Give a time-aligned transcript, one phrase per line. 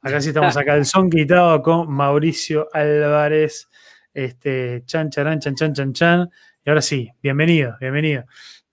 [0.00, 3.68] Acá sí estamos acá, el son quitado con Mauricio Álvarez.
[4.14, 6.30] Este, chan, charán, chan, chan, chan, chan.
[6.64, 8.24] Y ahora sí, bienvenido, bienvenido.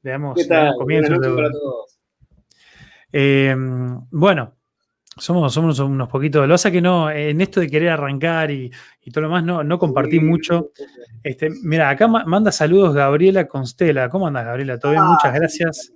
[0.04, 0.76] Veamos, ¿Qué tal?
[0.78, 1.30] comienzo de...
[1.30, 1.98] para todos.
[3.12, 3.56] Eh,
[4.12, 4.54] bueno,
[5.18, 6.48] somos, somos unos poquitos.
[6.48, 8.72] Lo pasa que no, en esto de querer arrancar y,
[9.12, 10.72] todo lo más, no, no compartí mucho.
[11.24, 14.10] Este, mira, acá manda saludos Gabriela Constela.
[14.10, 14.78] ¿Cómo andas, Gabriela?
[14.78, 15.04] ¿Todo bien?
[15.04, 15.94] Ah, Muchas gracias.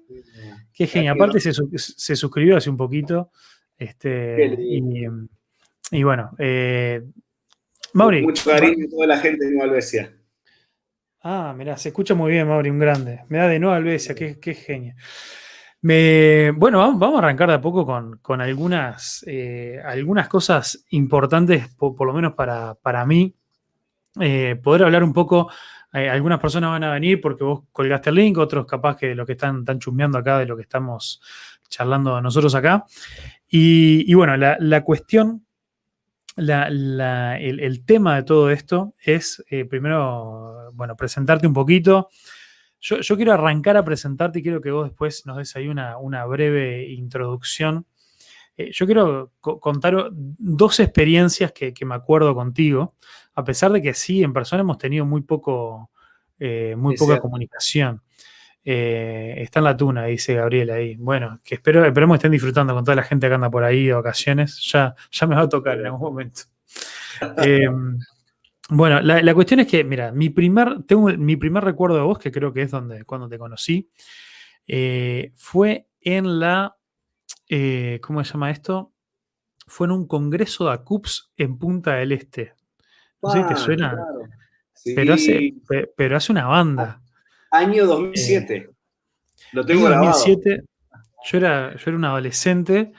[0.73, 1.15] Qué genial.
[1.15, 3.29] Aparte se, se, suscribió hace un poquito.
[3.79, 4.57] Este,
[5.91, 7.01] y, bueno, eh,
[7.93, 8.23] Mauri.
[8.23, 10.13] Mucho cariño a toda la gente de Nueva Albesia.
[11.21, 13.21] Ah, mirá, se escucha muy bien, Mauri, un grande.
[13.29, 14.95] Me da de Nueva Albesia, qué, qué genio.
[15.81, 17.85] Me, bueno, vamos, a arrancar de a poco
[18.21, 23.33] con, algunas, eh, algunas cosas importantes, por, lo menos para, mí.
[24.19, 25.49] Eh, poder hablar un poco,
[25.91, 29.33] algunas personas van a venir porque vos colgaste el link, otros capaz que lo que
[29.33, 31.21] están, están chumbeando acá de lo que estamos
[31.69, 32.85] charlando nosotros acá.
[33.51, 35.45] Y, bueno, la, cuestión,
[36.37, 42.09] el, tema de todo esto es, eh, primero, bueno, presentarte un poquito.
[42.79, 46.89] Yo, quiero arrancar a presentarte y quiero que vos después nos des ahí una, breve
[46.89, 47.87] introducción.
[48.55, 52.95] Eh, yo quiero contar dos experiencias que, me acuerdo contigo,
[53.33, 55.89] a pesar de que sí, en persona hemos tenido muy poco,
[56.37, 58.03] eh, muy poca comunicación.
[58.71, 60.95] Eh, está en la tuna, dice Gabriel ahí.
[60.95, 63.87] Bueno, que espero, esperemos que estén disfrutando con toda la gente que anda por ahí
[63.87, 64.59] de ocasiones.
[64.71, 66.41] Ya, ya me va a tocar en algún momento.
[67.37, 67.97] Em,
[68.69, 72.31] bueno, la, cuestión es que, mira, mi primer, tengo mi primer recuerdo de vos, que
[72.31, 73.89] creo que es donde, cuando te conocí,
[74.67, 76.77] eh, fue en la,
[77.49, 78.93] eh, ¿cómo se llama esto?
[79.65, 82.53] Fue en un congreso de ACUPS en Punta del Este.
[83.23, 83.97] No sé si te ah, suena.
[84.95, 85.55] Pero, hace,
[85.97, 87.01] pero hace una banda.
[87.51, 88.55] Año 2007.
[88.55, 88.69] Eh,
[89.51, 90.11] Lo tengo grabado.
[90.11, 90.63] 2007,
[91.25, 92.91] yo era, yo era un adolescente.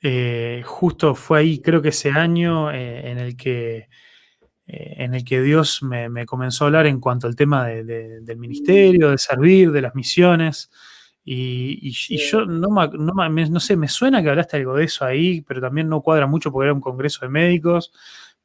[0.00, 3.88] Eh, justo fue ahí, creo que ese año eh, en el que
[4.70, 9.16] en el que Dios me, comenzó a hablar en cuanto al tema del ministerio, de
[9.16, 10.70] servir, de las misiones.
[11.24, 15.62] Y, yo no, no, no, sé, me suena que hablaste algo de eso ahí, pero
[15.62, 17.92] también no cuadra mucho porque era un congreso de médicos.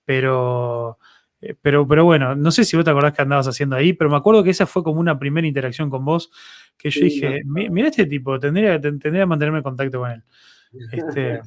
[0.05, 0.97] Pero
[1.43, 4.09] eh, pero, pero bueno, no sé si vos te acordás que andabas haciendo ahí, pero
[4.09, 6.31] me acuerdo que esa fue como una primera interacción con vos,
[6.77, 10.23] que yo dije, mira este tipo, tendría, tendría que mantenerme en contacto con él.
[10.91, 11.41] Este,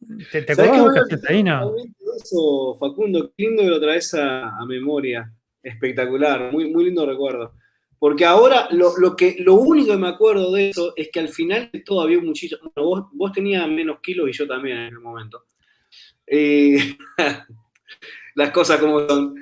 [0.30, 1.74] ¿Te, te acordás que ahí, no?
[2.16, 5.32] Eso, Facundo, qué lindo que lo traes a, memoria.
[5.62, 7.54] Espectacular, muy, muy lindo recuerdo.
[7.98, 11.70] Porque ahora lo, que, lo único que me acuerdo de eso es que al final
[11.84, 12.70] todavía muchísimo.
[12.76, 15.46] vos, vos tenías menos kilos y yo también en el momento.
[16.26, 16.76] Eh,
[18.36, 19.34] las cosas como son.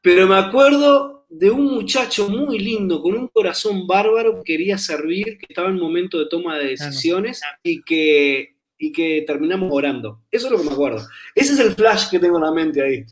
[0.00, 5.36] Pero me acuerdo de un muchacho muy lindo, con un corazón bárbaro, que quería servir,
[5.38, 10.22] que estaba en momento de toma de decisiones y que, y que terminamos orando.
[10.30, 11.06] Eso es lo que me acuerdo.
[11.34, 13.04] Ese es el flash que tengo en la mente ahí.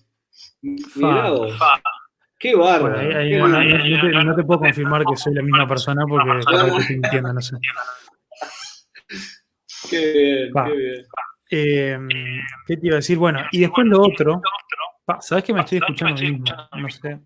[0.62, 1.30] Mirá
[2.38, 3.02] Qué bárbaro.
[4.24, 7.56] no te puedo confirmar que soy la misma persona porque no estoy mintiendo, no sé.
[9.90, 11.06] Qué bien, qué bien.
[11.50, 11.98] Eh,
[12.66, 13.18] ¿Qué te iba a decir?
[13.18, 14.42] Bueno, y después lo otro,
[15.20, 16.44] ¿Sabes que me estoy escuchando mismo?
[16.76, 17.20] No sé.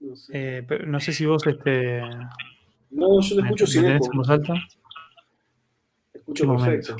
[0.00, 0.32] No sé.
[0.32, 2.00] Eh, no sé si vos este.
[2.90, 4.10] No, yo te escucho sin eco.
[4.28, 4.54] alta?
[6.12, 6.96] escucho perfecto.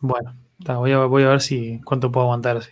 [0.00, 2.70] Bueno, voy, a, voy, a, ver si cuánto puedo aguantar así.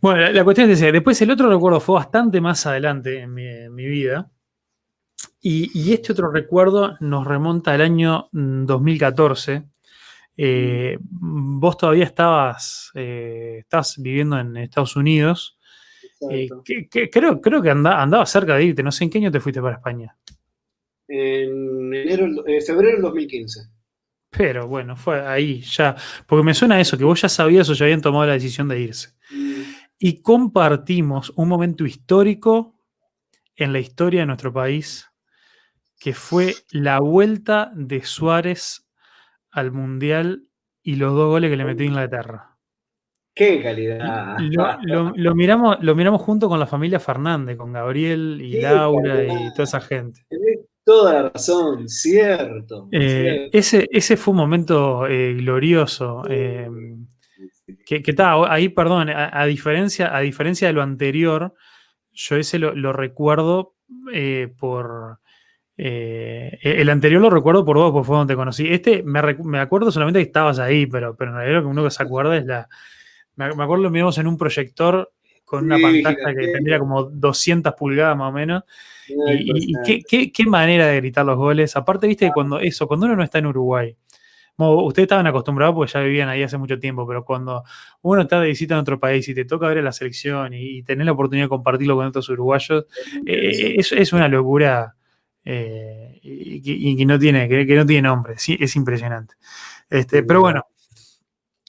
[0.00, 0.92] Bueno, la, cuestión es esa.
[0.92, 4.30] Después el otro recuerdo fue bastante más adelante en mi, vida.
[5.40, 9.64] Y, y, este otro recuerdo nos remonta al año 2014, mm,
[10.36, 13.64] eh, vos todavía estabas, eh,
[13.98, 15.58] viviendo en Estados Unidos.
[16.30, 18.82] Eh, que, creo, creo que andaba cerca de irte.
[18.82, 20.16] No sé en qué año te fuiste para España.
[21.08, 23.60] En enero, febrero del 2015.
[24.30, 25.94] Pero bueno, fue ahí ya.
[26.26, 28.80] Porque me suena eso, que vos ya sabías o ya habían tomado la decisión de
[28.80, 29.10] irse.
[29.30, 29.62] Mm.
[29.98, 32.78] Y compartimos un momento histórico
[33.56, 35.08] en la historia de nuestro país,
[36.00, 38.88] que fue la vuelta de Suárez
[39.52, 40.48] al Mundial
[40.82, 42.56] y los dos goles que le metió Inglaterra.
[43.34, 44.36] ¡Qué calidad!
[44.84, 49.64] Lo, miramos, lo miramos junto con la familia Fernández, con Gabriel y Laura y toda
[49.64, 50.26] esa gente.
[50.84, 52.88] toda la razón, cierto.
[52.90, 56.22] Eh, ese, ese fue un momento eh, glorioso.
[56.28, 56.68] Eh,
[57.86, 61.54] que, estaba ahí, perdón, a, diferencia, a diferencia de lo anterior,
[62.10, 63.76] yo ese lo recuerdo
[64.58, 65.20] por,
[65.76, 68.68] eh, el anterior lo recuerdo por vos, porque fue donde te conocí.
[68.68, 72.02] Este me, acuerdo solamente que estabas ahí, pero, pero en realidad lo que uno se
[72.02, 72.68] acuerda es la.
[73.36, 75.12] Me, acuerdo lo miramos en un proyector
[75.44, 78.62] con una pantalla que tendría como 200 pulgadas más o menos.
[79.08, 81.76] Y, qué, manera de gritar los goles.
[81.76, 83.96] Aparte, viste, que cuando eso, cuando uno no está en Uruguay,
[84.56, 87.64] ustedes estaban acostumbrados porque ya vivían ahí hace mucho tiempo, pero cuando
[88.02, 90.82] uno está de visita en otro país y te toca ver a la selección y,
[90.82, 92.86] tener la oportunidad de compartirlo con otros uruguayos,
[93.26, 94.94] eh, es, una locura
[95.44, 98.34] eh, y, que, no tiene, que, no tiene nombre.
[98.38, 99.34] Sí, es impresionante.
[99.90, 100.66] Este, pero bueno,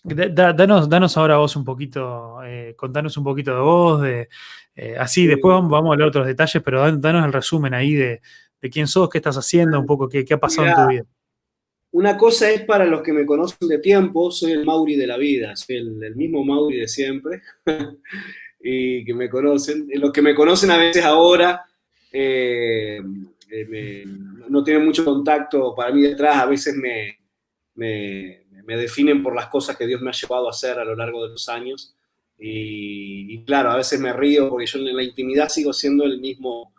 [0.04, 4.30] danos, danos ahora vos un poquito, eh, contanos un poquito de vos, de,
[5.00, 8.22] así, después vamos, a hablar otros detalles, pero danos el resumen ahí de,
[8.72, 11.06] quién sos, qué estás haciendo, un poco qué, qué ha pasado en tu vida.
[11.94, 15.16] Una cosa es para los que me conocen de tiempo, soy el Mauri de la
[15.16, 17.44] vida, soy el, mismo Mauri de siempre
[18.60, 19.88] y que me conocen.
[19.94, 21.66] Los que me conocen a veces ahora
[22.12, 23.00] eh,
[23.54, 24.04] eh,
[24.50, 27.20] no tienen mucho contacto para mí detrás, a veces me,
[27.76, 31.24] me, definen por las cosas que Dios me ha llevado a hacer a lo largo
[31.24, 31.96] de los años.
[32.38, 36.20] Y, y claro, a veces me río porque yo en la intimidad sigo siendo el
[36.20, 36.74] mismo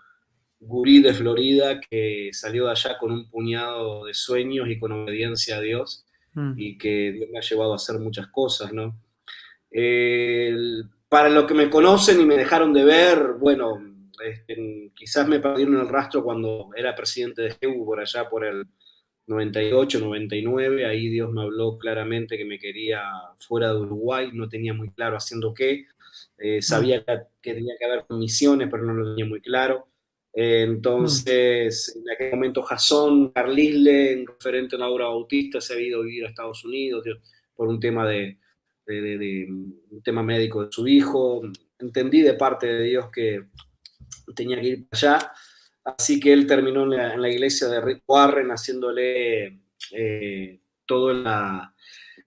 [0.59, 5.59] gurí de Florida que salió de allá con un puñado de sueños y con obediencia
[5.59, 6.53] a Dios mm.
[6.57, 8.99] y que Dios me ha llevado a hacer muchas cosas, ¿no?
[11.09, 13.94] para los que me conocen y me dejaron de ver, bueno,
[14.25, 18.67] este, quizás me perdieron el rastro cuando era presidente de GEU por allá por el
[19.27, 23.03] 98, 99, ahí Dios me habló claramente que me quería
[23.39, 25.87] fuera de Uruguay, no tenía muy claro haciendo qué,
[26.39, 29.89] eh, sabía que, tenía que haber misiones, pero no lo tenía muy claro.
[30.33, 36.05] Entonces, en aquel momento Jason Carlisle, en referente a obra bautista, se había ido a
[36.05, 37.05] vivir a Estados Unidos
[37.55, 38.39] por un tema de,
[38.87, 41.43] un tema médico de su hijo.
[41.79, 43.45] Entendí de parte de Dios que
[44.35, 45.33] tenía que ir para allá,
[45.85, 49.61] así que él terminó en la, iglesia de Rick Warren haciéndole
[49.93, 51.75] eh, todo la,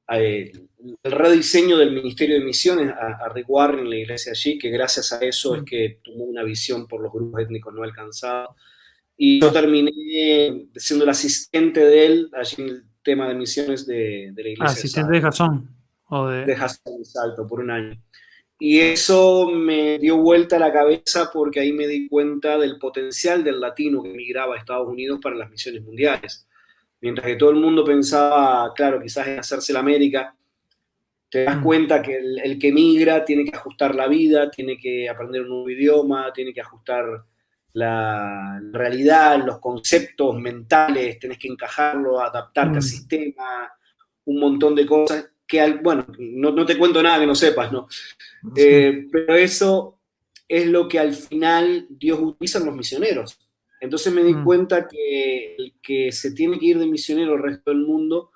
[0.10, 0.52] eh,
[1.04, 5.12] el rediseño del Ministerio de Misiones a, Rick Warren en la iglesia allí, que gracias
[5.12, 8.56] a eso es que tuvo una visión por los grupos étnicos no alcanzados.
[9.18, 9.92] Y yo terminé
[10.76, 14.66] siendo el asistente de él allí en el tema de misiones de, la iglesia.
[14.66, 15.76] Asistente de Jason.
[16.10, 16.46] O de...
[16.46, 18.00] de Jason Salto por un año.
[18.60, 23.44] Y eso me dio vuelta a la cabeza porque ahí me di cuenta del potencial
[23.44, 26.48] del latino que emigraba a Estados Unidos para las misiones mundiales.
[27.00, 30.36] Mientras que todo el mundo pensaba, claro, quizás en hacerse la América,
[31.30, 31.64] te das mm.
[31.64, 35.70] cuenta que el, que migra tiene que ajustar la vida, tiene que aprender un nuevo
[35.70, 37.06] idioma, tiene que ajustar
[37.74, 42.88] la realidad, los conceptos mentales, tenés que encajarlo, adaptarte al mm.
[42.88, 43.72] sistema,
[44.26, 47.88] un montón de cosas que, bueno, no, te cuento nada que no sepas, ¿no?
[48.56, 50.00] Eh, pero eso
[50.48, 53.40] es lo que al final Dios utiliza en los misioneros.
[53.80, 54.44] Entonces me di mm.
[54.44, 58.32] cuenta que el que se tiene que ir de misionero al resto del mundo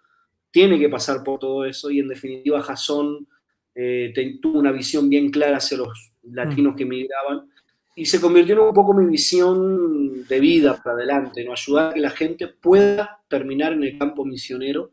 [0.51, 3.27] tiene que pasar por todo eso y en definitiva Jason
[3.73, 6.75] eh, tuvo una visión bien clara hacia los latinos mm.
[6.75, 7.49] que emigraban
[7.95, 11.51] y se convirtió en un poco mi visión de vida para adelante, ¿no?
[11.51, 14.91] ayudar a que la gente pueda terminar en el campo misionero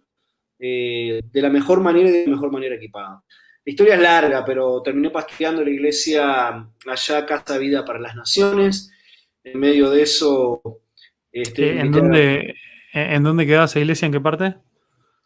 [0.59, 3.23] eh, de la mejor manera y de la mejor manera equipada.
[3.65, 8.91] La historia es larga, pero terminé pastoreando la iglesia allá, Casa Vida para las Naciones,
[9.45, 10.63] en medio de eso...
[11.31, 12.55] Este, ¿En, dónde,
[12.93, 14.07] ¿En dónde quedaba esa iglesia?
[14.07, 14.57] ¿En qué parte?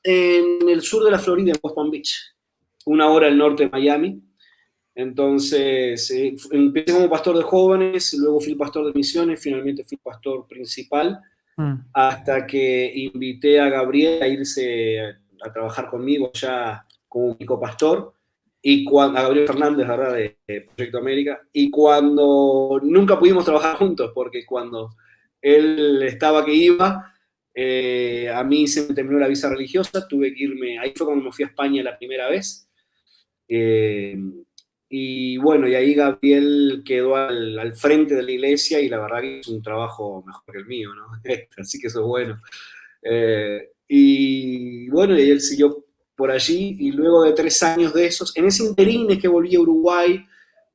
[0.02, 2.34] En el sur de la Florida, en West Palm Beach,
[2.86, 4.20] una hora al norte de Miami.
[4.94, 10.46] Entonces, eh, empecé como pastor de jóvenes, luego fui pastor de misiones, finalmente fui pastor
[10.46, 11.18] principal,
[11.56, 11.74] mm.
[11.94, 18.14] hasta que invité a Gabriel a irse a, trabajar conmigo ya como único pastor
[18.60, 20.14] y cuando, a Gabriel Fernández, ¿verdad?
[20.14, 20.36] De,
[20.76, 24.90] Proyecto América, y cuando nunca pudimos trabajar juntos, porque cuando
[25.40, 27.12] él estaba que iba,
[27.54, 31.24] eh, a mí se me terminó la visa religiosa, tuve que irme, ahí fue cuando
[31.24, 32.68] me fui a España la primera vez,
[33.48, 34.16] eh,
[34.94, 39.48] y bueno, y ahí Gabriel quedó al, frente de la iglesia y la verdad es
[39.48, 41.06] un trabajo mejor que el mío, ¿no?
[41.56, 42.42] Así que eso es bueno.
[43.00, 45.84] Eh, y bueno, y él siguió
[46.16, 49.54] por allí y luego de tres años de esos, en ese interín es que volví
[49.56, 50.24] a Uruguay,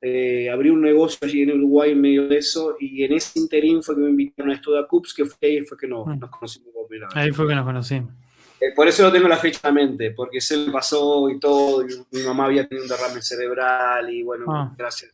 [0.01, 3.81] eh, abrí un negocio allí en Uruguay en medio de eso y en ese interín
[3.81, 6.19] fue que me invitaron a esto de CUPS, que fue ahí fue que nos, mm.
[6.29, 6.73] conocimos
[7.13, 8.13] Ahí fue que nos conocimos.
[8.59, 11.83] Eh, por eso no tengo la fecha en mente, porque se me pasó y todo,
[11.83, 14.73] y mi mamá había tenido un derrame cerebral y bueno, ah.
[14.75, 15.13] gracias,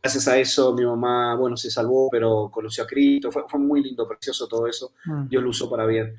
[0.00, 3.82] gracias a eso mi mamá, bueno, se salvó, pero conoció a Cristo, fue, fue muy
[3.82, 5.28] lindo, precioso todo eso, mm.
[5.28, 6.16] Dios lo usó para bien.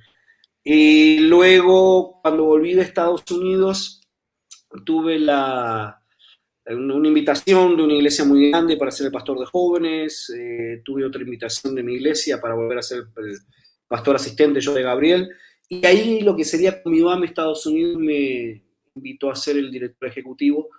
[0.63, 4.01] Y luego, cuando volví de Estados Unidos,
[4.85, 6.01] tuve la,
[6.65, 11.05] una invitación de una iglesia muy grande para ser el pastor de jóvenes, eh, tuve
[11.05, 13.37] otra invitación de mi iglesia para volver a ser el
[13.87, 15.29] pastor asistente yo de Gabriel,
[15.67, 18.63] y ahí lo que sería mi en Estados Unidos me
[18.93, 20.69] invitó a ser el director ejecutivo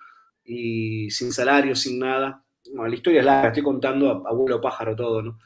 [0.44, 2.44] y sin salario, sin nada.
[2.74, 5.38] la historia es larga, estoy contando a abuelo pájaro todo, ¿no?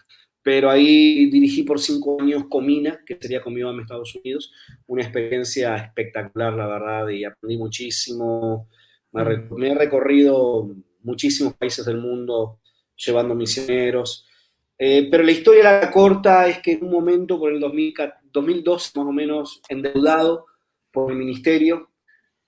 [0.47, 4.53] Pero ahí dirigí por cinco años Comina, que sería conmigo en Estados Unidos,
[4.87, 8.69] una experiencia espectacular, la verdad, y aprendí muchísimo,
[9.11, 9.23] me,
[9.69, 10.71] he recorrido
[11.03, 12.61] muchísimos países del mundo
[12.95, 14.25] llevando misioneros,
[14.79, 19.05] eh, pero la historia la corta es que en un momento, por el 2012 más
[19.05, 20.47] o menos, endeudado
[20.93, 21.91] por el ministerio,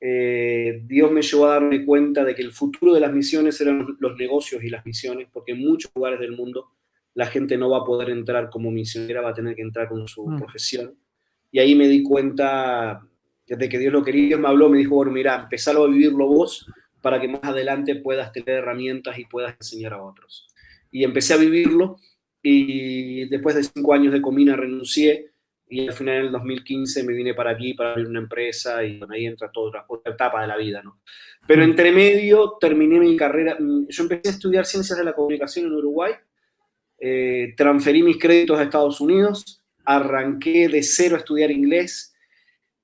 [0.01, 3.97] eh, Dios me llevó a darme cuenta de que el futuro de las misiones eran
[3.99, 6.78] los negocios y las misiones, porque en muchos lugares del mundo
[7.15, 10.07] la gente no va a poder entrar como misionera, va a tener que entrar con
[10.07, 10.39] su mm.
[10.39, 10.95] profesión.
[11.51, 13.01] Y ahí me di cuenta,
[13.47, 16.67] desde que Dios lo quería, me habló, me dijo, bueno, mira, empezalo a vivirlo vos
[17.01, 20.47] para que más adelante puedas tener herramientas y puedas enseñar a otros.
[20.91, 21.97] Y empecé a vivirlo
[22.43, 25.33] y después de cinco años de Comina renuncié
[25.71, 29.27] y al final del 2015 me vine para aquí para abrir una empresa y ahí
[29.27, 31.01] entra toda otra, etapa de la vida, ¿no?
[31.47, 31.65] Pero mm.
[31.65, 35.73] entre medio terminé mi carrera, mm, yo empecé a estudiar ciencias de la comunicación en
[35.73, 36.13] Uruguay
[36.99, 42.15] eh, transferí mis créditos a Estados Unidos, arranqué de cero a estudiar inglés.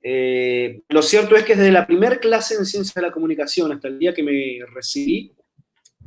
[0.03, 3.89] Eh, lo cierto es que desde la primera clase en ciencias de la comunicación hasta
[3.89, 5.33] el día que me recibí,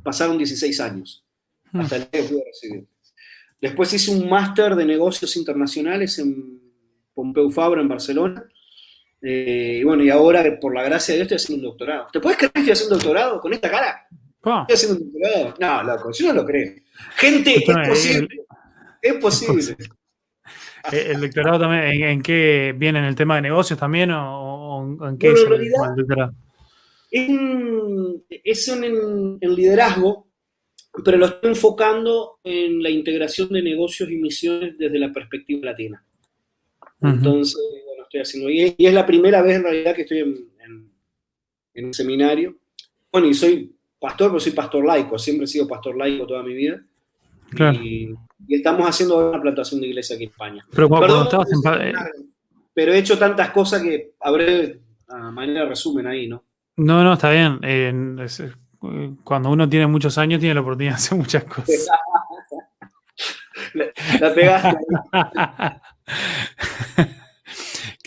[0.03, 1.25] pasaron 16 años,
[1.71, 1.81] hmm.
[1.81, 2.87] hasta el día que pude recibir.
[3.59, 6.61] Después hice un máster de negocios internacionales en
[7.13, 8.47] Pompeu Fabra, en Barcelona.
[9.19, 12.07] Eh, y bueno, y ahora, por la gracia de Dios, estoy haciendo un doctorado.
[12.13, 14.07] ¿Te puedes creer que estoy haciendo un doctorado con esta cara?
[14.61, 15.53] Estoy haciendo un doctorado.
[15.59, 16.75] No, loco, yo no lo creo.
[17.15, 18.27] Gente, es posible.
[19.01, 19.77] es posible.
[20.91, 22.99] ¿El doctorado también en, qué viene?
[22.99, 24.11] ¿En el tema de negocios también?
[24.11, 26.33] ¿O, en qué es el, doctorado?
[27.11, 30.27] Es, en, liderazgo,
[31.03, 36.03] pero lo estoy enfocando en la integración de negocios y misiones desde la perspectiva latina.
[37.01, 38.49] Entonces, bueno, estoy haciendo.
[38.49, 40.91] Y es, la primera vez en realidad que estoy en,
[41.73, 42.57] en un seminario.
[43.11, 46.53] Bueno, y soy pastor, pero soy pastor laico, siempre he sido pastor laico toda mi
[46.53, 46.83] vida.
[47.81, 48.13] Y,
[48.49, 50.65] estamos haciendo una plantación de iglesia aquí en España.
[50.71, 51.61] Pero cuando, estabas en...
[52.73, 56.43] Pero he hecho tantas cosas que habré, a manera de resumen ahí, ¿no?
[56.77, 57.59] No, no, está bien.
[59.23, 61.87] cuando uno tiene muchos años, tiene la oportunidad de hacer muchas cosas.
[64.21, 64.77] la, pegaste.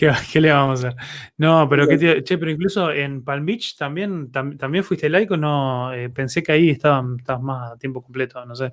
[0.33, 1.01] ¿Qué, le vamos a hacer?
[1.37, 6.09] No, pero, ¿qué che, pero incluso en Palm Beach también, también fuiste laico, no, eh,
[6.09, 8.73] pensé que ahí estabas más a tiempo completo, no sé.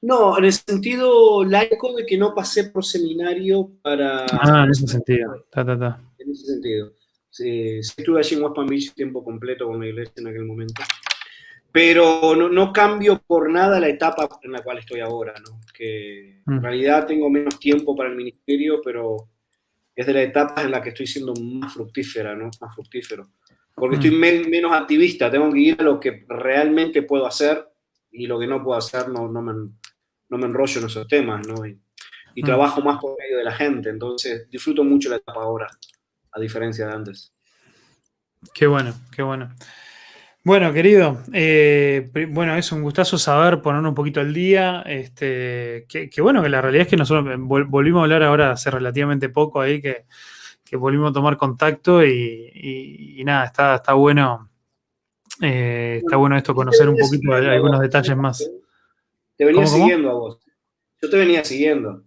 [0.00, 4.26] No, en el sentido laico de que no pasé por seminario para...
[4.30, 5.44] Ah, en ese sentido,
[6.18, 6.92] En ese sentido.
[7.30, 10.82] Sí, estuve allí en West Beach tiempo completo con la iglesia en aquel momento.
[11.70, 15.60] Pero no, no, cambio por nada la etapa en la cual estoy ahora, ¿no?
[15.74, 16.62] Que en mm.
[16.62, 19.28] realidad tengo menos tiempo para el ministerio, pero
[19.94, 22.50] es de las etapas en las que estoy siendo más fructífera, ¿no?
[22.60, 23.28] Más fructífero.
[23.74, 24.48] Porque estoy mm.
[24.48, 27.68] menos activista, tengo que ir a lo que realmente puedo hacer
[28.10, 29.52] y lo que no puedo hacer no, no, me,
[30.28, 31.66] no me enrollo en esos temas, ¿no?
[31.66, 31.78] Y,
[32.42, 32.44] mm.
[32.44, 35.66] trabajo más por medio de la gente, entonces disfruto mucho la etapa ahora,
[36.32, 37.32] a diferencia de antes.
[38.54, 39.50] Qué bueno, qué bueno.
[40.44, 44.82] Bueno, querido, eh, bueno, es un gustazo saber poner un poquito al día.
[44.86, 49.28] Este, que, bueno, que la realidad es que nosotros volvimos a hablar ahora hace relativamente
[49.28, 50.06] poco ahí, que,
[50.72, 54.48] volvimos a tomar contacto y, nada, está, está bueno.
[55.42, 58.50] Eh, está bueno esto, conocer un poquito algunos detalles más.
[59.38, 60.38] Te venía siguiendo a vos.
[61.00, 62.02] Yo te venía siguiendo.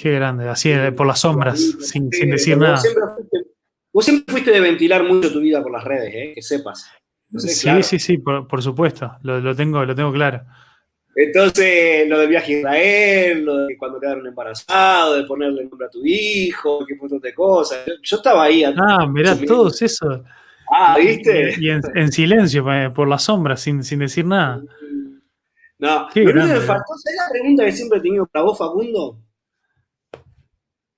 [0.00, 2.80] Qué grande, así por las sombras, sin, decir nada.
[3.92, 6.32] vos siempre fuiste de ventilar mucho tu vida por las redes, ¿eh?
[6.34, 6.88] que sepas
[7.38, 10.42] sí, sí, sí, por, supuesto, lo, tengo, lo tengo claro.
[11.16, 15.90] Entonces, lo del viaje a Israel, lo de cuando quedaron embarazados, de ponerle nombre a
[15.90, 17.78] tu hijo, qué montón de cosas.
[18.02, 18.64] Yo, estaba ahí.
[18.64, 20.24] Ah, mirá, todos eso.
[20.72, 21.54] Ah, ¿viste?
[21.58, 24.60] Y, en, silencio, eh, por la sombra, sin, decir nada.
[25.78, 29.18] No, qué lo faltó, ¿sabes la pregunta que siempre he tenido para vos, Facundo?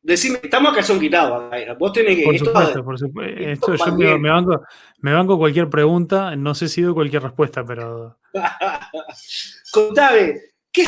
[0.06, 1.50] Decime, estamos a calzón quitado.
[1.80, 2.24] Vos tenés que.
[2.24, 3.74] Por supuesto, por supuesto.
[3.74, 4.62] yo me, banco,
[5.00, 8.16] me, banco, cualquier pregunta, no sé si doy cualquier respuesta, pero.
[9.72, 10.40] Contame,
[10.70, 10.84] ¿qué,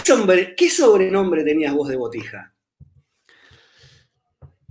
[0.56, 2.54] ¿qué sobrenombre tenías vos de botija?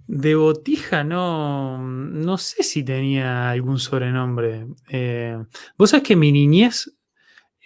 [0.07, 4.67] De botija no, no sé si tenía algún sobrenombre.
[4.89, 5.37] Eh,
[5.77, 6.96] vos sabés que mi niñez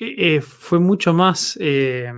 [0.04, 2.12] eh, eh, fue mucho más eh,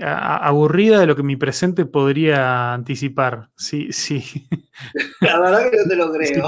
[0.00, 3.50] aburrida de lo que mi presente podría anticipar.
[3.56, 4.24] Sí, sí.
[5.20, 6.46] La verdad que no te lo creo.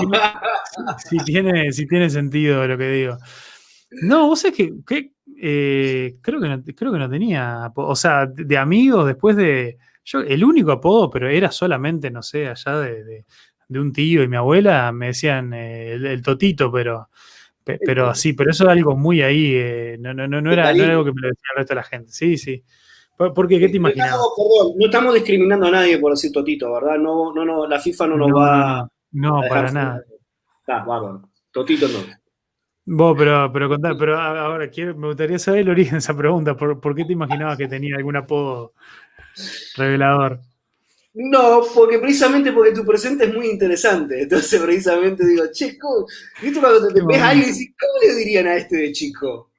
[0.99, 3.19] Si tiene, si tiene, sentido lo que digo.
[4.03, 5.13] No, vos sabés que,
[5.43, 10.21] eh, creo, que no, creo que no tenía, o sea, de, amigos después de, yo,
[10.21, 13.27] el único apodo, pero era solamente, no sé, allá de,
[13.69, 17.10] un tío y mi abuela, me decían eh, el, totito, pero,
[17.85, 21.05] pero así, pero eso es algo muy ahí, no, no, no, era, no, era, algo
[21.05, 22.65] que me lo decía el resto de la gente, sí, sí.
[23.17, 23.61] ¿Por qué?
[23.61, 24.17] ¿Qué te imaginabas?
[24.17, 26.97] No, perdón, no estamos discriminando a nadie por decir Totito, ¿verdad?
[26.97, 28.89] No, no, no, la FIFA no nos va.
[29.13, 30.03] No, para nada.
[30.61, 31.29] Está, bárbaro.
[31.51, 31.99] Totito no.
[32.87, 36.57] Vos, pero, pero contá, pero ahora quiero, me gustaría saber el origen de esa pregunta.
[36.57, 38.73] ¿Por, ¿Por, qué te imaginabas que tenía algún apodo
[39.77, 40.41] revelador?
[41.13, 44.23] No, porque precisamente porque tu presente es muy interesante.
[44.23, 46.07] Entonces, precisamente digo, chico,
[46.41, 49.51] ¿viste cuando te, ves a alguien y dices, ¿cómo le dirían a este de chico?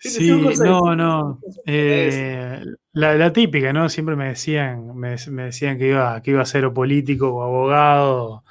[0.00, 1.40] Sí, no, no.
[1.66, 3.88] Eh, la, típica, ¿no?
[3.88, 8.44] Siempre me decían, me, decían que iba, que iba a ser político o abogado,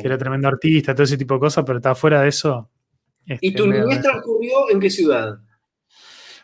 [0.00, 2.68] que era tremendo artista, todo ese tipo de cosas, pero está fuera de eso.
[3.26, 5.38] ¿Y tu este, niñez transcurrió en qué ciudad?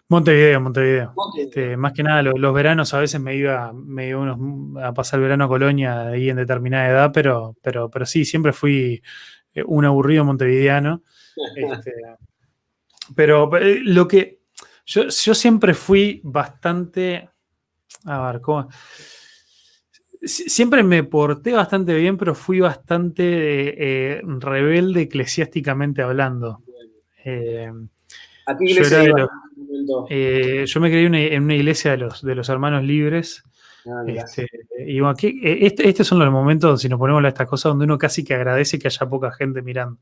[0.08, 1.14] Montevideo, Montevideo.
[1.38, 4.36] Este, más que nada, los, veranos a veces me iba, me iba
[4.82, 8.52] a pasar el verano a Colonia ahí en determinada edad, pero, pero, pero sí, siempre
[8.52, 9.02] fui
[9.54, 11.02] eh, un aburrido montevideano.
[11.56, 11.92] Este,
[13.16, 14.42] pero eh, lo que
[14.86, 17.28] yo, siempre fui bastante.
[18.04, 18.68] A ver, ¿cómo?
[20.22, 26.62] Siempre me porté bastante bien, pero fui bastante eh, rebelde eclesiásticamente hablando.
[28.46, 29.28] ¿A qué iglesia
[30.08, 33.44] eh, yo me creí en una iglesia de los, de los hermanos libres.
[33.86, 34.48] Ah, este,
[34.86, 37.84] y aquí, eh, este, estos son los momentos, si nos ponemos a estas cosas, donde
[37.84, 39.98] uno casi que agradece que haya poca gente mirando.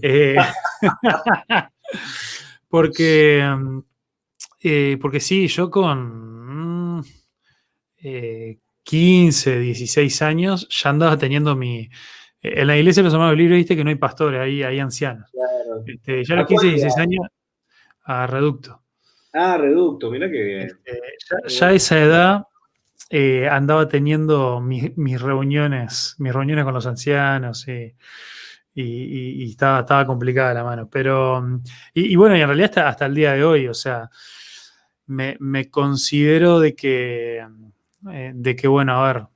[0.00, 0.36] Eh,
[2.68, 3.42] porque,
[5.00, 7.04] porque sí, yo con
[8.84, 11.88] 15, 16 años ya andaba teniendo mi.
[12.40, 15.28] En la iglesia de los hermanos libres, viste que no hay pastores, hay, hay ancianos.
[15.84, 17.26] Este, ya a los 15, 16 años,
[18.04, 18.80] a reducto.
[19.32, 20.62] Ah, reducto, mira qué bien.
[20.62, 21.00] Este,
[21.48, 22.46] ya, a esa edad
[23.10, 27.94] eh, andaba teniendo mis, reuniones, mis reuniones con los ancianos y,
[28.74, 30.88] estaba, estaba, complicada la mano.
[30.90, 31.42] Pero,
[31.94, 34.08] y, bueno, y en realidad hasta, hasta, el día de hoy, o sea,
[35.06, 37.44] me, considero de que,
[38.12, 39.26] eh, de que, bueno, a ver,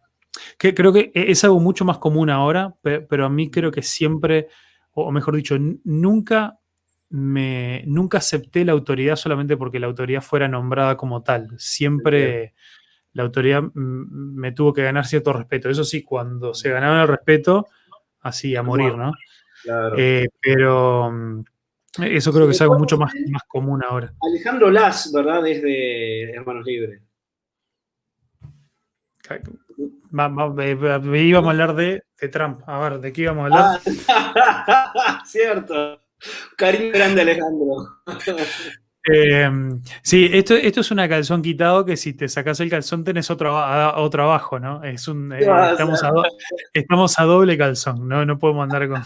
[0.59, 3.83] que creo que e, es algo mucho más común ahora, pero a mí creo que
[3.83, 4.49] siempre,
[4.93, 6.59] o mejor dicho, nunca
[7.13, 11.49] me, nunca acepté la autoridad solamente porque la autoridad fuera nombrada como tal.
[11.59, 12.55] Siempre
[13.13, 15.69] la autoridad me tuvo que ganar cierto respeto.
[15.69, 17.67] Eso sí, cuando se ganaba el respeto,
[18.21, 19.13] así a morir, ¿no?
[19.99, 21.45] Eh, pero mm,
[22.03, 24.15] eso creo que es algo mucho más, más común ahora.
[24.23, 25.43] Alejandro Las, ¿verdad?
[25.43, 27.03] Desde Hermanos Libres.
[31.15, 32.63] íbamos a hablar de, de, Trump.
[32.67, 33.81] A ver, ¿de qué íbamos a hablar?
[34.09, 36.02] Ah, cierto.
[36.57, 38.03] Cariño grande, Alejandro.
[39.05, 43.31] Em, sí, esto, esto es una calzón quitado que si te sacas el calzón tenés
[43.31, 43.53] otro,
[43.97, 44.85] otro abajo, ¿no?
[44.85, 48.25] Es un, eh, estamos, a doble calzón, ¿no?
[48.25, 49.03] No podemos andar con.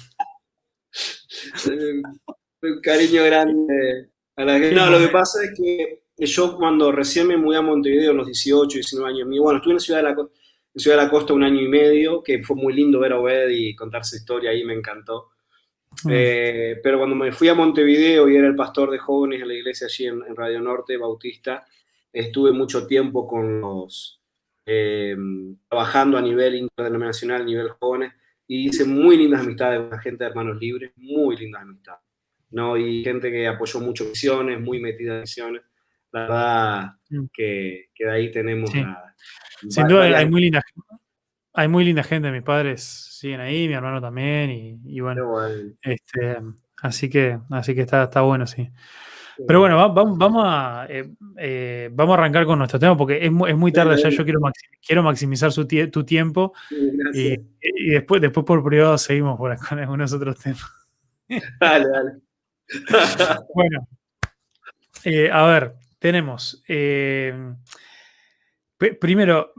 [2.63, 4.59] Un cariño grande a la.
[4.59, 8.27] No, lo que pasa es que yo cuando recién me mudé a Montevideo, a los
[8.27, 11.43] 18, 19 años, bueno, estuve en Ciudad de la, en Ciudad de la Costa un
[11.43, 14.63] año y medio, que fue muy lindo ver a Obed y contar su historia ahí,
[14.65, 15.31] me encantó.
[16.05, 16.11] Mm.
[16.13, 19.55] Eh, pero cuando me fui a Montevideo y era el pastor de jóvenes en la
[19.55, 21.65] iglesia allí en, Radio Norte, Bautista,
[22.13, 24.21] estuve mucho tiempo con los,
[24.67, 25.17] eh,
[25.69, 28.13] trabajando a nivel internacional, a nivel jóvenes,
[28.47, 32.01] y hice muy lindas amistades con la gente de Hermanos Libres, muy lindas amistades.
[32.51, 32.77] ¿no?
[32.77, 35.63] Y gente que apoyó mucho misiones, muy metida en misiones.
[36.13, 37.25] La verdad mm.
[37.33, 38.71] que, que de ahí tenemos
[39.69, 40.63] Sin duda hay muy lindas
[41.57, 44.51] hay muy linda gente, mis padres siguen ahí, mi hermano también,
[44.85, 45.41] y, bueno,
[45.81, 46.37] este,
[46.83, 48.71] así que, así que está, está bueno, sí.
[49.47, 53.33] Pero bueno, vamos, vamos, a, eh, eh, vamos a arrancar con nuestro tema porque es,
[53.49, 54.09] es muy tarde ya.
[54.09, 54.41] Yo quiero,
[54.87, 56.55] quiero maximizar su tu tiempo
[57.13, 57.37] y,
[57.91, 60.65] después, después por privado seguimos por con algunos otros temas.
[61.61, 62.13] Dale, dale.
[63.55, 63.89] bueno,
[65.05, 66.63] eh, a ver, tenemos.
[68.79, 69.53] Primero,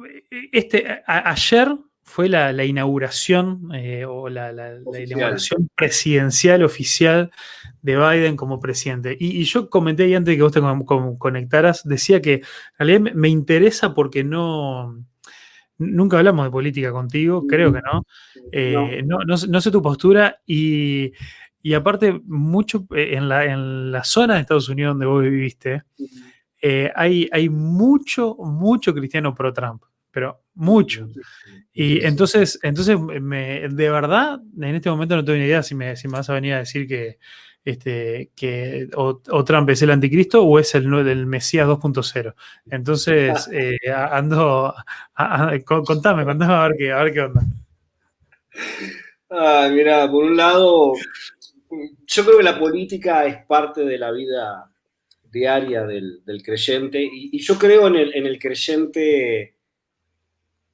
[0.51, 1.69] este, ayer
[2.07, 4.51] fue la, inauguración eh, o la,
[4.97, 7.31] inauguración presidencial oficial
[7.81, 9.15] de Biden como presidente.
[9.19, 10.61] Y, yo comenté ahí antes de que vos te
[11.17, 12.43] conectaras, decía que en
[12.87, 15.03] realidad me, interesa porque no,
[15.77, 18.07] nunca hablamos de política contigo, creo que no.
[18.53, 19.61] Eh, no.
[19.61, 21.11] sé tu postura y,
[21.75, 25.83] aparte, mucho eh, en la, en la zona de Estados Unidos donde vos viviste,
[26.95, 29.83] hay, hay mucho, mucho cristiano pro Trump
[30.17, 31.07] pero mucho.
[31.71, 35.95] Y entonces, entonces me, de verdad, en este momento no tengo ni idea si me,
[35.95, 37.19] si vas a venir a decir que,
[37.63, 42.33] este, que o, Trump es el anticristo o es el, del Mesías 2.0.
[42.71, 44.73] Entonces, eh, ando,
[45.63, 47.41] contame, contame a ver qué, a ver qué onda.
[49.29, 50.93] Ah, mira, por un lado,
[52.07, 54.71] yo creo que la política es parte de la vida
[55.31, 57.01] diaria del, creyente.
[57.01, 59.55] Y, yo creo en el, creyente,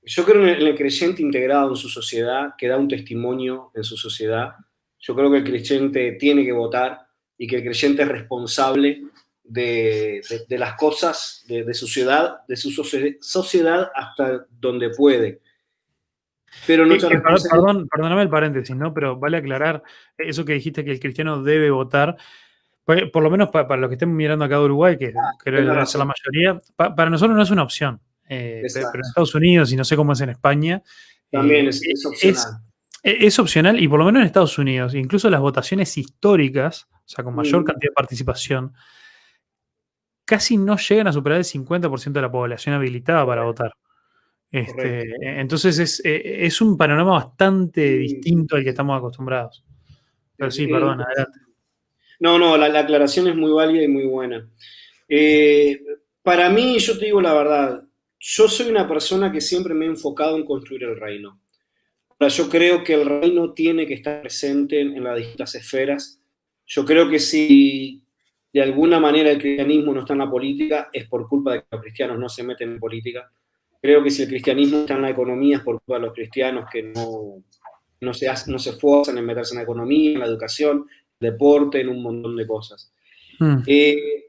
[0.02, 3.98] yo creo en el, creyente integrado en su sociedad, que da un testimonio en su
[3.98, 4.54] sociedad.
[5.00, 7.00] Yo creo que el creyente tiene que votar
[7.38, 9.04] y que el creyente es responsable
[9.44, 15.42] de, las cosas de, su ciudad, de su sociedad hasta donde puede.
[16.68, 18.94] Pero no perdón, perdóname el paréntesis, ¿no?
[18.94, 19.84] Pero vale aclarar
[20.18, 22.16] eso que dijiste que el cristiano debe votar.
[22.86, 25.74] Pues, por, lo menos para, los que estén mirando acá de Uruguay, que ah, creo
[25.74, 28.02] que es la mayoría, para nosotros no es una opción.
[28.28, 30.82] Eh, pero en Estados Unidos, y no sé cómo es en España.
[31.32, 32.62] También es, eh, opcional.
[33.04, 37.24] Es, opcional, y por lo menos en Estados Unidos, incluso las votaciones históricas, o sea,
[37.24, 37.66] con mayor mm.
[37.66, 38.74] cantidad de participación,
[40.26, 43.74] casi no llegan a superar el 50% de la población habilitada para votar.
[44.52, 49.66] Este, entonces e, es, un panorama bastante distinto al que estamos acostumbrados.
[50.38, 51.40] Pero sí, perdón, adelante.
[52.24, 54.50] No, no, la, aclaración es muy válida y muy buena.
[55.10, 55.84] Eh,
[56.22, 57.84] para mí, yo te digo la verdad,
[58.18, 61.42] yo soy una persona que siempre me he enfocado en construir el reino.
[62.18, 66.22] yo creo que el reino tiene que estar presente en las distintas esferas.
[66.66, 68.02] Yo creo que si
[68.54, 71.68] de alguna manera el cristianismo no está en la política, es por culpa de que
[71.72, 73.30] los cristianos no se meten en política
[73.82, 76.70] Creo que si el cristianismo está en la economía es por culpa de los cristianos
[76.72, 77.44] que no,
[78.00, 80.88] no, se, no se esfuerzan en meterse en la economía, en la educación,
[81.24, 82.94] deporte, en un montón de cosas.
[83.40, 83.64] Hmm.
[83.66, 84.26] Eh,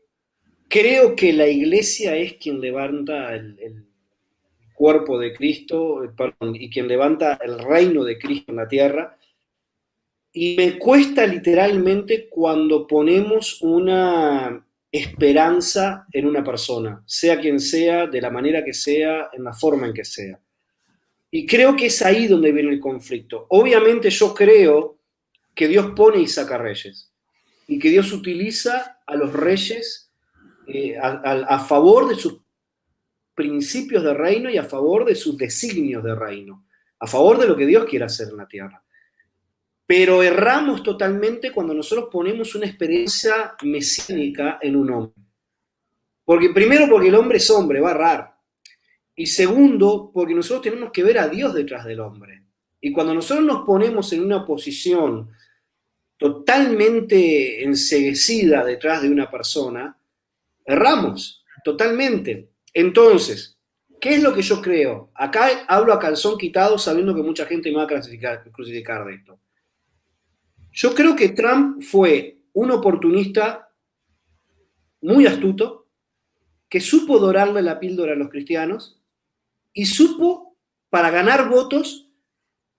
[0.68, 3.86] creo que la iglesia es quien levanta el,
[4.74, 6.10] cuerpo de Cristo eh,
[6.54, 9.16] y quien levanta el reino de Cristo en la tierra.
[10.32, 18.20] Y me cuesta literalmente cuando ponemos una esperanza en una persona, sea quien sea, de
[18.20, 20.40] la manera que sea, en la forma en que sea.
[21.30, 23.46] Y creo que es ahí donde viene el conflicto.
[23.50, 24.93] Obviamente yo creo
[25.54, 27.12] que Dios pone y saca reyes
[27.66, 30.12] y que Dios utiliza a los reyes
[30.66, 32.40] eh, a, favor de sus
[33.34, 36.66] principios de reino y a favor de sus designios de reino,
[36.98, 38.82] a favor de lo que Dios quiere hacer en la tierra.
[39.86, 45.22] Pero erramos totalmente cuando nosotros ponemos una experiencia mesiánica en un hombre.
[46.24, 48.34] Porque primero porque el hombre es hombre, va a errar.
[49.14, 52.44] Y segundo, porque nosotros tenemos que ver a Dios detrás del hombre.
[52.80, 55.30] Y cuando nosotros nos ponemos en una posición
[56.16, 59.98] totalmente enseguecida detrás de una persona,
[60.64, 62.50] erramos totalmente.
[62.72, 63.58] Entonces,
[64.00, 65.10] ¿qué es lo que yo creo?
[65.14, 67.86] Acá hablo a calzón quitado sabiendo que mucha gente me va a
[68.52, 69.38] crucificar de esto.
[70.72, 73.68] Yo creo que Trump fue un oportunista
[75.00, 75.88] muy astuto,
[76.68, 79.00] que supo dorarle la píldora a los cristianos
[79.72, 80.56] y supo,
[80.88, 82.08] para ganar votos,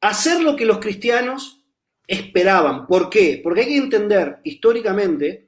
[0.02, 1.65] hacer lo que los cristianos
[2.08, 2.88] esperaban.
[2.88, 3.40] ¿Por qué?
[3.44, 5.48] Porque hay que entender históricamente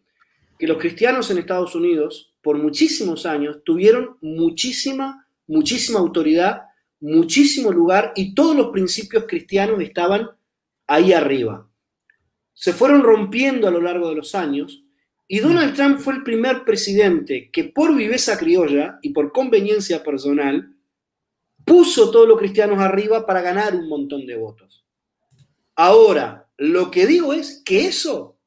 [0.57, 6.63] que los cristianos en Estados Unidos, por muchísimos años, tuvieron muchísima, muchísima autoridad,
[6.99, 10.29] muchísimo lugar y todos los principios cristianos estaban
[10.87, 11.67] ahí arriba
[12.59, 14.83] se fueron rompiendo a lo largo de los años
[15.27, 20.75] y Donald Trump fue el primer presidente que por viveza criolla y por conveniencia personal
[21.63, 24.83] puso todos los cristianos arriba para ganar un montón de votos.
[25.75, 28.39] Ahora, lo que digo es que eso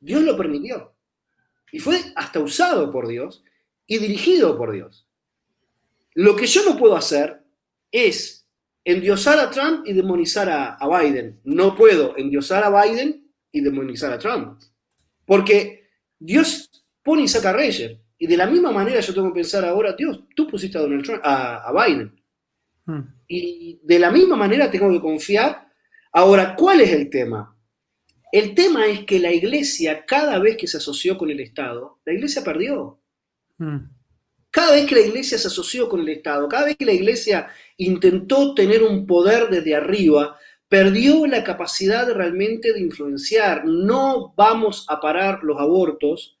[0.00, 0.94] Dios lo permitió
[1.72, 3.42] y fue hasta usado por Dios
[3.86, 5.06] y dirigido por Dios.
[6.14, 7.42] Lo que yo no puedo hacer
[7.90, 8.46] es
[8.84, 11.40] endiosar a Trump y demonizar a, a Biden.
[11.44, 14.60] No puedo endiosar a Biden y demonizar a Trump.
[15.24, 15.88] Porque
[16.18, 16.70] Dios
[17.02, 17.98] pone y saca reyes.
[18.18, 21.04] Y de la misma manera yo tengo que pensar ahora, Dios, tú pusiste a Donald
[21.04, 22.20] Trump, a, Biden.
[22.86, 23.00] Hmm.
[23.28, 25.68] Y de la misma manera tengo que confiar.
[26.16, 27.58] Ahora, ¿cuál es el tema?
[28.30, 32.12] El tema es que la iglesia, cada vez que se asoció con el Estado, la
[32.12, 33.00] iglesia perdió.
[33.58, 33.78] Hmm.
[34.48, 37.48] Cada vez que la iglesia se asoció con el Estado, cada vez que la iglesia
[37.78, 43.64] intentó tener un poder desde arriba, perdió la capacidad realmente de influenciar.
[43.64, 46.38] No vamos a parar los abortos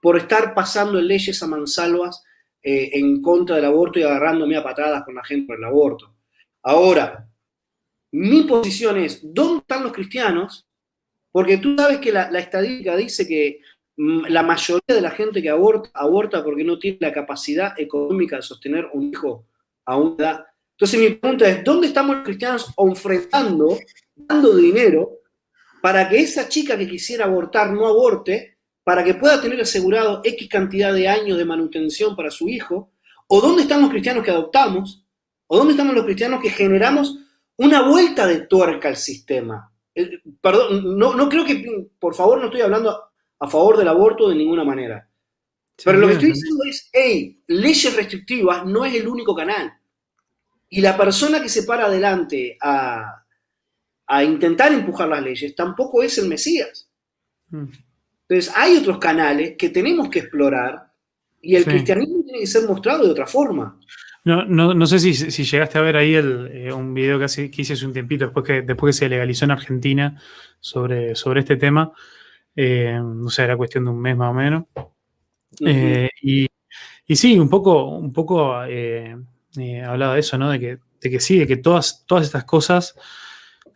[0.00, 2.24] por estar pasando leyes a mansalvas
[2.60, 6.12] eh, en contra del aborto y agarrándome a patadas con la gente por el aborto.
[6.64, 7.28] Ahora,
[8.12, 10.66] mi posición es, ¿dónde están los cristianos?
[11.30, 13.60] Porque tú sabes que la, estadística dice que
[13.96, 18.36] mm, la mayoría de la gente que aborta, aborta porque no tiene la capacidad económica
[18.36, 19.46] de sostener un hijo
[19.84, 23.78] a una edad entonces mi pregunta es, ¿dónde estamos los cristianos ofrendando,
[24.14, 25.20] dando dinero
[25.80, 30.48] para que esa chica que quisiera abortar no aborte, para que pueda tener asegurado X
[30.50, 32.92] cantidad de años de manutención para su hijo?
[33.26, 35.02] ¿O dónde están los cristianos que adoptamos?
[35.46, 37.20] ¿O dónde estamos los cristianos que generamos
[37.56, 39.72] una vuelta de tuerca al sistema?
[39.94, 42.98] Eh, perdón, no, no creo que, por favor, no estoy hablando
[43.38, 45.08] a favor del aborto de ninguna manera.
[45.84, 49.72] Pero lo que estoy diciendo es, hey, leyes restrictivas no es el único canal.
[50.68, 53.22] Y la persona que se para adelante a,
[54.24, 56.88] intentar empujar las leyes tampoco es el Mesías.
[57.50, 57.66] Mm.
[58.28, 60.92] Entonces, hay otros canales que tenemos que explorar
[61.40, 63.78] y el cristianismo tiene que ser mostrado de otra forma.
[64.26, 67.26] No, no, no sé si, si, llegaste a ver ahí el, eh, un video que,
[67.26, 70.20] hace, hice hace un tiempito, después que, después que se legalizó en Argentina
[70.58, 71.92] sobre, sobre este tema.
[72.56, 74.64] Eh, no sé, era cuestión de un mes más o menos.
[75.60, 76.48] Eh, y,
[77.06, 80.50] y, sí, un poco, un poco hablaba de eso, ¿no?
[80.50, 82.96] De que, de que sí, de que todas, todas estas cosas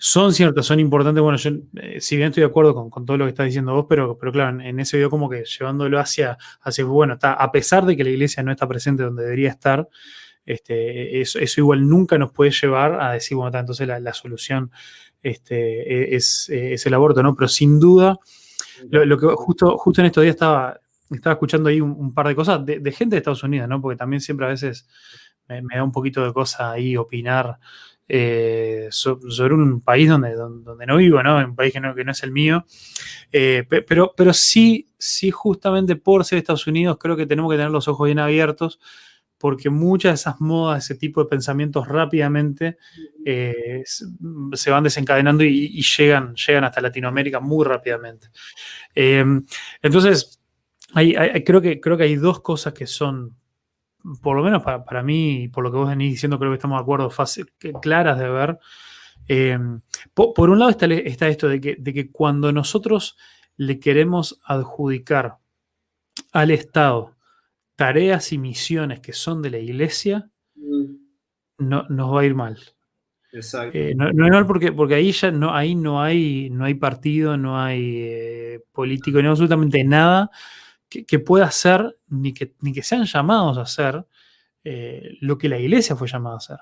[0.03, 1.23] son ciertas, son importantes.
[1.23, 3.87] Bueno, yo, eh, si bien estoy de acuerdo con, todo lo que estás diciendo vos,
[3.89, 7.85] pero, pero claro, en, ese video como que llevándolo hacia, hacia, bueno, está, a pesar
[7.85, 9.87] de que la iglesia no está presente donde debería estar,
[10.53, 14.71] este, eso, igual nunca nos puede llevar a decir, bueno, entonces la, solución
[15.23, 17.35] este, es, el aborto, ¿no?
[17.37, 18.19] Pero sin duda,
[18.91, 22.65] lo, que justo, justo en estos días estaba, estaba escuchando ahí un, par de cosas
[22.67, 23.81] de, gente de Estados Unidos, ¿no?
[23.81, 24.89] Porque también siempre a veces
[25.49, 27.59] me, me da un poquito de cosa ahí opinar
[28.13, 31.37] eh, sobre un país donde, donde, no vivo, ¿no?
[31.37, 32.67] Un país que no, que no es el mío.
[33.31, 37.71] Eh, pero, pero sí, sí, justamente por ser Estados Unidos, creo que tenemos que tener
[37.71, 38.81] los ojos bien abiertos
[39.41, 42.77] porque muchas de esas modas, ese tipo de pensamientos rápidamente
[43.25, 48.29] eh, se van desencadenando y, llegan, llegan hasta Latinoamérica muy rápidamente.
[48.95, 50.39] entonces,
[50.93, 53.35] creo, que, creo que hay dos cosas que son
[54.21, 56.83] por lo menos para, mí, por lo que vos venís diciendo, creo que estamos de
[56.83, 57.51] acuerdo, fácil,
[57.81, 58.59] claras de ver.
[59.27, 59.59] Eh,
[60.13, 63.17] por, un lado está, está esto de que, de que, cuando nosotros
[63.57, 65.39] le queremos adjudicar
[66.33, 67.17] al Estado
[67.81, 70.29] tareas y misiones que son de la iglesia,
[71.57, 72.59] no, nos va a ir mal.
[73.33, 73.79] Exacto.
[73.79, 77.39] Eh, no, es mal porque, porque ahí ya no, ahí no hay, no hay partido,
[77.39, 80.31] no hay eh, político, no absolutamente nada
[80.91, 84.05] que, pueda hacer, ni que, ni que sean llamados a hacer
[84.65, 86.59] eh, lo que la iglesia fue llamada a hacer.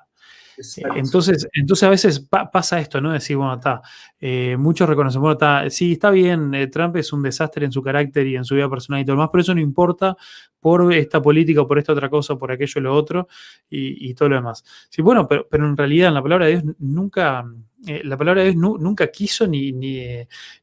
[0.96, 3.12] entonces, entonces a veces pasa esto, ¿no?
[3.12, 3.80] Decir, bueno, está,
[4.20, 7.82] eh, muchos reconocen, bueno, está, sí, está bien, eh, Trump es un desastre en su
[7.82, 10.16] carácter y en su vida personal y todo lo demás, pero eso no importa
[10.60, 13.28] por esta política por esta otra cosa, por aquello o lo otro
[13.70, 14.64] y, todo lo demás.
[14.88, 17.44] Sí, bueno, pero, pero, en realidad en la palabra de Dios nunca,
[17.84, 20.02] la palabra de Dios nunca quiso ni, ni,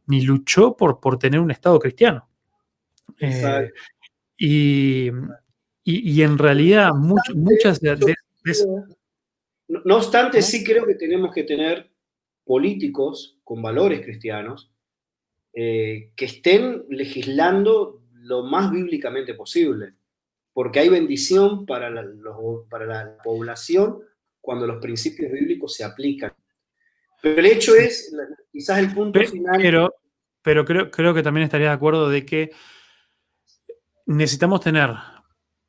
[0.07, 2.27] ni luchó por, por tener un Estado cristiano.
[3.19, 3.71] Eh,
[4.37, 5.09] y,
[5.87, 8.15] y, en realidad muchas de,
[9.67, 11.91] No obstante, sí creo que tenemos que tener
[12.43, 14.71] políticos con valores cristianos
[15.53, 19.93] eh, que estén legislando lo más bíblicamente posible,
[20.53, 22.03] porque hay bendición para la,
[22.67, 23.99] para la población
[24.41, 26.33] cuando los principios bíblicos se aplican.
[27.21, 28.11] Pero el hecho es,
[28.51, 29.61] quizás el punto final...
[29.61, 29.93] Pero,
[30.41, 32.51] pero creo, creo que también estaría de acuerdo de que
[34.07, 34.89] necesitamos tener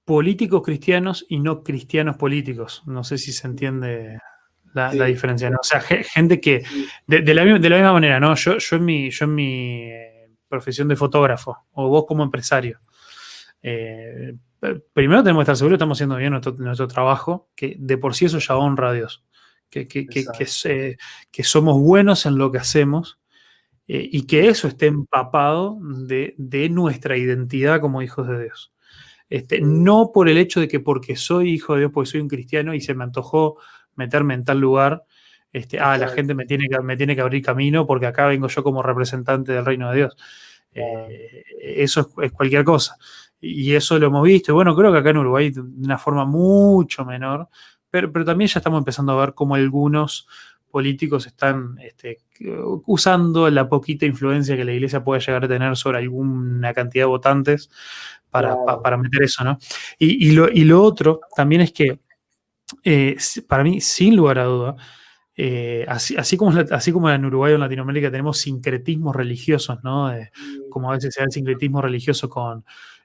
[0.07, 2.83] políticos cristianos y no cristianos políticos.
[2.87, 4.19] No sé si se entiende
[4.73, 5.51] la, diferencia.
[5.51, 5.59] ¿no?
[5.61, 6.63] O sea, gente que,
[7.07, 8.35] de, la, misma manera, ¿no?
[8.35, 12.81] Yo, yo, en mi, yo en mi eh, profesión de fotógrafo, o vos como empresario,
[13.63, 14.35] eh,
[14.93, 18.27] primero tenemos que estar seguros que estamos haciendo bien nuestro, trabajo, que de por sí
[18.27, 19.25] eso ya honra a Dios.
[19.69, 20.25] Que, que, que,
[21.33, 23.19] que, somos buenos en lo que hacemos
[23.89, 26.37] eh, y que eso esté empapado de,
[26.71, 28.73] nuestra identidad como hijos de Dios.
[29.29, 32.29] Este, no por el hecho de que porque soy hijo de Dios, porque soy un
[32.29, 33.57] cristiano y se me antojó
[33.97, 35.05] meterme en tal lugar,
[35.53, 38.49] este, ah, la gente me tiene, que, me tiene que abrir camino porque acá vengo
[38.49, 40.17] yo como representante del reino de Dios.
[40.73, 42.97] Eh, eso es, cualquier cosa.
[43.41, 44.53] Y eso lo hemos visto.
[44.53, 47.49] Y bueno, creo que acá en Uruguay de una forma mucho menor,
[47.91, 50.29] pero, pero también ya estamos empezando a ver cómo algunos
[50.71, 52.19] políticos están este,
[52.85, 57.09] usando la poquita influencia que la iglesia puede llegar a tener sobre alguna cantidad de
[57.09, 57.71] votantes
[58.83, 59.59] para, meter eso, ¿no?
[59.99, 62.01] Y, lo, otro también es que,
[62.85, 63.17] eh,
[63.49, 64.77] para mí, sin lugar a duda,
[65.37, 70.11] eh, así, como, así como en Uruguay o en Latinoamérica tenemos sincretismos religiosos, ¿no?
[70.71, 72.65] como a veces se da el sincretismo religioso con,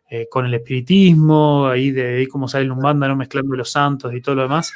[0.10, 3.16] eh, con el espiritismo, ahí de, ahí cómo sale el umbanda, ¿no?
[3.16, 4.72] Mezclando los santos y todo lo demás.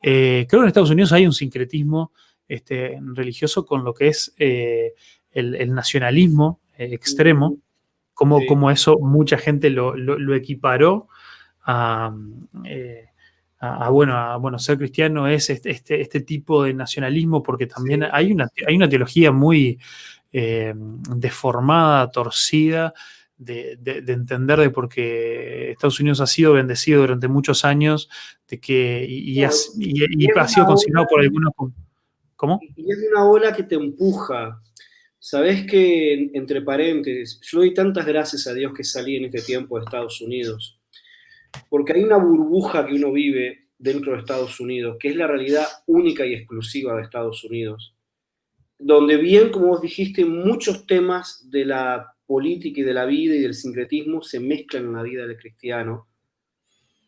[0.00, 2.12] creo que en Estados Unidos hay un sincretismo
[2.48, 7.58] este, religioso con lo que es el, nacionalismo extremo,
[8.16, 11.08] como, como eso mucha gente lo, equiparó
[12.64, 13.04] eh,
[13.60, 18.04] a, bueno, a, bueno, ser cristiano es este, este, este, tipo de nacionalismo, porque también
[18.10, 19.78] hay, una, hay una teología muy
[20.32, 22.94] deformada, torcida,
[23.36, 28.08] de, entender de por qué Estados Unidos ha sido bendecido durante muchos años,
[28.48, 31.52] de que, y, ha, sido considerado por algunos
[32.34, 32.60] ¿Cómo?
[32.76, 34.62] Y es una ola que te empuja.
[35.26, 39.42] O Sabes que, entre paréntesis, yo doy tantas gracias a Dios que salí en este
[39.42, 40.78] tiempo de Estados Unidos,
[41.68, 45.66] porque hay una burbuja que uno vive dentro de Estados Unidos, que es la realidad
[45.86, 47.92] única y exclusiva de Estados Unidos,
[48.78, 53.40] donde bien, como vos dijiste, muchos temas de la política y de la vida y
[53.40, 56.06] del sincretismo se mezclan en la vida del cristiano.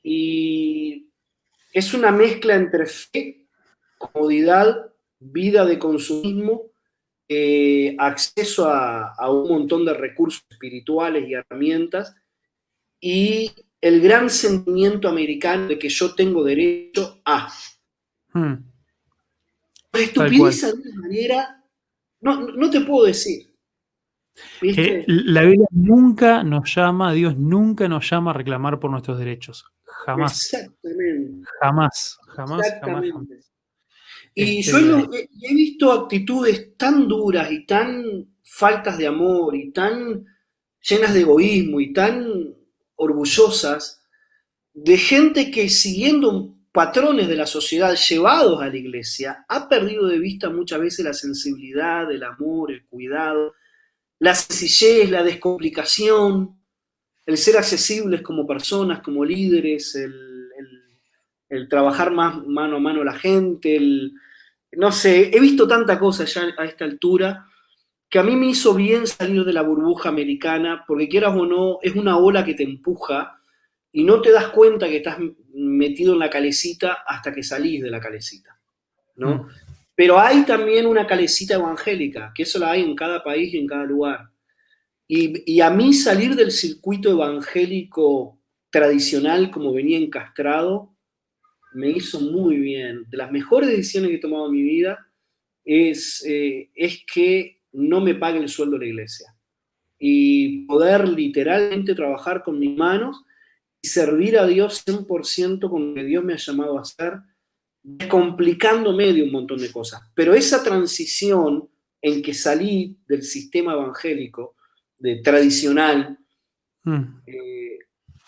[0.02, 1.06] Y
[1.72, 3.46] es una mezcla entre fe,
[3.96, 6.72] comodidad, vida de consumismo
[7.28, 12.14] eh, acceso a, un montón de recursos espirituales y herramientas
[13.00, 17.52] y el gran sentimiento americano de que yo tengo derecho a.
[18.32, 18.54] Hmm.
[19.92, 21.64] Estupidez de una manera,
[22.20, 23.52] no, te puedo decir.
[24.62, 29.66] Eh, la Biblia nunca nos llama, Dios nunca nos llama a reclamar por nuestros derechos.
[29.84, 30.54] Jamás.
[30.54, 31.46] Exactamente.
[31.60, 33.04] Jamás, jamás, jamás.
[34.40, 40.24] Y este, yo he, visto actitudes tan duras y tan faltas de amor y tan
[40.80, 42.54] llenas de egoísmo y tan
[42.94, 44.00] orgullosas
[44.72, 50.20] de gente que siguiendo patrones de la sociedad llevados a la iglesia ha perdido de
[50.20, 53.54] vista muchas veces la sensibilidad, el amor, el cuidado,
[54.20, 56.60] la sencillez, la descomplicación,
[57.26, 60.14] el ser accesibles como personas, como líderes, el,
[61.48, 64.12] el trabajar más mano a mano a la gente, el,
[64.78, 67.44] no sé, he visto tanta cosa ya a esta altura
[68.08, 71.80] que a mí me hizo bien salir de la burbuja americana, porque quieras o no,
[71.82, 73.40] es una ola que te empuja
[73.90, 75.18] y no te das cuenta que estás
[75.52, 78.56] metido en la calecita hasta que salís de la calecita,
[79.16, 79.34] ¿no?
[79.34, 79.48] Mm.
[79.96, 83.66] Pero hay también una calecita evangélica, que eso la hay en cada país y en
[83.66, 84.30] cada lugar.
[85.08, 88.38] Y, y a mí salir del circuito evangélico
[88.70, 90.94] tradicional como venía encastrado,
[91.72, 93.04] me hizo muy bien.
[93.08, 95.06] De las mejores decisiones que he tomado en mi vida
[95.64, 99.34] es, eh, es que no me pague el sueldo de la iglesia.
[99.98, 103.24] Y poder literalmente trabajar con mis manos
[103.82, 107.14] y servir a Dios 100% con lo que Dios me ha llamado a hacer,
[108.08, 110.00] complicándome de un montón de cosas.
[110.14, 111.68] Pero esa transición
[112.00, 114.56] en que salí del sistema evangélico,
[114.98, 116.18] de tradicional,
[116.84, 117.02] mm.
[117.26, 117.67] eh,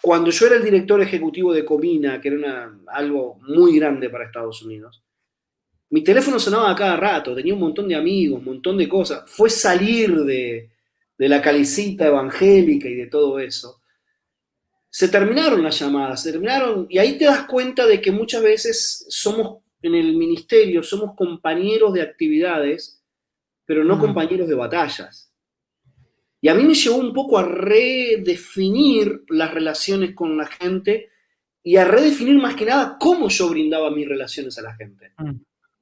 [0.02, 4.62] cuando yo era el director ejecutivo de Comina, que era algo muy grande para Estados
[4.62, 5.02] Unidos,
[5.90, 9.28] mi teléfono sonaba a cada rato, tenía un montón de amigos, un montón de cosas.
[9.28, 10.70] Fue salir de,
[11.18, 13.80] la calicita evangélica y de todo eso.
[14.88, 19.06] Se terminaron las llamadas, se terminaron, y ahí te das cuenta de que muchas veces
[19.08, 23.02] somos en el ministerio, somos compañeros de actividades,
[23.64, 25.29] pero no compañeros de batallas.
[26.40, 31.10] Y a mí me llevó un poco a redefinir las relaciones con la gente
[31.62, 35.12] y a redefinir más que nada cómo yo brindaba mis relaciones a la gente.
[35.18, 35.32] Mm.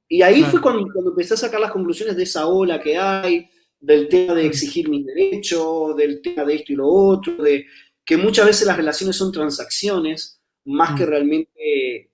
[0.09, 3.47] Y ahí fue cuando, empecé a sacar las conclusiones de esa ola que hay,
[3.79, 4.47] del tema de mm.
[4.47, 7.65] exigir mis derechos, del tema de esto y lo otro, de
[8.03, 11.09] que muchas veces las relaciones son transacciones más que mm.
[11.09, 12.11] realmente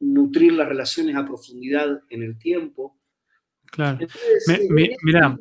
[0.00, 2.98] nutrir las relaciones a profundidad en el tiempo.
[3.70, 3.98] Claro.
[4.00, 5.38] Eh, mira,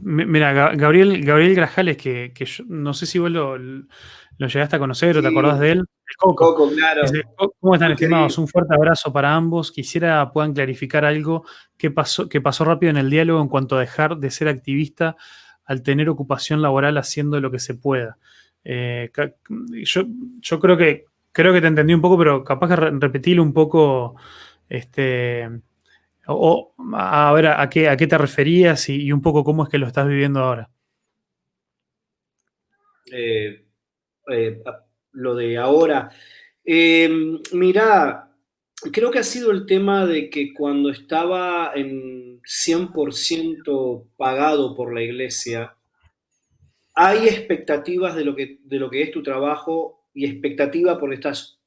[0.00, 3.56] Mira, Gabriel, Gabriel Grajales, que, yo no sé si vos lo,
[4.38, 5.84] llegaste a conocer o te acordás de él.
[6.16, 6.70] Coco.
[6.70, 7.02] claro.
[7.60, 8.36] ¿Cómo están, estimados?
[8.38, 9.70] Un fuerte abrazo para ambos.
[9.70, 11.44] Quisiera puedan clarificar algo
[11.76, 15.16] que pasó, que pasó rápido en el diálogo en cuanto a dejar de ser activista
[15.64, 18.18] al tener ocupación laboral haciendo lo que se pueda.
[18.64, 19.10] Eh,
[19.84, 20.02] yo,
[20.40, 24.16] yo creo que creo que te entendí un poco, pero capaz que repetirlo un poco.
[24.68, 25.48] Este,
[26.26, 29.78] o, a ver, ¿a qué, a qué te referías y, un poco cómo es que
[29.78, 30.70] lo estás viviendo ahora?
[33.10, 33.64] Eh,
[34.30, 34.62] eh,
[35.12, 36.10] lo de ahora.
[36.64, 38.30] Em, mira,
[38.92, 45.02] creo que ha sido el tema de que cuando estaba en 100% pagado por la
[45.02, 45.74] iglesia,
[46.94, 51.60] hay expectativas de lo, que, de lo que es tu trabajo y expectativa por estas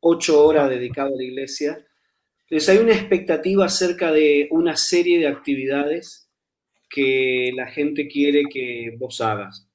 [0.00, 1.86] ocho horas dedicadas a la iglesia
[2.50, 6.28] entonces hay una expectativa acerca de una serie de actividades
[6.90, 9.68] que la gente quiere que vos hagas.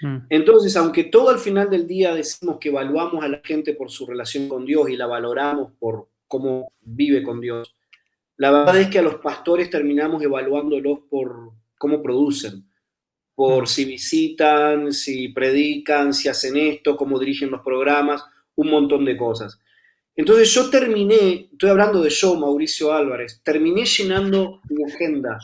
[0.00, 0.18] Mm.
[0.28, 4.06] Entonces, aunque todo al final del día decimos que evaluamos a la gente por su
[4.06, 7.74] relación con Dios y la valoramos por cómo vive con Dios,
[8.36, 12.64] la verdad es que a los pastores terminamos evaluándolos por cómo producen,
[13.34, 13.66] por mm.
[13.66, 18.24] si visitan, si predican, si hacen esto, cómo dirigen los programas,
[18.54, 19.58] un montón de cosas.
[20.20, 25.38] Entonces yo terminé, estoy hablando de yo, Mauricio Álvarez, terminé llenando mi agenda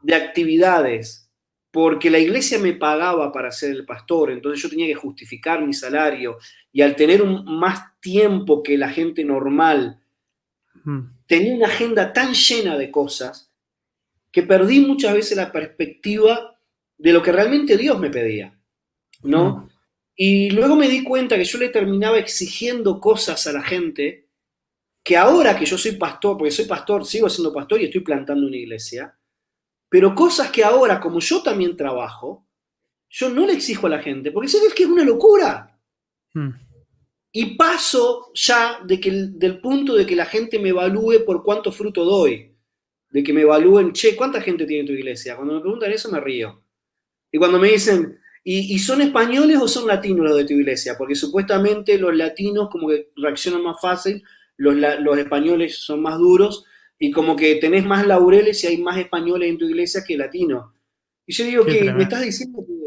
[0.00, 1.30] de actividades
[1.70, 5.74] porque la iglesia me pagaba para ser el pastor, entonces yo tenía que justificar mi
[5.74, 6.38] salario
[6.72, 10.00] y al tener más tiempo que la gente normal,
[11.26, 13.52] tenía una agenda tan llena de cosas
[14.32, 16.56] que perdí muchas veces la perspectiva
[16.96, 18.58] de lo que realmente Dios me pedía,
[19.22, 19.50] ¿no?
[19.50, 19.73] Mm.
[20.16, 24.28] Y luego me di cuenta que yo le terminaba exigiendo cosas a la gente
[25.02, 28.46] que ahora que yo soy pastor, porque soy pastor, sigo siendo pastor y estoy plantando
[28.46, 29.16] una iglesia,
[29.88, 32.48] pero cosas que ahora, como yo también trabajo,
[33.10, 35.78] yo no le exijo a la gente, porque sabes que es una locura.
[36.32, 36.50] Mm.
[37.32, 41.70] Y paso ya de que, del punto de que la gente me evalúe por cuánto
[41.70, 42.52] fruto doy.
[43.10, 45.36] De que me evalúen, che, ¿cuánta gente tiene tu iglesia?
[45.36, 46.62] Cuando me preguntan eso me río.
[47.30, 50.94] Y cuando me dicen, ¿y, son españoles o son latinos los de tu iglesia?
[50.96, 54.22] Porque supuestamente los latinos como que reaccionan más fácil,
[54.56, 56.64] los, los españoles son más duros,
[56.98, 60.72] y como que tenés más laureles y hay más españoles en tu iglesia que latinos.
[61.26, 62.84] Y yo digo que me estás diciendo que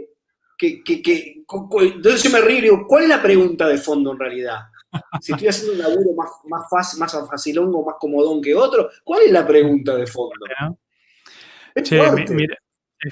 [0.58, 1.44] que, que,
[1.82, 4.60] entonces yo me río y digo, ¿cuál es la pregunta de fondo en realidad?
[5.22, 8.90] Si estoy haciendo un laburo más, más fácil, más facilón o más comodón que otro,
[9.04, 10.34] ¿cuál es la pregunta de fondo?
[11.76, 11.92] Es,
[12.32, 12.58] Mira,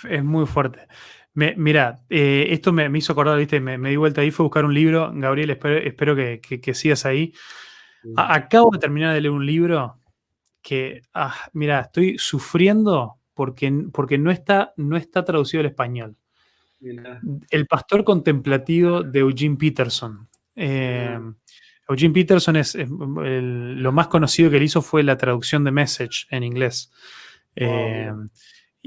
[0.09, 0.87] es, muy fuerte.
[1.35, 3.59] Mira, eh, esto me, hizo acordar, ¿viste?
[3.59, 5.11] Me, di vuelta ahí, fue a buscar un libro.
[5.13, 7.33] Gabriel, espero, que, que, sigas ahí.
[8.15, 9.99] acabo de terminar de leer un libro
[10.61, 16.15] que, ah, mira, estoy sufriendo porque, porque no, está, no está traducido al español.
[17.49, 20.27] El pastor contemplativo de Eugene Peterson.
[20.55, 21.19] Eh,
[21.87, 26.43] Eugene Peterson es, lo más conocido que él hizo fue la traducción de Message en
[26.43, 26.91] inglés.
[27.55, 28.11] Eh,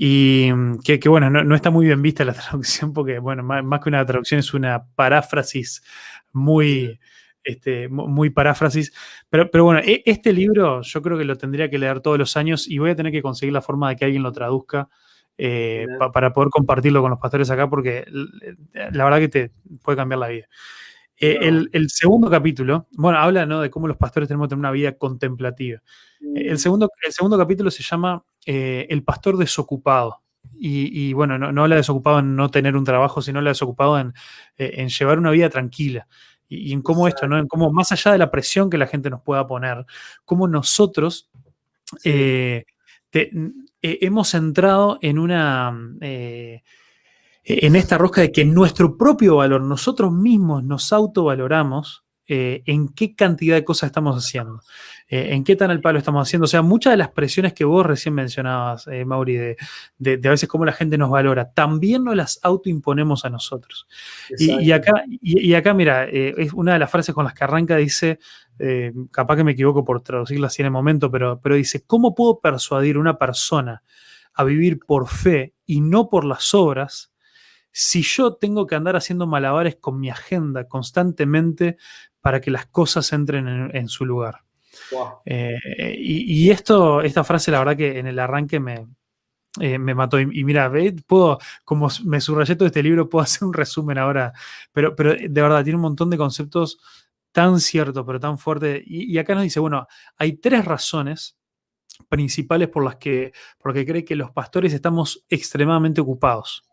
[0.01, 0.53] y
[0.85, 4.39] que, bueno, no, está muy bien vista la traducción porque, bueno, más, que una traducción
[4.39, 5.83] es una paráfrasis
[6.33, 7.01] muy,
[7.43, 8.93] este, muy paráfrasis.
[9.29, 12.37] Pero, pero bueno, e, este libro yo creo que lo tendría que leer todos los
[12.37, 14.89] años y voy a tener que conseguir la forma de que alguien lo traduzca
[15.37, 18.05] eh, para poder compartirlo con los pastores acá, porque
[18.73, 19.51] la verdad que te
[19.83, 20.47] puede cambiar la vida.
[21.21, 24.93] Eh, el, segundo capítulo, bueno, habla de cómo los pastores tenemos que tener una vida
[24.97, 25.83] contemplativa.
[26.21, 26.59] El, mm.
[26.59, 30.23] segundo, el segundo capítulo se llama eh, El pastor desocupado.
[30.61, 34.15] Y, bueno, no, habla desocupado en no tener un trabajo, sino habla desocupado en,
[34.57, 36.09] en llevar una vida tranquila.
[36.49, 37.39] Y, en cómo esto, ¿no?
[37.39, 39.85] En cómo, más allá de la presión que la gente nos pueda poner,
[40.25, 41.31] cómo nosotros
[42.03, 42.65] eh,
[43.83, 45.79] hemos entrado en una...
[46.01, 46.63] Eh,
[47.45, 53.15] en esta rosca de que nuestro propio valor, nosotros mismos nos autovaloramos eh, en qué
[53.15, 54.61] cantidad de cosas estamos haciendo,
[55.09, 56.45] en qué tan al palo estamos haciendo.
[56.45, 59.37] O sea, muchas de las presiones que vos recién mencionabas, Mauri,
[59.99, 63.89] de, a veces cómo la gente nos valora, también nos las autoimponemos a nosotros.
[64.39, 68.19] Y, acá, y, acá, mira, es una de las frases con las que arranca, dice,
[68.59, 72.15] eh, capaz que me equivoco por traducirla así en el momento, pero, pero dice, ¿cómo
[72.15, 73.83] puedo persuadir a una persona
[74.35, 77.13] a vivir por fe y no por las obras
[77.73, 81.77] si yo tengo que andar haciendo malabares con mi agenda constantemente
[82.21, 84.43] para que las cosas entren en, su lugar?
[85.25, 85.59] Eh,
[85.99, 88.87] y, esto, esta frase, la verdad que en el arranque me,
[89.61, 90.21] eh, me mató.
[90.21, 90.71] Y, mira,
[91.07, 94.33] puedo, como me subrayé todo este libro, puedo hacer un resumen ahora,
[94.73, 96.79] pero, pero de verdad tiene un montón de conceptos
[97.33, 98.83] tan cierto, pero tan fuerte.
[98.85, 101.37] Y, acá nos dice, bueno, hay tres razones
[102.09, 106.68] principales por las que, por cree que los pastores estamos extremadamente ocupados.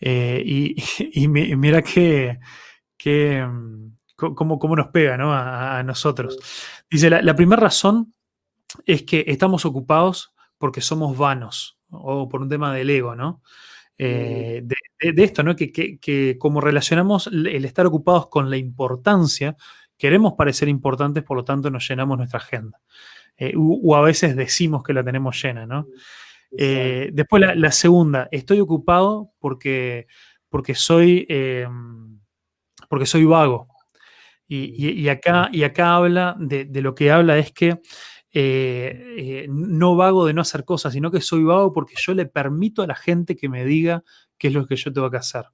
[0.00, 0.42] Eh,
[1.14, 2.38] y, mira que,
[2.96, 3.46] que
[4.16, 5.32] cómo, cómo, nos pega ¿no?
[5.32, 6.38] a, nosotros.
[6.90, 8.14] Dice, la, primera razón
[8.86, 13.42] es que estamos ocupados porque somos vanos o por un tema del ego, ¿no?
[13.96, 15.54] Eh, de, esto, ¿no?
[15.54, 19.56] Que, como relacionamos el estar ocupados con la importancia,
[19.96, 22.80] queremos parecer importantes, por lo tanto nos llenamos nuestra agenda.
[23.36, 25.86] Eh, o a veces decimos que la tenemos llena, ¿no?
[26.58, 30.06] Eh, después la, segunda, estoy ocupado porque,
[30.48, 31.26] porque, soy,
[32.88, 33.68] porque soy vago.
[34.46, 37.80] Y, acá, y acá habla de, de lo que habla es que
[38.36, 42.26] eh, eh, no vago de no hacer cosas, sino que soy vago porque yo le
[42.26, 44.02] permito a la gente que me diga
[44.38, 45.44] qué es lo que yo tengo que hacer.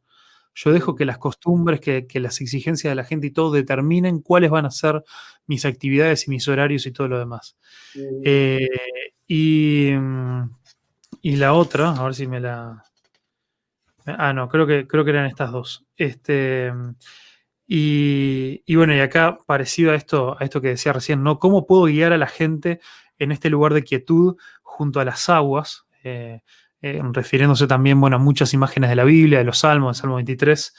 [0.54, 4.50] Yo dejo que las costumbres, que, las exigencias de la gente y todo determinen cuáles
[4.50, 5.04] van a ser
[5.46, 7.58] mis actividades y mis horarios y todo lo demás.
[8.24, 8.66] Eh,
[9.28, 9.90] y,
[11.22, 12.84] y, la otra, a ver si me la...
[14.06, 15.84] Ah, no, creo que, creo que eran estas dos.
[15.96, 16.72] Este,
[17.72, 21.38] y, bueno, y acá, parecido a esto, a esto que decía recién, ¿no?
[21.38, 22.80] ¿Cómo puedo guiar a la gente
[23.18, 25.86] en este lugar de quietud junto a las aguas?
[26.02, 26.40] Eh,
[26.82, 30.16] eh, refiriéndose también, bueno, a muchas imágenes de la Biblia, de los Salmos, del Salmo
[30.16, 30.74] 23.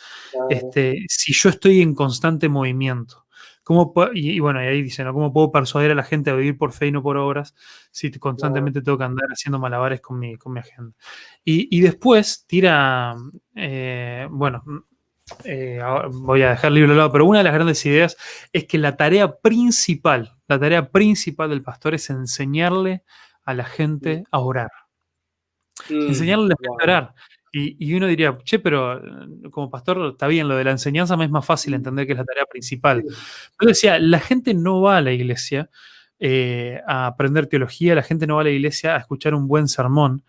[0.49, 3.20] Este, si yo estoy en constante movimiento,
[3.63, 5.13] ¿cómo y, bueno, y ahí dicen, ¿no?
[5.13, 7.55] ¿cómo puedo persuadir a la gente a vivir por fe y no por obras
[7.91, 10.95] si constantemente tengo que andar haciendo malabares con mi, con mi agenda?
[11.43, 13.15] Y, después tira,
[13.55, 14.63] eh, bueno,
[15.45, 15.79] eh,
[16.11, 18.17] voy a dejar el libro al lado, pero una de las grandes ideas
[18.51, 23.03] es que la tarea principal, la tarea principal del pastor es enseñarle
[23.43, 24.71] a la gente a orar.
[25.89, 27.13] Mm, enseñarles a orar.
[27.53, 31.25] Y, uno diría, che, pero eh, como pastor está bien, lo de la enseñanza me
[31.25, 33.03] es más fácil entender que es la tarea principal.
[33.59, 35.69] Pero decía, la gente no va a la iglesia
[36.19, 39.67] eh, a aprender teología, la gente no va a la iglesia a escuchar un buen
[39.67, 40.23] sermón,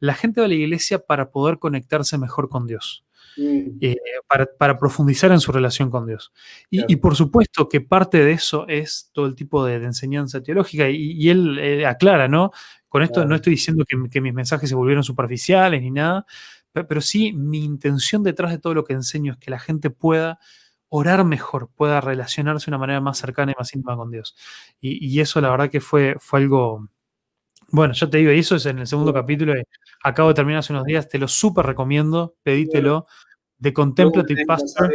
[0.00, 3.04] la gente va a la iglesia para poder conectarse mejor con Dios.
[3.38, 3.78] Mm.
[3.82, 3.96] Eh,
[4.58, 6.32] para, profundizar en su relación con Dios.
[6.70, 11.28] Y, por supuesto que parte de eso es todo el tipo de, enseñanza teológica, y,
[11.28, 12.50] él aclara, ¿no?
[12.88, 16.24] Con esto no estoy diciendo que, mis mensajes se volvieron superficiales ni nada,
[16.84, 20.38] pero, sí mi intención detrás de todo lo que enseño es que la gente pueda
[20.88, 24.36] orar mejor, pueda relacionarse de una manera más cercana y más íntima con Dios.
[24.80, 26.88] Y, eso la verdad que fue, fue algo,
[27.70, 29.54] bueno, yo te digo, y eso es en el segundo capítulo,
[30.02, 33.06] acabo de terminar hace unos días, te lo súper recomiendo, pedítelo,
[33.58, 34.92] de Contemplative Pastor.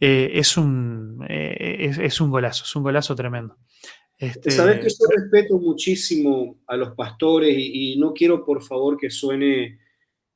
[0.00, 3.56] Eh, es, un, eh, es, un golazo, es un golazo tremendo.
[4.22, 4.52] Este...
[4.52, 9.80] Sabes que yo respeto muchísimo a los pastores y, no quiero por favor que suene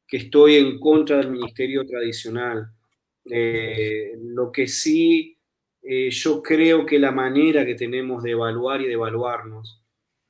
[0.08, 2.68] que estoy en contra del ministerio tradicional.
[3.30, 5.38] Eh, lo que sí,
[5.82, 9.80] eh, yo creo que la manera que tenemos de evaluar y de evaluarnos,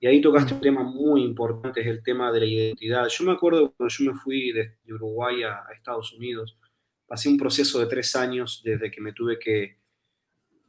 [0.00, 3.08] y ahí tocaste un tema muy importante, es el tema de la identidad.
[3.08, 6.58] Yo me acuerdo cuando yo me fui de, Uruguay a, a Estados Unidos,
[7.06, 9.78] pasé un proceso de tres años desde que me tuve que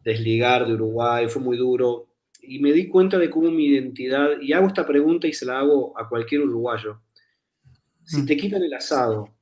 [0.02, 2.07] desligar de Uruguay, fue muy duro,
[2.48, 5.60] y me di cuenta de cómo mi identidad, y hago esta pregunta y se la
[5.60, 7.02] hago a cualquier uruguayo,
[8.06, 9.36] si te quitan el asado,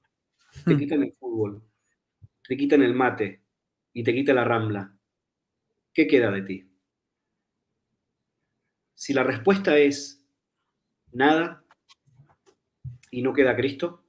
[0.65, 0.79] te hmm.
[0.79, 1.63] quitan el fútbol,
[2.47, 3.41] te quitan el mate
[3.93, 4.97] y te quitan la rambla,
[5.93, 6.69] ¿qué queda de ti?
[8.95, 10.25] Si la respuesta es
[11.11, 11.63] nada
[13.11, 14.03] y no queda Cristo,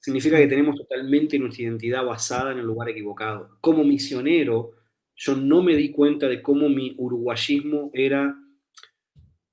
[0.00, 3.58] significa que tenemos totalmente nuestra identidad basada en el lugar equivocado.
[3.60, 4.77] Como misionero,
[5.18, 8.36] yo no me di cuenta de cómo mi uruguayismo era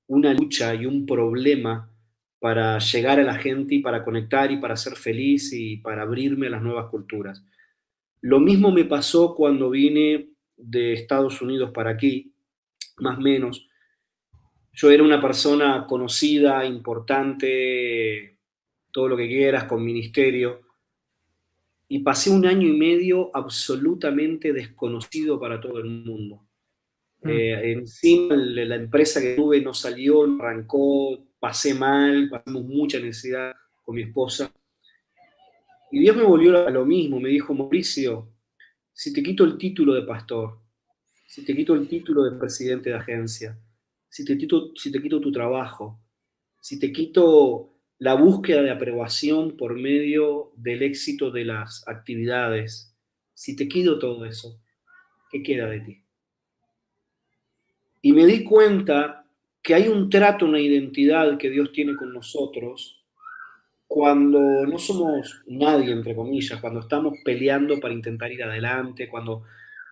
[0.06, 1.92] una lucha y un problema
[2.38, 6.46] para llegar a la gente y para conectar y para ser feliz y para abrirme
[6.46, 7.44] a las nuevas culturas.
[8.20, 12.32] Lo mismo me pasó cuando vine de Estados Unidos para aquí,
[12.98, 13.66] más o menos.
[14.72, 18.38] Yo era una persona conocida, importante,
[18.92, 20.65] todo lo que quieras, con ministerio,
[21.88, 26.46] y pasé un año y medio absolutamente desconocido para todo el mundo.
[27.22, 27.28] Mm.
[27.28, 33.94] Eh, encima la empresa que tuve no salió, arrancó, pasé mal, pasamos mucha necesidad con
[33.94, 34.52] mi esposa.
[35.92, 38.32] Y Dios me volvió a lo mismo, me dijo, Mauricio,
[38.92, 40.58] si te quito el título de pastor,
[41.26, 43.58] si te quito el título de presidente de agencia,
[44.08, 46.00] si te quito, si te quito tu trabajo,
[46.60, 52.94] si te quito la búsqueda de aprobación por medio del éxito de las actividades,
[53.34, 54.60] si te quito todo eso,
[55.30, 56.02] ¿qué queda de ti?
[58.02, 59.26] Y me di cuenta
[59.62, 63.02] que hay un trato, una identidad que Dios tiene con nosotros
[63.86, 69.42] cuando no somos nadie, entre comillas, cuando estamos peleando para intentar ir adelante, cuando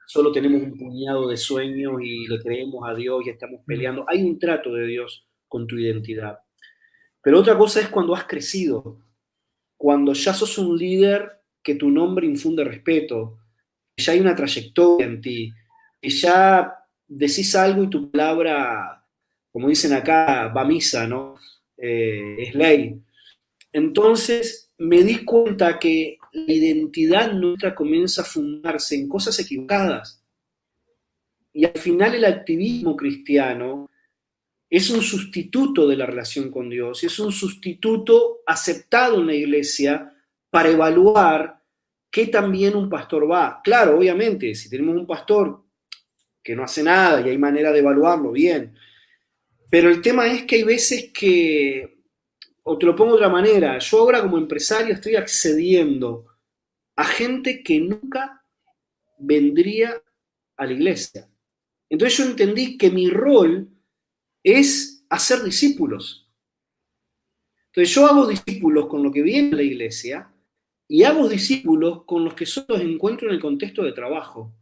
[0.06, 4.04] solo tenemos un puñado de sueños y le creemos a Dios y estamos peleando.
[4.08, 6.38] Hay un trato de Dios con tu identidad.
[7.24, 9.00] Pero otra cosa es cuando has crecido,
[9.76, 13.38] cuando ya sos un líder que tu nombre infunde respeto,
[13.96, 15.52] que ya hay una trayectoria en ti,
[16.00, 16.72] que ya
[17.08, 19.04] decís algo y tu palabra
[19.54, 21.36] como dicen acá, va misa, ¿no?
[21.76, 23.00] Eh, es ley.
[23.72, 30.20] Entonces me di cuenta que la identidad nuestra comienza a fundarse en cosas equivocadas.
[31.52, 33.88] Y al final el activismo cristiano
[34.76, 40.12] es un sustituto de la relación con Dios, es un sustituto aceptado en la iglesia
[40.50, 41.62] para evaluar
[42.10, 43.60] qué también un pastor va.
[43.62, 45.62] Claro, obviamente, si tenemos un pastor
[46.42, 48.74] que no hace nada y hay manera de evaluarlo, bien,
[49.70, 52.02] pero el tema es que hay veces que,
[52.64, 56.26] o te lo pongo de otra manera, yo ahora como empresario estoy accediendo
[56.96, 58.44] a gente que nunca
[59.20, 60.02] vendría
[60.56, 61.28] a la iglesia.
[61.88, 63.68] Entonces yo entendí que mi rol
[64.44, 66.28] es hacer discípulos.
[67.68, 70.30] Entonces yo hago discípulos con lo que viene a la iglesia
[70.86, 74.52] y hago discípulos con los que solo encuentro en el contexto de trabajo.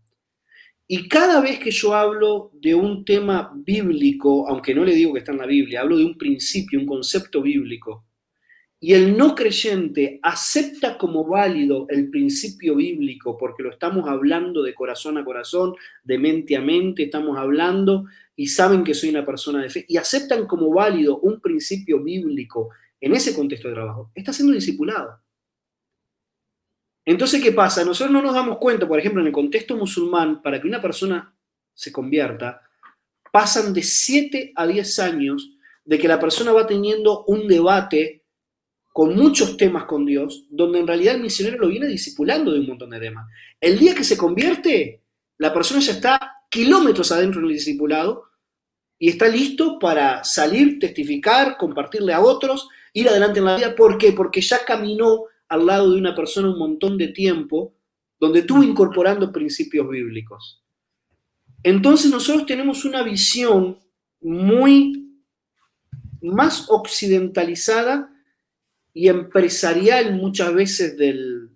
[0.87, 5.19] Y cada vez que yo hablo de un tema bíblico, aunque no le digo que
[5.19, 8.05] está en la Biblia, hablo de un principio, un concepto bíblico,
[8.85, 14.75] y el no creyente acepta como válido el principio bíblico, porque lo estamos hablando de
[14.75, 19.63] corazón a corazón, de mente a mente, estamos hablando y saben que soy una persona
[19.63, 22.71] de fe, y aceptan como válido un principio bíblico
[23.01, 25.21] en ese contexto de trabajo, está siendo discipulado.
[27.05, 27.85] Entonces, ¿qué pasa?
[27.85, 31.33] Nosotros no nos damos cuenta, por ejemplo, en el contexto musulmán, para que una persona
[31.73, 32.63] se convierta,
[33.31, 35.53] pasan de 7 a 10 años
[35.85, 38.22] de que la persona va teniendo un debate
[38.93, 42.67] con muchos temas con Dios, donde en realidad el misionero lo viene discipulando de un
[42.67, 43.27] montón de temas.
[43.61, 45.03] El día que se convierte,
[45.39, 46.21] la persona ya está
[46.51, 48.25] kilómetros adentro del discipulado
[48.99, 53.75] y está listo para salir, testificar, compartirle a otros, ir adelante en la vida.
[53.75, 54.13] ¿Por qué?
[54.13, 57.75] Porque ya caminó al lado de una persona un montón de tiempo
[58.21, 60.63] donde estuvo incorporando principios bíblicos.
[61.63, 63.79] Entonces nosotros tenemos una visión
[64.21, 65.19] muy
[66.21, 68.12] más occidentalizada
[68.95, 71.49] y empresarial muchas veces de,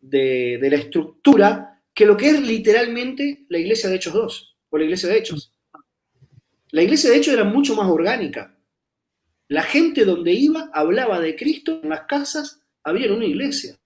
[0.00, 4.84] de, la estructura que lo que es literalmente la iglesia de Hechos 2 o la
[4.84, 5.52] iglesia de Hechos.
[6.70, 8.56] La iglesia de Hechos era mucho más orgánica.
[9.48, 13.76] La gente donde iba hablaba de Cristo, en las casas había una iglesia.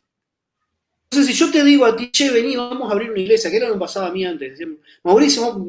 [1.04, 3.56] Entonces, si yo te digo a ti, che, vení, vamos a abrir una iglesia, que
[3.56, 4.58] era lo que pasaba a mí antes.
[5.04, 5.64] Mauricio,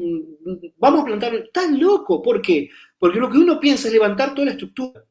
[0.76, 1.34] vamos a plantar.
[1.36, 2.68] Estás loco, ¿por qué?
[2.98, 5.04] Porque lo que uno piensa es levantar toda la estructura.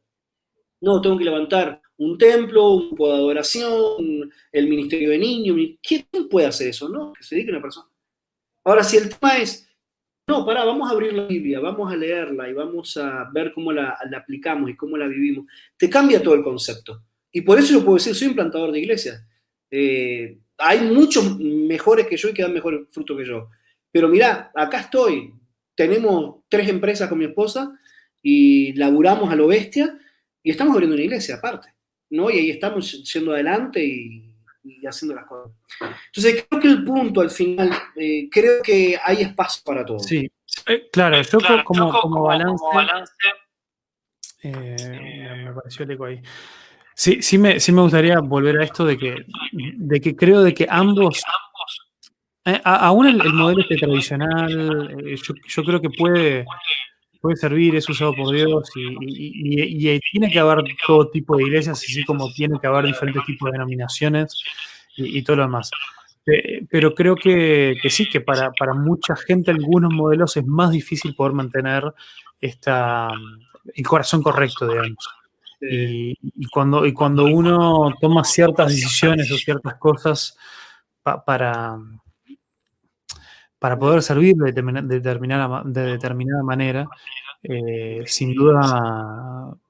[0.82, 5.58] No, tengo que levantar un templo, un poco de adoración, el ministerio de niños.
[5.82, 6.90] ¿Quién puede hacer eso?
[6.90, 7.88] No, que se dedique una persona.
[8.64, 9.70] Ahora, si el tema es,
[10.28, 13.72] no, pará, vamos a abrir la Biblia, vamos a leerla y vamos a ver cómo
[13.72, 15.46] la, aplicamos y cómo la vivimos,
[15.78, 17.04] te cambia todo el concepto.
[17.32, 19.24] Y por eso yo puedo decir, soy un plantador de iglesias.
[19.70, 23.50] Eh, hay muchos mejores que yo y que dan mejor fruto que yo.
[23.92, 25.34] Pero mira, acá estoy.
[25.76, 27.78] Tenemos tres empresas con mi esposa
[28.22, 30.00] y laburamos a lo bestia
[30.42, 31.75] y estamos abriendo una iglesia aparte.
[32.16, 32.30] ¿No?
[32.30, 34.32] Y ahí estamos yendo adelante y,
[34.88, 35.52] haciendo las cosas.
[36.08, 40.00] Entonces, creo que el punto al final, eh, creo que hay espacio para todo.
[40.00, 40.28] Sí,
[40.68, 42.64] eh, claro, yo como, como, balance,
[44.44, 46.22] me pareció el eco ahí.
[46.96, 50.54] Sí, sí me, sí me gustaría volver a esto de que, de que creo de
[50.54, 51.22] que ambos,
[52.46, 56.46] eh, aún el, modelo este tradicional, eh, yo, creo que puede,
[57.26, 62.06] puede servir, es usado por Dios y, tiene que haber todo tipo de iglesias, así
[62.06, 64.44] como tiene que haber diferentes tipos de denominaciones
[64.96, 65.72] y, todo lo demás.
[66.70, 71.34] pero creo que, sí, que para, para, mucha gente algunos modelos es más difícil poder
[71.34, 71.84] mantener
[72.40, 73.10] esta,
[73.74, 75.10] el corazón correcto, digamos.
[75.60, 80.38] Y, cuando, y cuando uno toma ciertas decisiones o ciertas cosas
[81.02, 81.80] para,
[83.60, 86.88] para poder servir de, determinada, de determinada manera,
[87.44, 88.62] eh, sin duda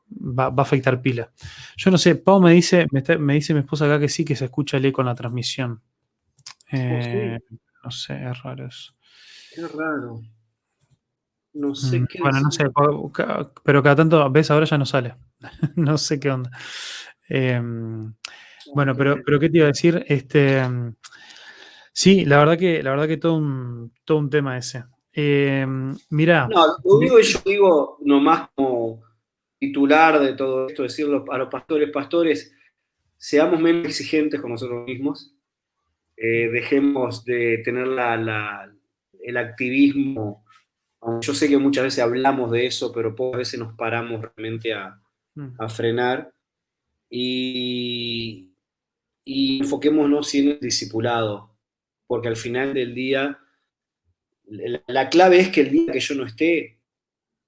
[0.10, 1.32] va, a afectar pila.
[1.78, 4.46] Yo no sé, Pau me dice, me, dice mi esposa acá que sí, que se
[4.46, 5.82] escucha el eco en la transmisión.
[6.72, 7.40] Oh, eh,
[7.84, 8.94] no sé, es raro eso.
[9.54, 10.22] Qué raro.
[11.54, 12.20] No sé mm, qué.
[12.20, 12.66] Bueno, no sé,
[13.64, 15.16] pero cada tanto, ves, ahora ya no sale.
[15.76, 16.52] no sé qué onda.
[17.30, 18.14] Em,
[18.74, 20.06] bueno, pero, pero ¿qué te iba a decir?
[20.08, 20.62] Este,
[21.96, 24.84] sí, la verdad que, la verdad que todo un, todo un tema ese.
[25.14, 25.66] Eh,
[26.10, 26.48] mira.
[26.48, 29.02] No, lo único que yo digo, nomás como
[29.58, 32.54] titular de todo esto, decirlo a los pastores, pastores,
[33.18, 35.34] seamos menos exigentes con nosotros mismos,
[36.18, 38.70] eh, dejemos de tener la,
[39.22, 40.46] el activismo
[41.22, 45.00] yo sé que muchas veces hablamos de eso, pero pocas veces nos paramos realmente a,
[45.36, 45.70] mm.
[45.70, 46.34] frenar
[47.10, 48.52] y,
[49.26, 51.55] enfoquémonos en el discipulado,
[52.08, 53.40] porque al final del día,
[54.88, 56.80] la, clave es que el día que yo no esté,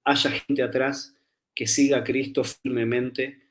[0.04, 1.14] haya gente atrás
[1.54, 3.42] que siga a Cristo firmemente,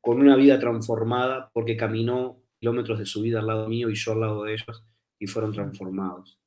[0.00, 4.12] con una vida transformada, porque caminó kilómetros de su vida al lado mío y yo
[4.12, 4.84] al lado de ellos,
[5.18, 6.38] y fueron transformados.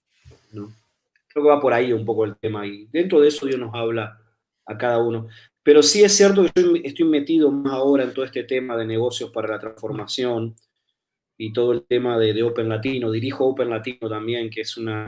[0.52, 0.72] ¿no?
[1.28, 3.74] Creo que va por ahí un poco el tema y dentro de eso Dios nos
[3.74, 4.20] habla
[4.66, 5.28] a cada uno.
[5.62, 8.86] Pero sí es cierto que yo estoy metido más ahora en todo este tema de
[8.86, 10.56] negocios para la transformación
[11.40, 13.10] y todo el tema de, Open Latino.
[13.12, 15.08] Dirijo Open Latino también, que es una,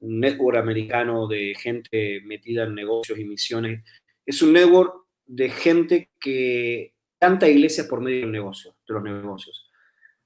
[0.00, 3.82] un network americano de gente metida en negocios y misiones.
[4.26, 9.70] Es un network de gente que canta iglesias por medio de negocios, de los negocios.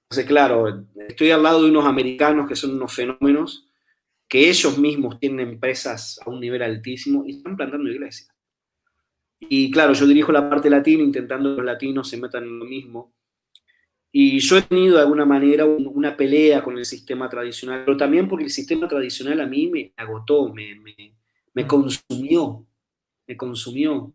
[0.02, 3.68] Entonces, claro, estoy al lado de unos americanos que son unos fenómenos
[4.28, 8.28] que ellos mismos tienen empresas a un nivel altísimo y están plantando iglesias.
[9.38, 12.64] Y claro, yo dirijo la parte latina intentando que los latinos se metan en lo
[12.64, 13.14] mismo.
[14.12, 18.28] Y yo he tenido de alguna manera una pelea con el sistema tradicional, pero también
[18.28, 20.80] porque el sistema tradicional a mí me agotó, me,
[21.54, 22.66] me, consumió,
[23.26, 24.14] me consumió.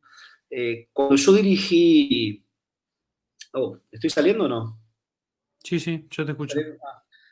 [0.50, 2.44] Eh, cuando yo dirigí...
[3.54, 4.80] Oh, ¿estoy saliendo o no?
[5.64, 6.60] Sí, sí, yo te escucho.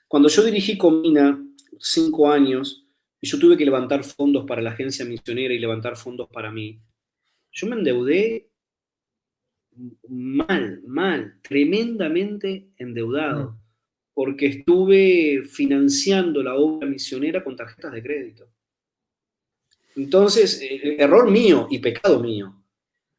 [0.08, 1.46] Cuando yo dirigí Comina,
[1.80, 2.88] cinco años
[3.20, 6.80] y yo tuve que levantar fondos para la agencia misionera y levantar fondos para mí,
[7.52, 8.50] yo me endeudé
[10.08, 13.58] mal, mal, tremendamente endeudado, mm.
[14.14, 18.48] porque estuve financiando la obra misionera con tarjetas de crédito.
[19.96, 22.56] Entonces, eh, error mío y pecado mío.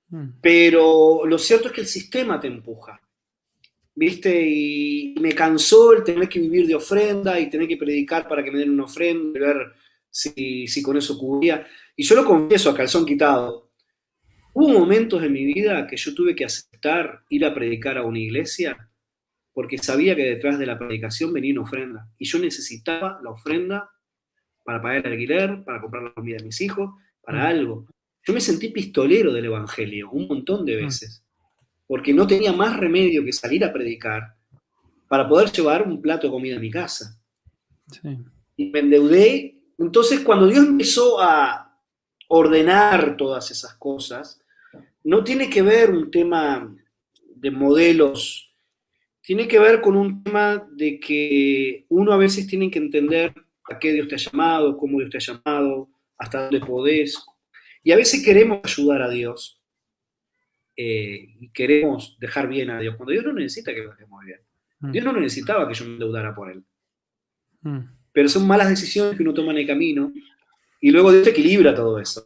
[0.08, 0.28] Mm.
[0.40, 3.00] Pero lo cierto es que el sistema te empuja.
[3.96, 4.44] ¿Viste?
[4.44, 8.50] Y me cansó el tener que vivir de ofrenda y tener que predicar para que
[8.50, 9.72] me den una ofrenda, y ver
[10.10, 11.64] si, si con eso cubría.
[11.94, 13.63] Y yo lo confieso a calzón quitado.
[14.54, 18.20] Hubo momentos en mi vida que yo tuve que aceptar ir a predicar a una
[18.20, 18.88] iglesia
[19.52, 22.08] porque sabía que detrás de la predicación venía una ofrenda.
[22.18, 23.90] Y yo necesitaba la ofrenda
[24.62, 26.90] para pagar el alquiler, para comprar la comida de mis hijos,
[27.20, 27.46] para mm.
[27.46, 27.86] algo.
[28.26, 30.84] Yo me sentí pistolero del Evangelio un montón de mm.
[30.84, 31.24] veces,
[31.86, 34.36] porque no tenía más remedio que salir a predicar
[35.08, 37.20] para poder llevar un plato de comida a mi casa.
[38.56, 39.60] Y me endeudé.
[39.78, 41.80] Entonces, cuando Dios empezó a
[42.28, 44.40] ordenar todas esas cosas,
[45.04, 46.74] no tiene que ver un tema
[47.36, 48.54] de modelos,
[49.20, 53.32] tiene que ver con un tema de que uno a veces tiene que entender
[53.70, 57.24] a qué Dios te ha llamado, cómo Dios te ha llamado, hasta dónde podés.
[57.82, 59.60] Y a veces queremos ayudar a Dios
[60.76, 64.40] eh, y queremos dejar bien a Dios, cuando Dios no necesita que lo dejemos bien.
[64.80, 64.90] Mm.
[64.90, 66.64] Dios no necesitaba que yo me endeudara por Él.
[67.60, 67.80] Mm.
[68.12, 70.12] Pero son malas decisiones que uno toma en el camino
[70.80, 72.24] y luego Dios equilibra todo eso.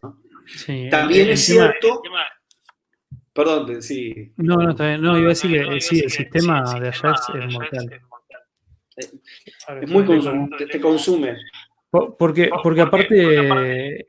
[0.91, 2.03] También es cierto...
[3.33, 4.33] Perdón, sí.
[4.37, 5.03] No, no, está bien.
[5.03, 8.01] No, iba a decir que sí, el sistema de allá es mortal.
[8.97, 11.37] Es muy consumante, te consume.
[11.91, 14.07] Porque, porque aparte,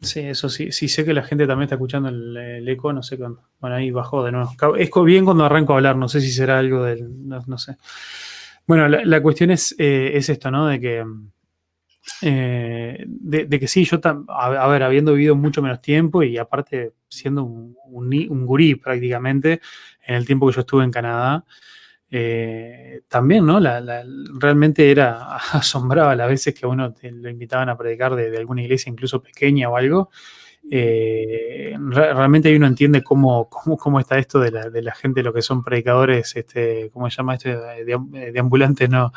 [0.00, 3.16] sí, eso sí, sí sé que la gente también está escuchando el, eco, no sé
[3.16, 3.42] cuándo.
[3.60, 4.50] Bueno, ahí bajó de nuevo.
[4.76, 7.76] Es bien cuando arranco a hablar, no sé si será algo del, no, sé.
[8.66, 10.66] Bueno, la, cuestión es, eh, es esto, ¿no?
[10.66, 11.04] De que,
[12.22, 17.44] eh, de, que sí, yo, a, ver, habiendo vivido mucho menos tiempo y aparte siendo
[17.44, 19.60] un, un gurí prácticamente
[20.06, 21.44] en el tiempo que yo estuve en Canadá,
[22.10, 23.60] eh, también, ¿no?
[24.38, 28.90] realmente era asombraba las veces que a uno lo invitaban a predicar de, alguna iglesia,
[28.90, 30.10] incluso pequeña o algo.
[30.70, 35.62] Eh, realmente ahí uno entiende cómo, cómo, está esto de la, gente, lo que son
[35.62, 37.56] predicadores, este, ¿cómo se llama este?
[37.56, 39.12] De, ambulantes, no,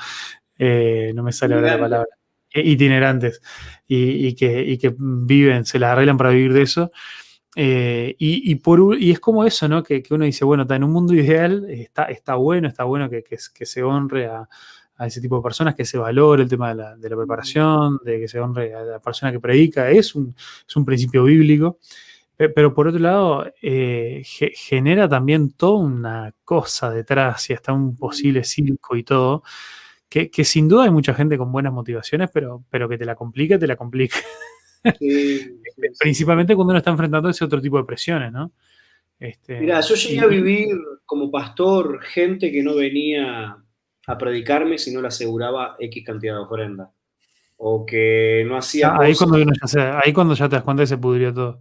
[0.57, 2.20] eh, no me sale ahora la palabra.
[2.53, 3.41] Itinerantes.
[3.87, 6.91] Y, que, y que viven, se las arreglan para vivir de eso.
[7.55, 9.83] Eh, y, por, y es como eso, ¿no?
[9.83, 13.65] Que, uno dice, bueno, en un mundo ideal está, está bueno, está bueno que, que,
[13.65, 14.47] se honre a,
[14.99, 18.19] ese tipo de personas, que se valore el tema de la, de la, preparación, de
[18.19, 20.33] que se honre a la persona que predica, es un,
[20.67, 21.79] es un principio bíblico.
[22.37, 28.43] Pero por otro lado, eh, genera también toda una cosa detrás y hasta un posible
[28.43, 29.43] circo y todo,
[30.11, 33.15] que, que, sin duda hay mucha gente con buenas motivaciones, pero, pero que te la
[33.15, 34.17] complica, te la complica.
[35.99, 38.51] Principalmente cuando uno está enfrentando ese otro tipo de presiones, ¿no?
[39.17, 40.67] Este, Mira, yo llegué a vivir
[41.05, 43.55] como pastor gente que no venía
[44.05, 46.91] a predicarme si no le aseguraba X cantidad de ofrenda.
[47.55, 48.89] O que no hacía.
[48.89, 51.59] Ah, ahí, cuando ya ahí cuando ya te das cuenta se pudrió todo.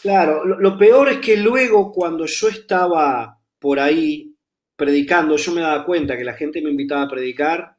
[0.00, 4.34] Claro, lo, peor es que luego cuando yo estaba por ahí
[4.74, 7.76] predicando, yo me daba cuenta que la gente me invitaba a predicar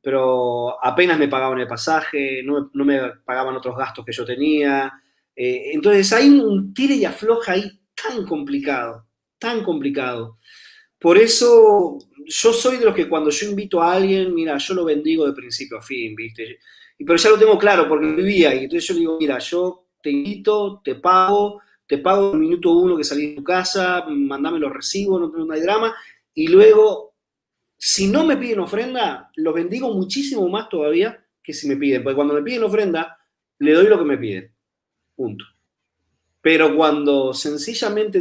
[0.00, 4.92] pero apenas me pagaban el pasaje, no, me pagaban otros gastos que yo tenía.
[5.34, 9.06] Eh, entonces hay un tire y afloja ahí tan complicado,
[9.38, 10.38] tan complicado.
[10.98, 14.84] Por eso yo soy de los que cuando yo invito a alguien, mira, yo lo
[14.84, 16.58] bendigo de principio a fin, ¿viste?
[16.98, 18.64] Pero ya lo tengo claro porque vivía ahí.
[18.64, 23.04] Entonces yo digo, mira, yo te invito, te pago, te pago el minuto uno que
[23.04, 25.94] salí de tu casa, mandame los recibos, no, no hay drama.
[26.34, 27.07] Y luego
[27.80, 32.02] si no me piden ofrenda, lo bendigo muchísimo más todavía que si me piden.
[32.02, 33.16] Porque cuando me piden ofrenda,
[33.60, 34.52] le doy lo que me piden.
[35.14, 35.44] Punto.
[36.40, 38.20] Pero cuando sencillamente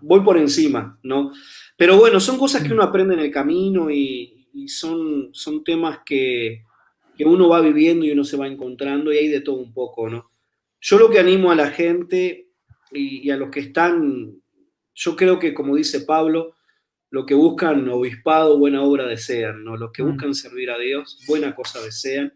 [0.00, 1.32] voy por encima, ¿no?
[1.76, 6.64] Pero bueno, son cosas que uno aprende en el camino y, son, son temas que,
[7.22, 10.30] uno va viviendo y uno se va encontrando y hay de todo un poco, ¿no?
[10.80, 12.48] Yo lo que animo a la gente
[12.92, 14.40] y a los que están,
[14.94, 16.54] yo creo que como dice Pablo,
[17.10, 19.76] lo que buscan obispado, buena obra desean, ¿no?
[19.76, 20.06] Los que mm.
[20.06, 22.32] buscan servir a Dios, buena cosa desean.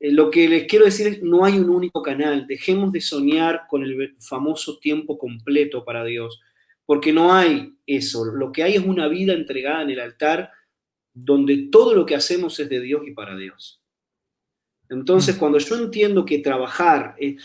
[0.00, 3.62] Eh, lo que les quiero decir es, no hay un único canal, dejemos de soñar
[3.68, 6.40] con el famoso tiempo completo para Dios,
[6.86, 10.50] porque no hay eso, lo que hay es una vida entregada en el altar
[11.14, 13.82] donde todo lo que hacemos es de Dios y para Dios.
[14.88, 15.38] Entonces, mm.
[15.38, 17.36] cuando yo entiendo que trabajar, eh,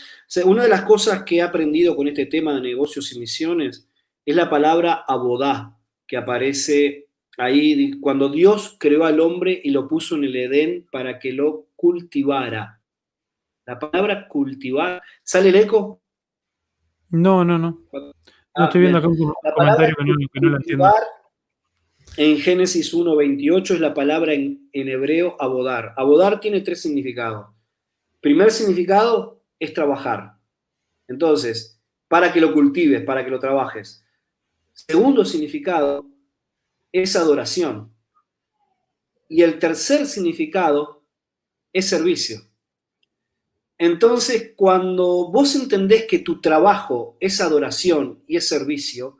[0.44, 3.88] una de las cosas que he aprendido con este tema de negocios y misiones
[4.24, 5.73] es la palabra abodá,
[6.14, 7.08] que aparece
[7.38, 11.66] ahí cuando Dios creó al hombre y lo puso en el Edén para que lo
[11.74, 12.80] cultivara.
[13.66, 16.00] La palabra cultivar, ¿sale el eco?
[17.10, 17.80] No, no, no.
[17.92, 20.04] no estoy viendo acá un comentario que
[20.40, 20.88] no, lo entiendo.
[22.16, 25.94] En Génesis 1.28 es la palabra en, en hebreo abodar.
[25.96, 27.48] Abodar tiene tres significados.
[28.20, 30.34] Primer significado es trabajar.
[31.08, 34.03] Entonces, para que lo cultives, para que lo trabajes.
[34.74, 36.06] Segundo significado
[36.92, 37.94] es adoración.
[39.28, 41.04] Y el tercer significado
[41.72, 42.40] es servicio.
[43.78, 49.18] Entonces, cuando vos entendés que tu trabajo es adoración y es servicio,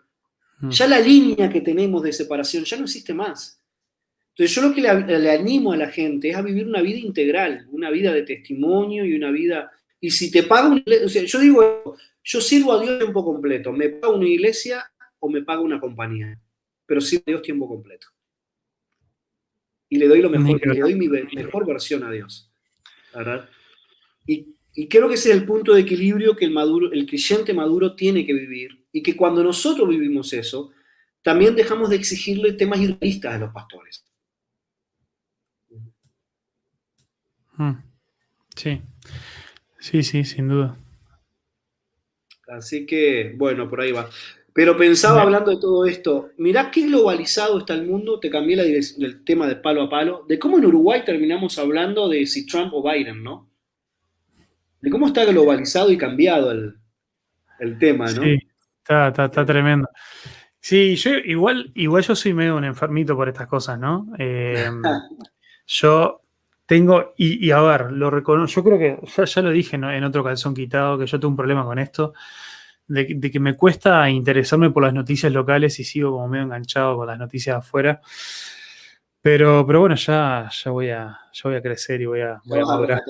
[0.61, 0.71] mm.
[0.71, 3.61] ya la línea que tenemos de separación ya no existe más.
[4.31, 7.69] Entonces, yo lo que le, animo a la gente es a vivir una vida integral,
[7.71, 9.71] una vida de testimonio y una vida.
[10.01, 13.91] Y si te paga una iglesia, yo digo, yo sirvo a Dios tiempo completo, me
[13.91, 14.91] paga una iglesia
[15.25, 16.39] o me paga una compañía,
[16.85, 18.09] pero sirvo a Dios tiempo completo.
[19.89, 22.53] Y le doy lo mejor, le doy mi mejor versión a Dios.
[23.15, 23.49] ¿verdad?
[24.27, 24.55] Y,
[24.89, 28.27] creo que ese es el punto de equilibrio que el, maduro, el creyente maduro tiene
[28.27, 30.73] que vivir y que cuando nosotros vivimos eso,
[31.23, 34.05] también dejamos de exigirle temas idealistas a los pastores.
[37.57, 37.73] Mm.
[38.57, 38.83] Sí,
[39.79, 40.77] sí, sí, sin duda.
[42.49, 44.11] Así que, bueno, por ahí va.
[44.55, 48.63] Pero pensaba hablando de todo esto, mirá qué globalizado está el mundo, te cambié la
[48.63, 52.47] dirección del tema de palo a palo, de cómo en Uruguay terminamos hablando de si
[52.47, 53.51] Trump o Biden, ¿no?
[54.81, 58.23] De cómo está globalizado y cambiado el, tema, ¿no?
[58.23, 58.39] Sí,
[58.79, 59.89] está, está, tremendo.
[60.61, 64.07] Sí, yo igual, igual yo soy medio un enfermito por estas cosas, ¿no?
[64.21, 64.71] Eh,
[65.67, 66.21] yo
[66.65, 70.55] tengo, y, a ver, lo reconozco, yo creo que ya, lo dije en otro calzón
[70.55, 72.15] quitado, que yo tengo un problema con esto
[72.87, 77.07] de, que me cuesta interesarme por las noticias locales y sigo como medio enganchado con
[77.07, 78.01] las noticias afuera.
[79.21, 83.01] Pero, pero bueno, ya, ya, voy a, voy a crecer y voy a, voy a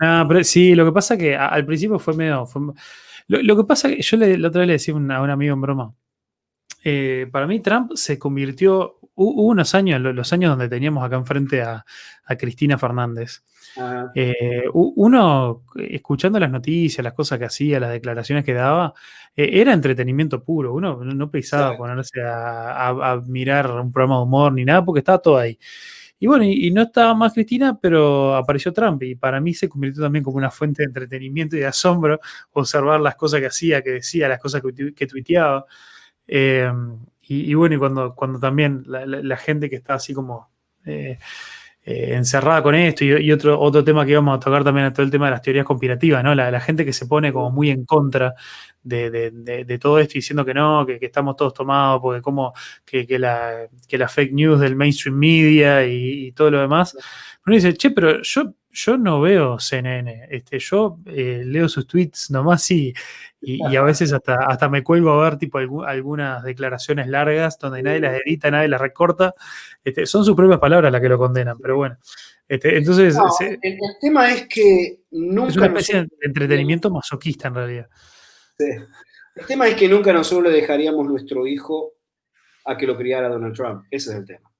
[0.00, 2.48] Ah, pero sí, lo que pasa que al principio fue medio.
[3.28, 5.60] lo, que pasa que yo le, la otra vez le decía a un, amigo en
[5.60, 5.94] broma.
[6.82, 8.98] Eh, para mí, Trump se convirtió.
[9.14, 11.84] Hubo unos años, los años donde teníamos acá enfrente a,
[12.24, 13.42] a Cristina Fernández.
[14.14, 18.94] Eh, uno, escuchando las noticias, las cosas que hacía, las declaraciones que daba,
[19.36, 20.72] eh, era entretenimiento puro.
[20.74, 25.38] Uno no pensaba ponerse a, mirar un programa de humor ni nada, porque estaba todo
[25.38, 25.58] ahí.
[26.18, 30.02] Y bueno, y, no estaba más Cristina, pero apareció Trump y para mí se convirtió
[30.02, 32.20] también como una fuente de entretenimiento y de asombro
[32.52, 34.62] observar las cosas que hacía, que decía, las cosas
[34.94, 35.66] que, tuiteaba.
[36.26, 36.70] Eh,
[37.26, 40.50] y, bueno, y cuando, cuando también la, gente que está así como...
[40.86, 41.18] Eh,
[41.84, 45.26] encerrada con esto y, otro, otro tema que íbamos a tocar también todo el tema
[45.26, 46.34] de las teorías conspirativas, ¿no?
[46.34, 48.34] La, gente que se pone como muy en contra
[48.82, 52.54] de, todo esto diciendo que no, que, estamos todos tomados, porque como
[52.86, 56.96] que, la, la fake news del mainstream media y, todo lo demás.
[57.46, 62.30] Uno dice, che, pero yo yo no veo CNN, este, yo eh, leo sus tweets
[62.32, 62.92] nomás y,
[63.40, 68.00] y, a veces hasta, hasta me cuelgo a ver tipo algunas declaraciones largas donde nadie
[68.00, 69.32] las edita, nadie las recorta.
[69.84, 71.96] Este, son sus propias palabras las que lo condenan, pero bueno.
[72.48, 73.16] Este, entonces,
[73.62, 75.50] el, tema es que nunca...
[75.50, 77.88] Es una especie de entretenimiento masoquista en realidad.
[78.58, 81.92] El tema es que nunca nosotros le dejaríamos nuestro hijo
[82.64, 83.84] a que lo criara Donald Trump.
[83.88, 84.50] Ese es el tema.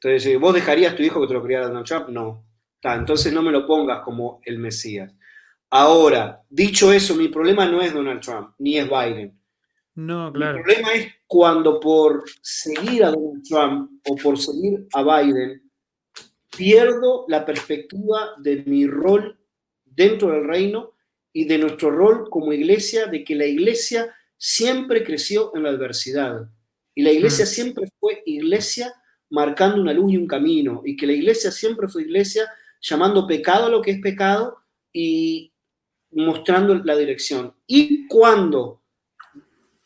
[0.00, 2.08] Entonces, ¿vos dejarías tu hijo que te lo criara Donald Trump?
[2.08, 2.53] No
[2.92, 5.12] entonces no me lo pongas como el Mesías.
[5.70, 9.38] Ahora, dicho eso, mi problema no es Donald Trump, ni es Biden.
[9.94, 10.58] No, claro.
[10.58, 15.62] Mi problema es cuando por seguir a Donald Trump o por seguir a Biden,
[16.56, 19.38] pierdo la perspectiva de mi rol
[19.84, 20.92] dentro del reino
[21.32, 26.48] y de nuestro rol como iglesia, de que la iglesia siempre creció en la adversidad.
[26.94, 27.48] Y la iglesia mm.
[27.48, 28.94] siempre fue iglesia
[29.30, 30.82] marcando una luz y un camino.
[30.84, 32.48] Y que la iglesia siempre fue iglesia
[32.84, 34.58] llamando pecado a lo que es pecado
[34.92, 35.52] y
[36.10, 37.54] mostrando la dirección.
[37.66, 38.82] Y cuando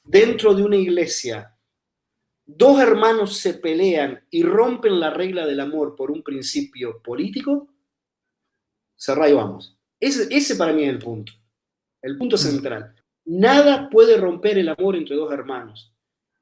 [0.04, 1.54] dentro de una iglesia
[2.44, 7.68] dos hermanos se pelean y rompen la regla del amor por un principio político,
[8.96, 9.76] cerrá y vamos.
[10.00, 11.32] Ese, ese para mí es el punto,
[12.02, 12.38] el punto mm.
[12.38, 12.94] central.
[13.26, 15.92] Nada puede romper el amor entre dos hermanos.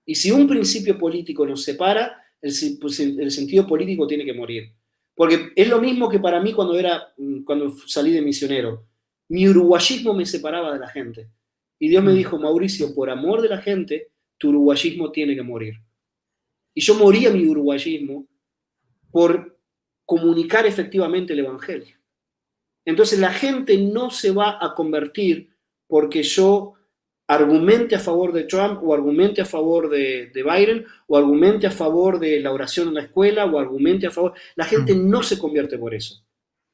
[0.07, 4.73] Y si un principio político nos separa, el, pues, el sentido político tiene que morir.
[5.17, 8.87] Porque es lo mismo que para mí cuando, era, mm, cuando salí de misionero.
[9.29, 11.31] Mi uruguayismo me separaba de la gente.
[11.79, 12.17] Y Dios me mm.
[12.17, 15.75] dijo, Mauricio, por amor de la gente, tu uruguayismo tiene que morir.
[16.75, 18.29] Y yo moría mi uruguayismo
[19.11, 19.59] por
[20.05, 21.97] comunicar efectivamente el Evangelio.
[22.85, 25.51] Entonces la gente no se va a convertir
[25.89, 26.75] porque yo
[27.29, 32.19] argumente a favor de Trump o argumente a favor de, Biden o argumente a favor
[32.19, 34.35] de la oración en la escuela o argumente a favor.
[34.55, 36.23] La gente no se convierte por eso.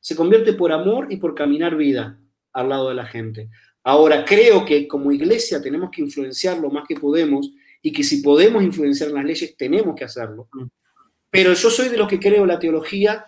[0.00, 2.18] Se convierte por amor y por caminar vida
[2.52, 3.48] al lado de la gente.
[3.84, 7.50] Ahora, creo que como iglesia tenemos que influenciar lo más que podemos
[7.80, 10.48] y que si podemos influenciar las leyes tenemos que hacerlo.
[11.30, 13.26] Pero yo soy de los que creo la teología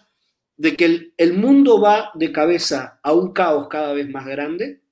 [0.57, 4.83] de que el, el mundo va de cabeza a un caos cada vez más grande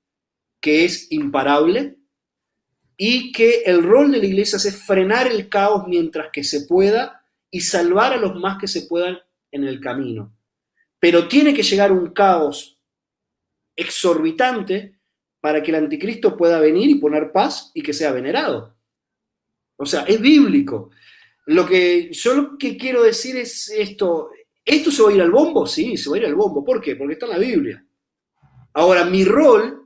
[0.61, 1.99] que es imparable
[2.97, 7.25] y que el rol de la iglesia es frenar el caos mientras que se pueda
[7.51, 9.19] y salvar a los más que se puedan
[9.51, 10.35] en el camino.
[10.99, 12.79] Pero tiene que llegar un caos
[13.75, 14.99] exorbitante
[15.41, 18.77] para que el anticristo pueda venir y poner paz y que sea venerado.
[19.77, 20.91] O sea, es bíblico.
[21.47, 24.31] Lo que yo lo que quiero decir es esto,
[24.65, 25.67] ¿esto se va a ir al bombo?
[25.67, 26.65] Sí, se va a ir al bombo.
[26.65, 26.95] ¿Por qué?
[26.95, 27.85] Porque está en la Biblia.
[28.75, 29.82] Ahora, mi rol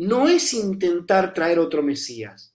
[0.00, 2.54] no es intentar traer otro Mesías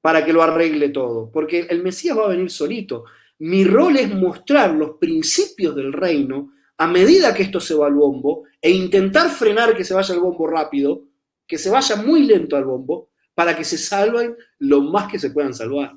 [0.00, 3.04] para que lo arregle todo, porque el Mesías va a venir solito.
[3.38, 7.94] Mi rol es mostrar los principios del reino a medida que esto se va al
[7.94, 11.04] bombo e intentar frenar que se vaya al bombo rápido,
[11.46, 15.30] que se vaya muy lento al bombo, para que se salven lo más que se
[15.30, 15.92] puedan salvar.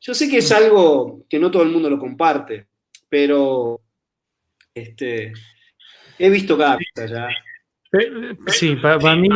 [0.00, 2.66] Yo sé que es algo que no todo el mundo lo comparte,
[3.08, 3.80] pero
[4.74, 5.32] este,
[6.18, 7.28] he visto cada ya.
[8.46, 9.28] Sí, para, mí,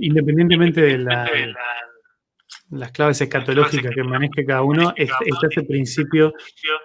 [0.00, 1.30] independientemente de la,
[2.70, 6.32] las claves escatológicas que maneje cada uno, está ese principio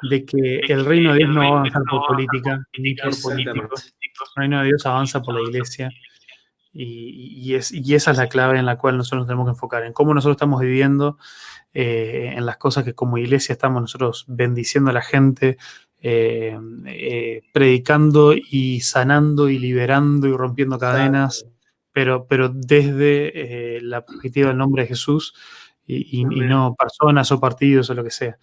[0.09, 3.95] de que el reino de Dios no va a avanzar por política ni por políticos.
[4.36, 5.89] El reino de Dios avanza por la iglesia.
[6.74, 9.93] Y, es, esa es la clave en la cual nosotros nos tenemos que enfocar, en
[9.93, 11.18] cómo nosotros estamos viviendo,
[11.80, 15.57] eh, en las cosas que como iglesia estamos nosotros bendiciendo a la gente,
[16.01, 16.57] eh,
[16.88, 21.45] eh, predicando y sanando y liberando y rompiendo cadenas,
[21.91, 25.36] pero, pero desde la perspectiva del nombre de Jesús
[25.86, 28.39] y, no personas o partidos o lo que sea.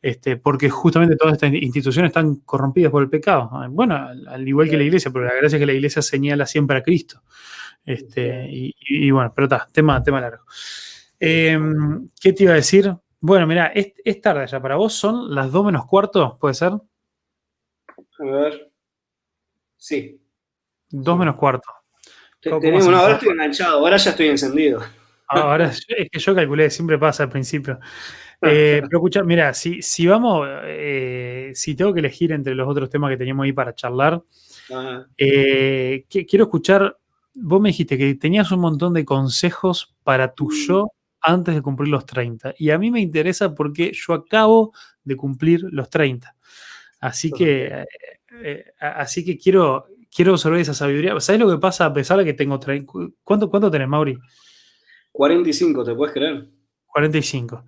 [0.00, 3.48] Este, porque justamente todas estas instituciones están corrompidas por el pecado.
[3.70, 6.78] Bueno, al, igual que la iglesia, pero la gracia es que la iglesia señala siempre
[6.78, 7.22] a Cristo.
[7.84, 10.44] Este, y, bueno, pero está, tema, tema largo.
[11.24, 12.92] Em, ¿Qué te iba a decir?
[13.20, 16.72] Bueno, mira, es, tarde ya para vos, son las 2 menos cuarto, ¿puede ser?
[16.72, 18.72] A ver.
[19.76, 20.20] Sí.
[20.90, 21.68] 2 menos cuarto.
[22.40, 24.82] Tenemos, ahora estoy enganchado, ahora ya estoy encendido.
[25.28, 27.78] Ahora es que yo calculé, siempre pasa al principio.
[28.42, 32.90] Eh, pero escucha, mira, si, si vamos, eh, si tengo que elegir entre los otros
[32.90, 34.20] temas que teníamos ahí para charlar,
[35.16, 36.98] eh, quiero escuchar,
[37.34, 40.66] vos me dijiste que tenías un montón de consejos para tu mm.
[40.66, 40.92] yo
[41.22, 42.54] antes de cumplir los 30.
[42.58, 44.72] Y a mí me interesa porque yo acabo
[45.04, 46.34] de cumplir los 30.
[47.00, 47.84] Así que,
[48.78, 51.18] así que quiero, quiero observar esa sabiduría.
[51.20, 52.92] ¿Sabes lo que pasa a pesar de que tengo 30?
[53.22, 54.18] ¿Cuánto, cuánto tenés, Mauri?
[55.12, 56.48] 45, ¿te puedes creer?
[56.86, 57.64] 45.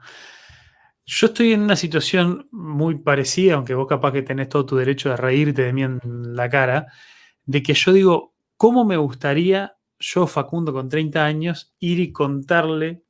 [1.06, 5.10] Yo estoy en una situación muy parecida, aunque vos capaz que tenés todo tu derecho
[5.10, 6.00] de reírte de mí en
[6.34, 6.86] la cara,
[7.44, 13.03] de que yo digo, ¿cómo me gustaría yo, Facundo, con 30 años, ir y contarle,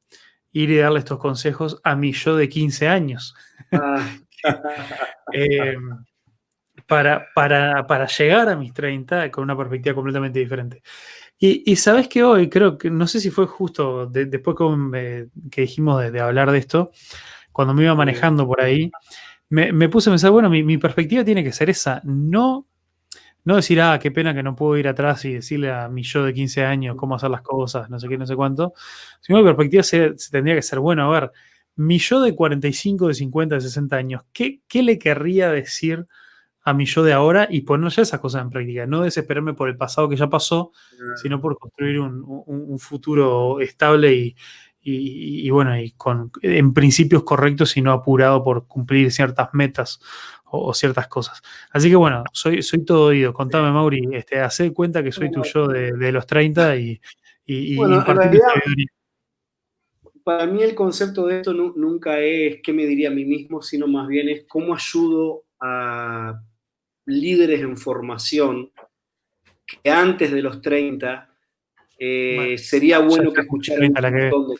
[0.55, 3.34] ir y darle estos consejos a mi yo de 15 años?
[3.72, 4.07] Ah.
[5.32, 5.74] Eh,
[6.86, 10.82] para, para, para llegar a mis 30 con una perspectiva completamente diferente.
[11.38, 14.57] Y, sabes que hoy creo que, no sé si fue justo después
[14.92, 16.90] que, dijimos de, hablar de esto,
[17.52, 18.90] cuando me iba manejando por ahí,
[19.50, 22.66] me, puse a pensar, bueno, mi, perspectiva tiene que ser esa, no,
[23.45, 26.24] no decir, ah, qué pena que no puedo ir atrás y decirle a mi yo
[26.24, 28.72] de 15 años cómo hacer las cosas, no sé qué, no sé cuánto,
[29.20, 31.32] sino mi perspectiva se, tendría que ser, bueno, a ver,
[31.76, 36.07] mi yo de 45, de 50, de 60 años, ¿qué, qué le querría decir?
[36.64, 38.86] a mi yo de ahora y poner ya esas cosas en práctica.
[38.86, 40.72] No desesperarme por el pasado que ya pasó,
[41.22, 44.34] sino por construir un, futuro estable
[44.80, 50.01] y, bueno, y con en principios correctos y no apurado por cumplir ciertas metas
[50.55, 51.42] o, ciertas cosas.
[51.70, 53.32] Así que bueno, soy, soy todo oído.
[53.32, 57.00] Contame, Mauri, este, hace cuenta que soy tu yo de, los 30 y,
[57.46, 57.76] y,
[60.24, 63.86] para mí el concepto de esto nunca es qué me diría a mí mismo, sino
[63.86, 66.40] más bien es cómo ayudo a
[67.05, 68.70] líderes en formación
[69.66, 71.28] que antes de los 30
[71.98, 74.57] eh, sería bueno que escucharan un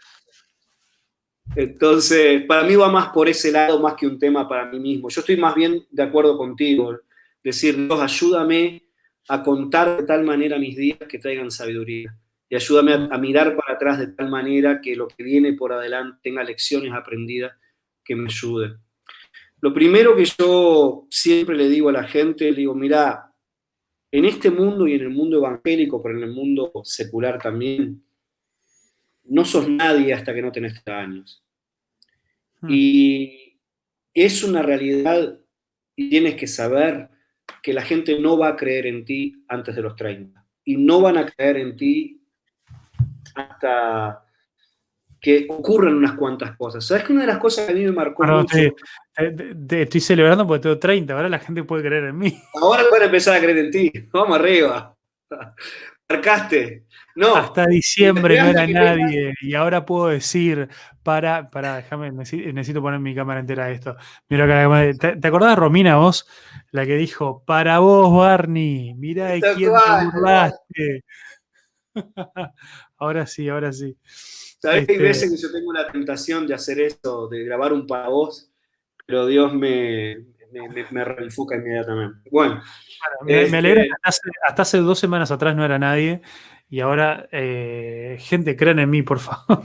[1.57, 5.09] Entonces, para mí va más por ese lado más que un tema para mí mismo.
[5.09, 6.99] Yo estoy más bien de acuerdo contigo.
[7.43, 8.83] Decir, Dios, ayúdame
[9.29, 12.17] a contar de tal manera mis días que traigan sabiduría.
[12.49, 16.19] Y ayúdame a, mirar para atrás de tal manera que lo que viene por adelante
[16.23, 17.53] tenga lecciones aprendidas
[18.05, 18.77] que me ayuden.
[19.61, 23.33] Lo primero que yo siempre le digo a la gente, le digo, mira,
[24.11, 28.05] en este mundo y en el mundo evangélico, pero en el mundo secular también,
[29.25, 31.44] no sos nadie hasta que no tenés 30 años.
[32.65, 32.71] Hmm.
[32.71, 33.61] Y
[34.13, 35.39] es una realidad
[35.97, 37.11] y tienes que saber
[37.63, 40.45] que la gente no va a creer en ti antes de los 30.
[40.65, 42.23] Y no van a creer en ti
[43.35, 44.25] hasta
[45.21, 46.85] que ocurran unas cuantas cosas.
[46.85, 48.59] ¿Sabes que una de las cosas que a mí me marcó mucho?
[49.71, 52.39] estoy celebrando porque tengo 30, ahora la gente puede creer en mí.
[52.61, 54.95] Ahora pueden empezar a creer en ti, vamos arriba.
[56.09, 56.84] Marcaste.
[57.15, 57.37] No.
[57.37, 59.35] Hasta diciembre no era nadie.
[59.41, 60.69] Y ahora puedo decir,
[61.03, 63.97] para, para, déjame, necesito poner mi cámara entera a esto.
[64.29, 66.27] Mira ¿te, ¿te, acordás de Romina vos?
[66.73, 71.05] La que dijo, para vos, Barney, mira de quién te burlaste.
[72.99, 73.97] ahora sí, ahora sí.
[74.59, 77.73] ¿Sabés que hay este veces que yo tengo la tentación de hacer esto, de grabar
[77.73, 78.51] un para vos,
[79.07, 80.17] pero Dios me,
[80.51, 82.29] me, me, reenfoca inmediatamente.
[82.31, 82.63] Bueno.
[83.23, 86.23] me, alegra este que hasta hace, dos semanas atrás no era nadie
[86.69, 89.65] y ahora, eh, gente, crean en mí, por favor.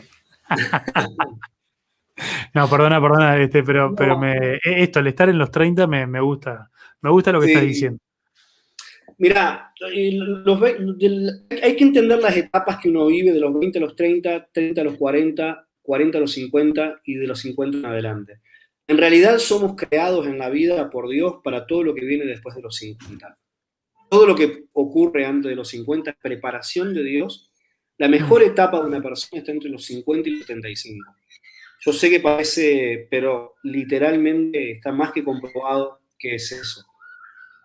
[2.53, 6.21] no, perdona, perdona, este, pero, pero me, esto, el estar en los 30 me, me
[6.21, 6.69] gusta.
[7.01, 7.99] Me gusta lo que estás diciendo.
[9.17, 14.49] Mira, hay que entender las etapas que uno vive de los 20 a los 30,
[14.51, 18.39] 30 a los 40, 40 a los 50 y de los 50 en adelante.
[18.87, 22.55] En realidad somos creados en la vida por Dios para todo lo que viene después
[22.55, 23.37] de los 50.
[24.09, 27.51] Todo lo que ocurre antes de los 50 es preparación de Dios.
[27.97, 31.15] La mejor etapa de una persona está entre los 50 y los 75.
[31.81, 36.85] Yo sé que parece, pero literalmente está más que comprobado que es eso.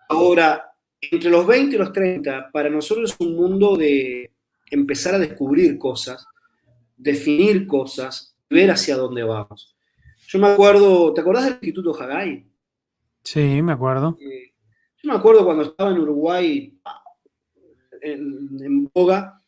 [0.07, 0.71] Ahora,
[1.01, 4.31] entre los 20 y los 30, para nosotros es un mundo de
[4.71, 6.25] empezar a descubrir cosas,
[6.95, 9.75] definir cosas, ver hacia dónde vamos.
[10.27, 12.45] Yo me acuerdo, ¿te acordás del Instituto Hagai?
[13.23, 14.17] Sí, me acuerdo.
[14.19, 14.53] Eh,
[15.05, 16.73] yo me acuerdo cuando estaba en Uruguay,
[18.01, 19.39] en, Boga,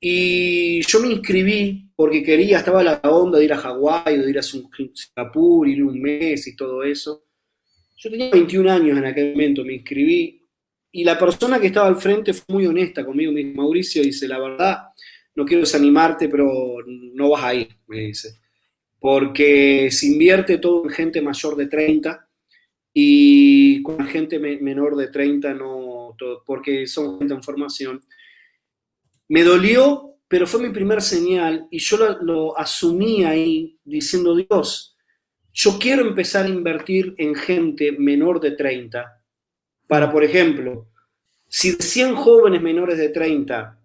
[0.00, 4.38] y yo me inscribí porque quería, estaba la onda de ir a Hawái, de ir
[4.38, 7.24] a Singapur, ir un mes y todo eso.
[7.96, 10.42] Yo tenía 21 años en aquel momento, me inscribí
[10.92, 14.26] y la persona que estaba al frente fue muy honesta conmigo, me dice, Mauricio, dice,
[14.26, 14.78] la verdad,
[15.34, 18.38] no quiero desanimarte, pero no vas a ir, me dice,
[18.98, 22.25] porque se invierte todo en gente mayor de 30
[22.98, 26.16] y con gente menor de 30 no,
[26.46, 28.00] porque son gente en formación.
[29.28, 34.96] Me dolió, pero fue mi primer señal y yo lo, asumí ahí diciendo, Dios,
[35.52, 39.22] yo quiero empezar a invertir en gente menor de 30
[39.86, 40.88] para, por ejemplo,
[41.48, 43.78] si de 100 jóvenes menores de 30,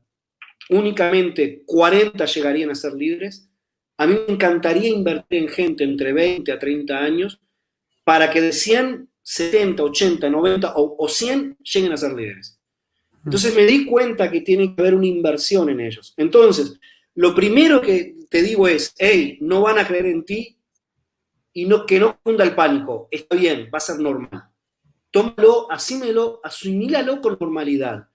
[0.69, 3.49] únicamente 40 llegarían a ser líderes,
[3.97, 7.41] a mí me encantaría invertir en gente entre 20 a 30 años
[8.11, 12.59] para que de 100, 70, 80, 90 o, 100 lleguen a ser líderes.
[13.23, 16.13] Entonces me di cuenta que tiene que haber una inversión en ellos.
[16.17, 16.77] Entonces,
[17.15, 20.57] lo primero que te digo es, hey, no van a creer en ti
[21.53, 23.07] y no, que no funda el pánico.
[23.09, 24.51] Está bien, va a ser normal
[25.11, 28.07] tómalo, asímelo, asimílalo con normalidad.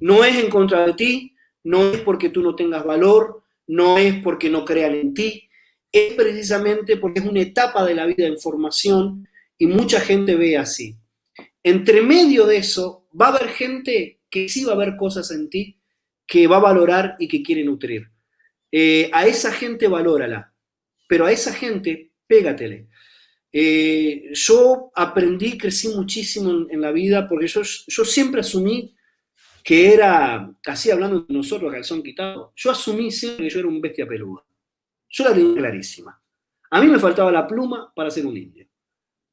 [0.00, 4.22] No es en contra de ti, no es porque tú no tengas valor, no es
[4.22, 5.48] porque no crean en ti,
[5.92, 9.28] es precisamente porque es una etapa de la vida en formación
[9.58, 10.96] y mucha gente ve así.
[11.62, 15.50] Entre medio de eso, va a haber gente que sí va a ver cosas en
[15.50, 15.80] ti,
[16.26, 18.10] que va a valorar y que quiere nutrir.
[18.70, 20.54] Eh, a esa gente valórala,
[21.08, 22.88] pero a esa gente pégatele.
[23.50, 28.94] Eh, yo aprendí, crecí muchísimo en, la vida porque yo, yo, siempre asumí
[29.64, 33.80] que era, casi hablando de nosotros, calzón quitado, yo asumí siempre que yo era un
[33.80, 34.44] bestia peluda.
[35.08, 36.22] Yo la tenía clarísima.
[36.70, 38.67] A mí me faltaba la pluma para ser un indio.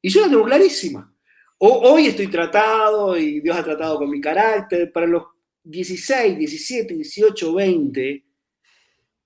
[0.06, 1.12] Y yo la tengo clarísima.
[1.58, 4.92] hoy estoy tratado y Dios ha tratado con mi carácter.
[4.92, 5.24] Para los
[5.64, 8.24] 16, 17, 18, 20,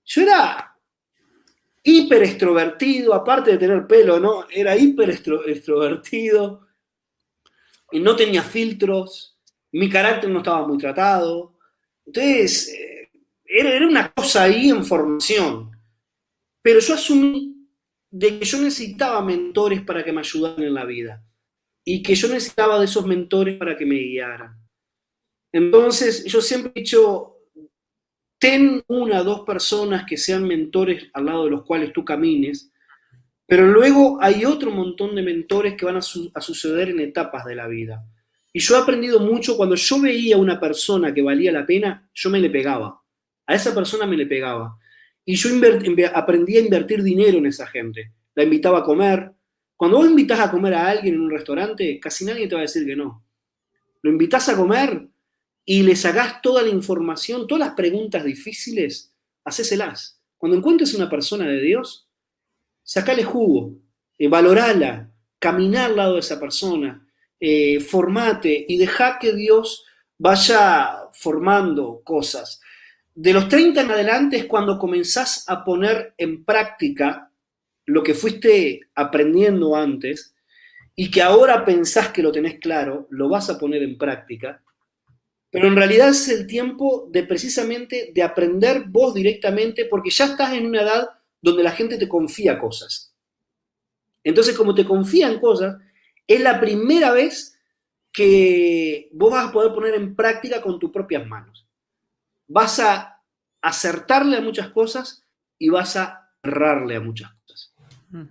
[0.05, 0.75] yo era
[1.83, 4.47] hiper extrovertido, aparte de tener pelo, ¿no?
[4.49, 6.67] Era hiper extrovertido
[7.91, 9.39] y no tenía filtros,
[9.73, 11.59] mi carácter no estaba muy tratado.
[12.07, 13.11] Entonces, eh,
[13.45, 15.69] era, una cosa ahí en formación.
[16.59, 17.50] Pero yo asumí
[18.11, 21.25] de que yo necesitaba mentores para que me ayudaran en la vida
[21.83, 24.55] y que yo necesitaba de esos mentores para que me guiaran.
[25.51, 27.37] Entonces, yo siempre he dicho,
[28.37, 32.71] ten una o dos personas que sean mentores al lado de los cuales tú camines,
[33.45, 37.67] pero luego hay otro montón de mentores que van a, suceder en etapas de la
[37.67, 38.05] vida.
[38.53, 42.09] Y yo he aprendido mucho cuando yo veía a una persona que valía la pena,
[42.13, 43.01] yo me le pegaba.
[43.47, 44.77] A esa persona me le pegaba.
[45.25, 45.49] Y yo
[46.13, 48.13] aprendí a invertir dinero en esa gente.
[48.35, 49.31] La invitaba a comer.
[49.75, 52.63] Cuando vos invitas a comer a alguien en un restaurante, casi nadie te va a
[52.63, 53.25] decir que no.
[54.01, 55.07] Lo invitas a comer
[55.65, 60.19] y le sacás toda la información, todas las preguntas difíciles, hacéselas.
[60.37, 62.09] Cuando encuentres una persona de Dios,
[62.83, 63.77] sacale jugo,
[64.17, 67.07] eh, valorala, caminar al lado de esa persona,
[67.39, 69.85] eh, formate y deja que Dios
[70.17, 72.61] vaya formando cosas.
[73.21, 77.31] De los 30 en adelante es cuando comenzás a poner en práctica
[77.85, 80.33] lo que fuiste aprendiendo antes
[80.95, 84.63] y que ahora pensás que lo tenés claro, lo vas a poner en práctica
[85.51, 90.53] Pero en realidad es el tiempo de precisamente de aprender vos directamente porque ya estás
[90.53, 91.07] en una edad
[91.43, 93.13] donde la gente te confía cosas.
[94.23, 95.77] Entonces, como te confían cosas,
[96.25, 97.55] es la primera vez
[98.11, 101.67] que vos vas a poder poner en práctica con tus propias manos.
[102.53, 103.23] Vas a
[103.61, 105.25] acertarle a muchas cosas
[105.57, 107.73] y vas a errarle a muchas cosas.
[108.09, 108.23] Mm.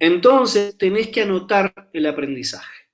[0.00, 2.88] Entonces, tenés que anotar el aprendizaje.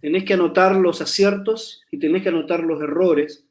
[0.00, 3.44] Tenés que anotar los aciertos y tenés que anotar los errores,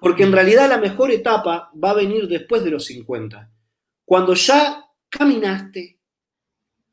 [0.00, 3.50] porque en realidad la mejor etapa va a venir después de los 50,
[4.04, 5.98] cuando ya caminaste,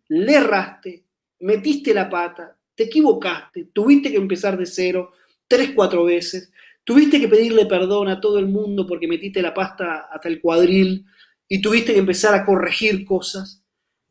[0.07, 1.03] le erraste,
[1.39, 5.13] metiste la pata, te equivocaste, tuviste que empezar de cero
[5.47, 6.51] tres, cuatro veces,
[6.85, 11.05] tuviste que pedirle perdón a todo el mundo porque metiste la pasta hasta el cuadril
[11.49, 13.61] y tuviste que empezar a corregir cosas.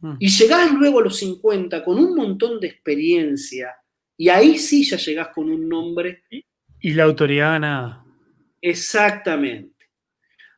[0.01, 0.16] Mm.
[0.18, 3.74] Y llegás luego a los 50 con un montón de experiencia,
[4.16, 6.24] y ahí sí ya llegás con un nombre.
[6.80, 8.05] Y la autoridad nada.
[8.60, 9.74] Exactamente.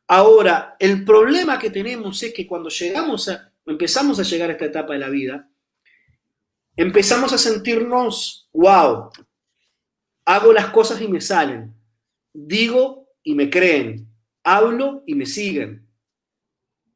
[0.07, 4.65] Ahora, el problema que tenemos es que cuando llegamos a, empezamos a llegar a esta
[4.65, 5.49] etapa de la vida,
[6.75, 9.09] empezamos a sentirnos, wow,
[10.25, 11.73] hago las cosas y me salen,
[12.37, 14.07] digo y me creen,
[14.43, 15.87] hablo y me siguen.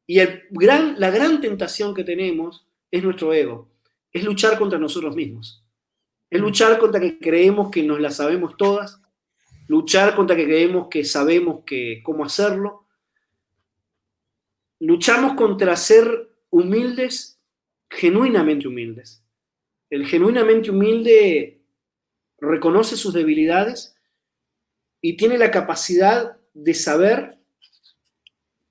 [0.06, 3.68] Y el gran, la gran tentación que tenemos es nuestro ego,
[4.12, 5.64] es luchar contra nosotros mismos.
[6.30, 9.02] Es luchar contra que creemos que nos la sabemos todas,
[9.66, 12.86] luchar contra que creemos que sabemos que, cómo hacerlo.
[14.78, 17.40] Luchamos contra ser humildes,
[17.90, 19.24] genuinamente humildes.
[19.90, 21.60] El genuinamente humilde
[22.38, 23.91] reconoce sus debilidades
[25.02, 27.36] y tiene la capacidad de saber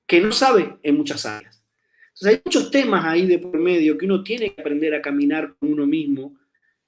[0.07, 1.63] que no sabe en muchas áreas.
[2.07, 5.55] Entonces hay muchos temas ahí de por medio que uno tiene que aprender a caminar
[5.59, 6.37] con uno mismo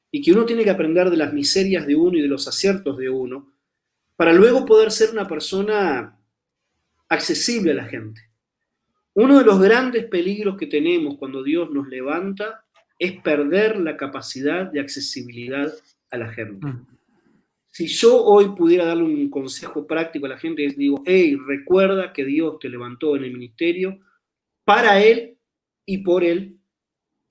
[0.10, 2.98] y que uno tiene que aprender de las miserias de uno y de los aciertos
[2.98, 3.54] de uno
[4.16, 6.18] para luego poder ser una persona
[7.10, 8.22] accesible a la gente.
[9.14, 12.66] Uno de los grandes peligros que tenemos cuando Dios nos levanta
[12.98, 15.74] es perder la capacidad de accesibilidad
[16.12, 16.66] a la gente.
[16.66, 16.93] Mm.
[17.74, 22.14] Si yo hoy pudiera darle un consejo práctico a la gente, es digo, hey, recuerda
[22.14, 24.00] que Dios te levantó en el ministerio
[24.64, 25.40] para Él
[25.84, 26.60] y por Él,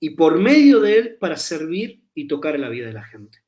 [0.01, 3.39] y por medio de Él para servir y tocar la vida de la gente.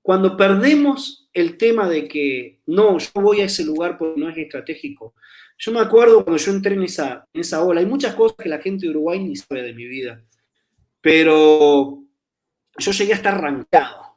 [0.00, 4.38] Cuando perdemos el tema de que no, yo voy a ese lugar porque no es
[4.38, 5.16] estratégico.
[5.58, 8.48] Yo me acuerdo cuando yo entré en esa, en esa ola, hay muchas cosas que
[8.48, 10.24] la gente de Uruguay ni sabe de mi vida,
[11.02, 12.04] pero
[12.78, 14.16] yo llegué a estar rankeado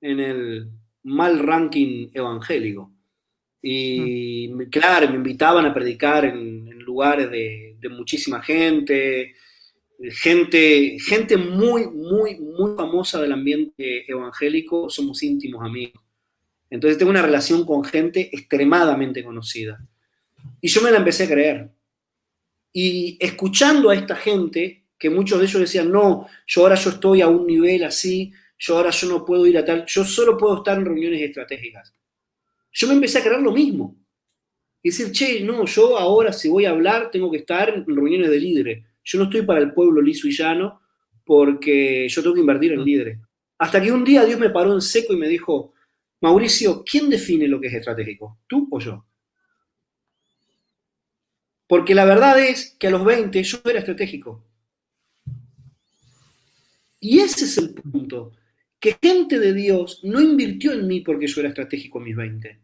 [0.00, 2.92] en el mal ranking evangélico.
[3.62, 4.62] Y mm.
[4.70, 9.34] claro, me invitaban a predicar en, lugares de, de, muchísima gente,
[10.10, 16.02] gente, gente muy, muy, muy famosa del ambiente evangélico, somos íntimos amigos.
[16.68, 19.84] Entonces tengo una relación con gente extremadamente conocida.
[20.60, 21.70] Y yo me la empecé a creer.
[22.72, 27.22] Y escuchando a esta gente, que muchos de ellos decían, no, yo ahora yo estoy
[27.22, 30.58] a un nivel así, yo ahora yo no puedo ir a tal, yo solo puedo
[30.58, 31.92] estar en reuniones estratégicas.
[32.72, 33.96] Yo me empecé a creer lo mismo.
[34.80, 38.30] Y decir, che, no, yo ahora si voy a hablar tengo que estar en reuniones
[38.30, 40.80] de líderes yo no estoy para el pueblo liso y llano
[41.24, 42.84] porque yo tengo que invertir en mm.
[42.84, 43.18] líderes.
[43.58, 45.74] Hasta que un día Dios me paró en seco y me dijo,
[46.20, 48.38] Mauricio, ¿quién define lo que es estratégico?
[48.46, 49.04] ¿Tú o yo?
[51.66, 54.44] Porque la verdad es que a los 20 yo era estratégico.
[56.98, 58.32] Y ese es el punto,
[58.80, 62.60] que gente de Dios no invirtió en mí porque yo era estratégico en mis 20.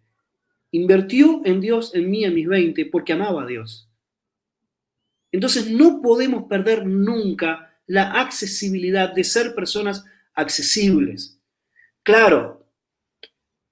[0.72, 3.88] Invirtió en Dios en mí en mis 20 porque amaba a Dios.
[5.30, 11.38] Entonces no podemos perder nunca la accesibilidad de ser personas accesibles.
[12.02, 12.66] Claro,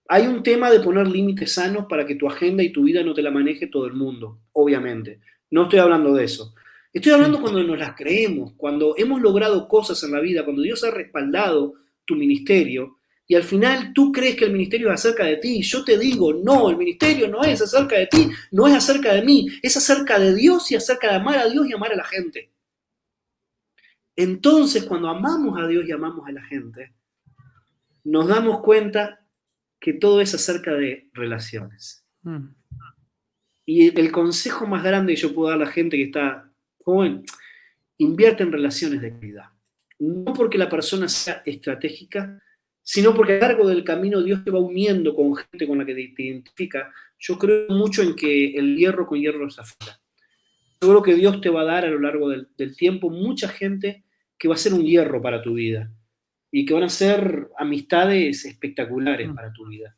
[0.09, 3.15] hay un tema de poner límites sanos para que tu agenda y tu vida no
[3.15, 5.21] te la maneje todo el mundo, obviamente.
[5.51, 6.55] No estoy hablando de eso.
[6.93, 10.85] Estoy hablando cuando nos las creemos, cuando hemos logrado cosas en la vida, cuando Dios
[10.85, 11.75] ha respaldado
[12.05, 15.63] tu ministerio y al final tú crees que el ministerio es acerca de ti.
[15.63, 19.23] Yo te digo, no, el ministerio no es acerca de ti, no es acerca de
[19.23, 22.05] mí, es acerca de Dios y acerca de amar a Dios y amar a la
[22.05, 22.53] gente.
[24.17, 26.95] Entonces, cuando amamos a Dios y amamos a la gente,
[28.05, 29.27] nos damos cuenta
[29.81, 32.05] que todo es acerca de relaciones.
[32.23, 32.49] Mm.
[33.67, 36.53] Y el consejo más grande que yo puedo dar a la gente que está
[36.85, 37.25] joven,
[37.97, 39.54] invierte en relaciones de calidad.
[40.05, 42.41] No porque la persona sea estratégica,
[42.83, 45.87] sino porque a lo largo del camino Dios te va uniendo con gente con la
[45.87, 46.93] que te identifica.
[47.19, 49.99] Yo creo mucho en que el hierro con hierro se afila.
[50.83, 54.05] Yo creo que Dios te va a dar a lo largo del, tiempo mucha gente
[54.39, 55.91] que va a ser un hierro para tu vida
[56.51, 59.35] y que van a ser amistades espectaculares mm.
[59.35, 59.97] para tu vida.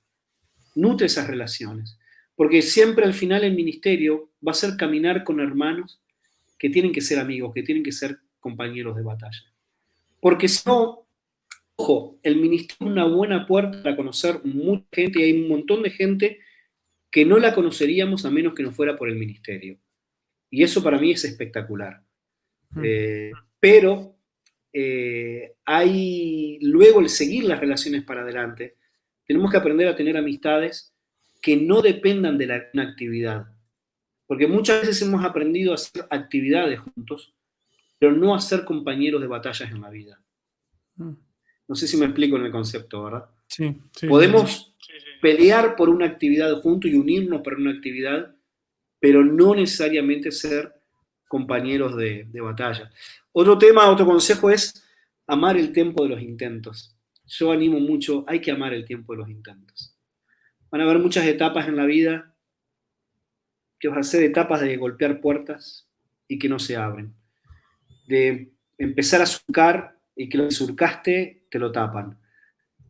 [0.77, 1.99] nutre esas relaciones.
[2.37, 6.01] Porque siempre al final el ministerio va a ser caminar con hermanos
[6.59, 9.56] que tienen que ser amigos, que tienen que ser compañeros de batalla.
[10.27, 11.07] Porque si no,
[11.77, 15.85] ojo, el ministerio es una buena puerta para conocer mucha gente y hay un montón
[15.85, 16.41] de gente
[17.13, 19.79] que no la conoceríamos a menos que no fuera por el ministerio.
[20.51, 22.03] Y eso para mí es espectacular.
[22.71, 22.83] Hmm.
[22.85, 23.31] Eh,
[23.61, 24.19] pero
[24.73, 28.79] eh, hay luego el seguir las relaciones para adelante.
[29.25, 30.93] Tenemos que aprender a tener amistades
[31.41, 33.47] que no dependan de la, una actividad.
[34.27, 37.36] Porque muchas veces hemos aprendido a hacer actividades juntos,
[37.99, 40.21] pero no a ser compañeros de batallas en la vida.
[40.97, 41.15] Hmm.
[41.69, 43.29] No sé si me explico en el concepto, ¿verdad?
[43.49, 43.77] Sí.
[44.09, 44.75] Podemos
[45.21, 48.35] pelear por una actividad juntos y unirnos para una actividad,
[49.01, 50.75] pero no necesariamente ser
[51.29, 52.91] compañeros de, batalla.
[53.33, 54.85] Otro tema, otro consejo es
[55.27, 56.97] amar el tiempo de los intentos.
[57.27, 59.97] Yo animo mucho, hay que amar el tiempo de los intentos.
[60.71, 62.35] Van a haber muchas etapas en la vida
[63.79, 65.89] que van a ser etapas de golpear puertas
[66.29, 67.15] y que no se abren.
[68.07, 72.19] De empezar a surcar y que lo que surcaste te lo tapan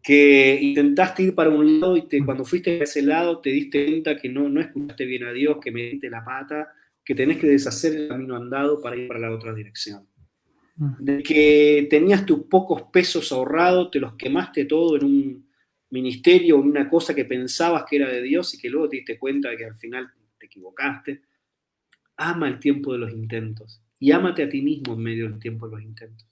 [0.07, 3.85] que intentaste ir para un lado y te, cuando fuiste a ese lado te diste
[3.87, 6.73] cuenta que no, no escuchaste bien a Dios, que me diste la pata,
[7.05, 10.07] que tenés que deshacer el camino andado para ir para la otra dirección.
[10.77, 10.93] Mm.
[11.01, 15.51] De que tenías tus pocos pesos ahorrados, te los quemaste todo en un
[15.91, 19.19] ministerio, en una cosa que pensabas que era de Dios y que luego te diste
[19.19, 21.23] cuenta de que al final te equivocaste.
[22.19, 25.67] Ama el tiempo de los intentos y ámate a ti mismo en medio del tiempo
[25.67, 26.27] de los intentos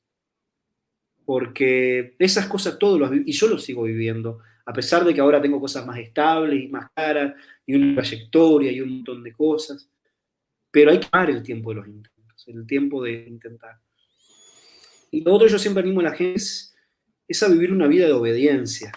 [1.25, 5.41] porque esas cosas todos los y yo lo sigo viviendo, a pesar de que ahora
[5.41, 7.35] tengo cosas más estables y más caras,
[7.67, 9.89] y una trayectoria y un montón de cosas,
[10.71, 13.79] pero hay que amar el tiempo de los intentos, el tiempo de intentar.
[15.11, 18.13] Y lo otro yo siempre animo a la gente es, a vivir una vida de
[18.13, 18.93] obediencia.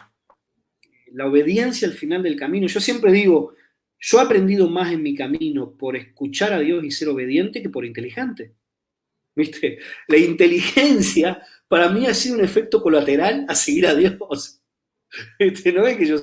[1.14, 2.68] La obediencia al final del camino.
[2.68, 3.54] Yo siempre digo,
[4.00, 7.70] yo he aprendido más en mi camino por escuchar a Dios y ser obediente que
[7.70, 8.54] por inteligente.
[9.36, 9.80] ¿Viste?
[10.08, 14.62] La inteligencia para mí ha sido un efecto colateral a seguir a Dios.
[15.40, 16.18] Este, no es que yo...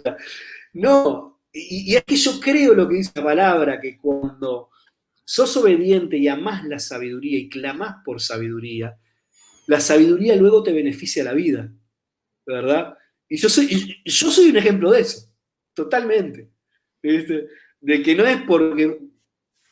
[0.75, 4.71] No, y, es que yo creo lo que dice la palabra, que cuando
[5.25, 8.99] sos obediente y amás la sabiduría y clamás por sabiduría,
[9.67, 11.73] la sabiduría luego te beneficia la vida,
[12.45, 12.99] ¿verdad?
[13.29, 15.33] Y yo soy, yo soy un ejemplo de eso,
[15.73, 16.51] totalmente.
[17.85, 18.99] De que no es porque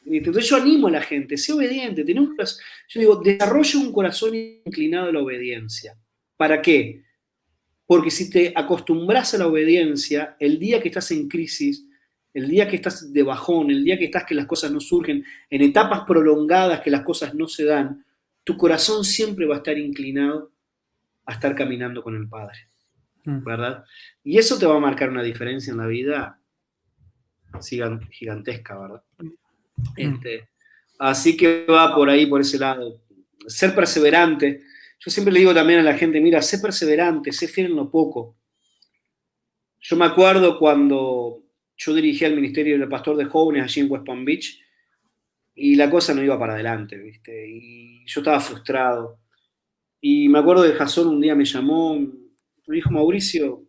[0.04, 5.08] entonces yo animo a la gente, sé obediente, un yo digo, desarrolla un corazón inclinado
[5.08, 5.96] a la obediencia.
[6.36, 7.02] ¿Para qué?
[7.86, 11.86] Porque si te acostumbras a la obediencia, el día que estás en crisis,
[12.34, 15.24] el día que estás de bajón, el día que estás que las cosas no surgen,
[15.48, 18.04] en etapas prolongadas que las cosas no se dan,
[18.44, 20.52] tu corazón siempre va a estar inclinado
[21.24, 22.58] a estar caminando con el Padre.
[23.24, 23.44] Mm.
[23.44, 23.84] ¿Verdad?
[24.24, 26.41] Y eso te va a marcar una diferencia en la vida
[28.10, 29.02] gigantesca, ¿verdad?
[29.18, 29.30] Mm.
[29.96, 30.48] Este,
[30.98, 33.02] así que va por ahí, por ese lado.
[33.46, 34.62] Ser perseverante.
[34.98, 37.90] Yo siempre le digo también a la gente, mira, sé perseverante, sé fiel en lo
[37.90, 38.36] poco.
[39.80, 41.42] Yo me acuerdo cuando
[41.76, 44.60] yo dirigía el ministerio del pastor de jóvenes allí en West Palm Beach
[45.54, 47.48] y la cosa no iba para adelante, ¿viste?
[47.48, 49.18] Y yo estaba frustrado.
[50.00, 53.64] Y me acuerdo de Jason un día me llamó, me dijo, Mauricio,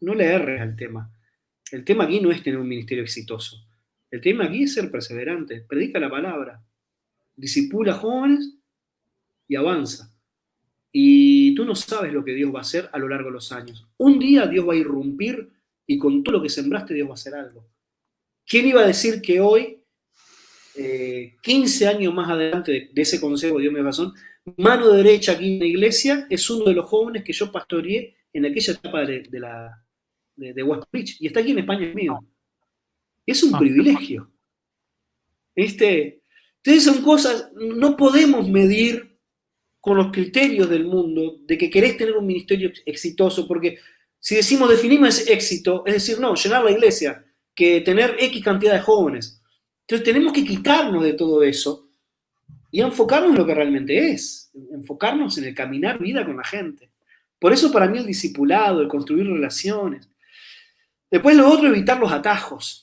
[0.00, 1.10] no le erres al tema.
[1.72, 3.66] El tema aquí no es tener un ministerio exitoso.
[4.10, 6.62] El tema aquí es ser perseverante, predica la palabra,
[7.34, 8.58] disipula jóvenes
[9.48, 10.14] y avanza.
[10.92, 13.52] Y tú no sabes lo que Dios va a hacer a lo largo de los
[13.52, 13.88] años.
[13.96, 15.48] Un día Dios va a irrumpir
[15.86, 17.66] y con todo lo que sembraste Dios va a hacer algo.
[18.46, 19.78] ¿Quién iba a decir que hoy,
[20.74, 24.12] 15 eh, años más adelante de, ese consejo Dios me razón,
[24.58, 28.44] mano derecha aquí en la iglesia es uno de los jóvenes que yo pastoreé en
[28.44, 29.82] aquella etapa de, la,
[30.36, 32.24] de, West Beach y está aquí en España mío.
[33.26, 33.58] Es un ah.
[33.58, 34.30] privilegio.
[35.54, 36.22] ¿Viste?
[36.62, 39.18] Entonces son cosas, no podemos medir
[39.80, 43.78] con los criterios del mundo de que querés tener un ministerio exitoso, porque
[44.20, 48.80] si decimos definimos éxito, es decir, no, llenar la iglesia, que tener X cantidad de
[48.80, 49.42] jóvenes.
[49.80, 51.88] Entonces tenemos que quitarnos de todo eso
[52.70, 56.90] y enfocarnos en lo que realmente es, enfocarnos en el caminar vida con la gente.
[57.38, 60.08] Por eso para mí el discipulado, el construir relaciones.
[61.12, 62.82] Después lo otro, evitar los atajos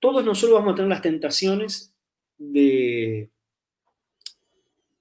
[0.00, 1.94] todos nosotros vamos a tener las tentaciones
[2.36, 3.30] de,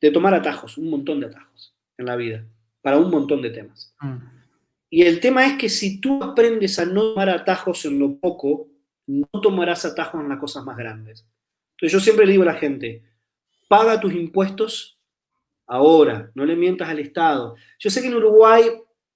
[0.01, 2.45] de tomar atajos, un montón de atajos en la vida,
[2.81, 3.93] para un montón de temas.
[4.01, 4.17] Mm.
[4.89, 8.69] Y el tema es que si tú aprendes a no tomar atajos en lo poco,
[9.05, 11.25] no tomarás atajos en las cosas más grandes.
[11.75, 13.03] Entonces yo siempre le digo a la gente,
[13.67, 14.99] paga tus impuestos
[15.67, 17.55] ahora, no le mientas al Estado.
[17.77, 18.63] Yo sé que en Uruguay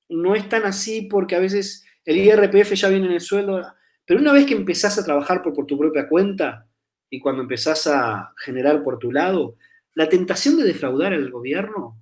[0.09, 3.61] no es tan así porque a veces el IRPF ya viene en el sueldo,
[4.05, 6.67] Pero una vez que empezás a trabajar por, tu propia cuenta
[7.09, 9.57] y cuando empezás a generar por tu lado,
[9.93, 11.97] la tentación de defraudar al gobierno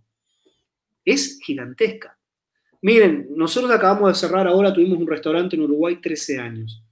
[1.03, 2.17] es gigantesca.
[2.81, 6.83] Miren, nosotros acabamos de cerrar ahora, tuvimos un restaurante en Uruguay 13 años.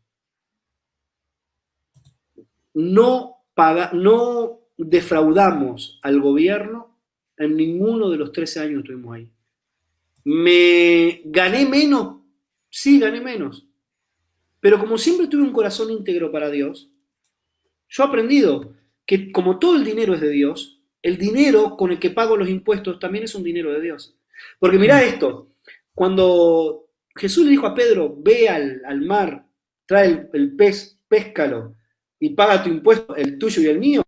[2.73, 6.99] No, paga, no defraudamos al gobierno
[7.38, 9.31] en ninguno de los 13 años que estuvimos ahí.
[10.25, 12.16] ¿Me gané menos?
[12.79, 13.65] Sí, gané menos.
[14.59, 16.91] Pero como siempre tuve un corazón íntegro para Dios,
[17.89, 21.97] yo he aprendido que como todo el dinero es de Dios, el dinero con el
[21.97, 24.15] que pago los impuestos también es un dinero de Dios.
[24.59, 25.55] Porque mira esto,
[25.95, 29.47] cuando Jesús le dijo a Pedro, ve al, mar,
[29.87, 31.75] trae el, pez, péscalo
[32.19, 34.03] y paga tu impuesto, el tuyo y el mío,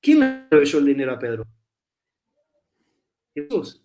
[0.00, 1.44] ¿quién le proveyó el dinero a Pedro?
[3.34, 3.82] Jesús.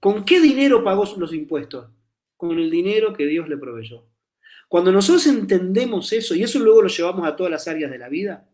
[0.00, 1.88] ¿Con qué dinero pagó los impuestos?
[2.40, 4.06] Con el dinero que Dios le proveyó.
[4.68, 8.08] Cuando nosotros entendemos eso y eso luego lo llevamos a todas las áreas de la
[8.08, 8.48] vida,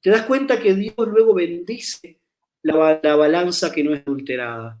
[0.00, 2.20] te das cuenta que Dios luego bendice
[2.62, 4.78] la, la balanza que no es adulterada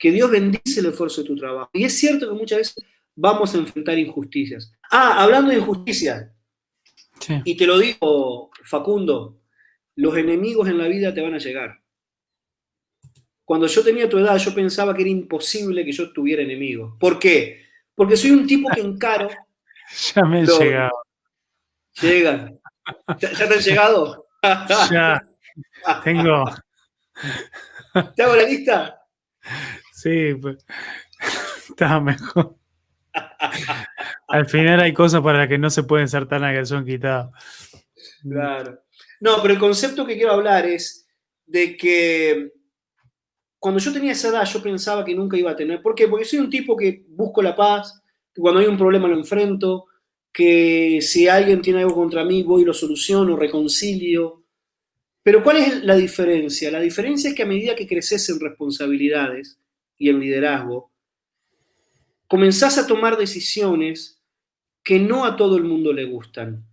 [0.00, 1.70] que Dios bendice el esfuerzo de tu trabajo.
[1.74, 2.84] Y es cierto que muchas veces
[3.14, 4.72] vamos a enfrentar injusticias.
[4.90, 6.32] Ah, hablando de injusticias,
[7.44, 9.42] y te lo digo, Facundo,
[9.96, 11.82] los enemigos en la vida te van a llegar.
[13.44, 16.94] Cuando yo tenía tu edad, yo pensaba que era imposible que yo tuviera enemigos.
[16.98, 17.66] ¿Por qué?
[18.00, 19.28] Porque soy un tipo que encaro.
[20.14, 21.02] ya me han llegado.
[22.00, 22.58] Llegan.
[23.18, 24.26] ¿Ya, te han llegado?
[24.90, 25.22] ya.
[26.02, 26.46] Tengo.
[28.16, 29.02] ¿Te hago la lista?
[29.92, 30.64] Sí, pues
[31.68, 32.56] estaba mejor.
[34.28, 37.34] Al final hay cosas para las que no se pueden ser tan a son quitados.
[38.22, 38.82] Claro.
[39.20, 41.06] No, pero el concepto que quiero hablar es
[41.44, 42.50] de que
[43.60, 45.80] cuando yo tenía esa edad yo pensaba que nunca iba a tener.
[45.80, 46.08] ¿Por qué?
[46.08, 48.02] Porque soy un tipo que busco la paz,
[48.34, 49.86] que cuando hay un problema lo enfrento,
[50.32, 54.44] que si alguien tiene algo contra mí voy y lo soluciono, reconcilio.
[55.22, 56.70] Pero ¿cuál es la diferencia?
[56.70, 59.60] La diferencia es que a medida que creces en responsabilidades,
[60.00, 60.90] y el liderazgo,
[62.26, 64.18] comenzás a tomar decisiones
[64.82, 66.66] que no a todo el mundo le gustan.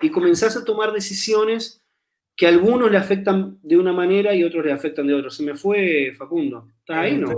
[0.00, 1.77] Y comenzás a tomar decisiones
[2.38, 5.28] que a algunos le afectan de una manera y otros le afectan de otra.
[5.28, 6.68] Se me fue Facundo.
[6.78, 7.36] ¿Estás ahí, no?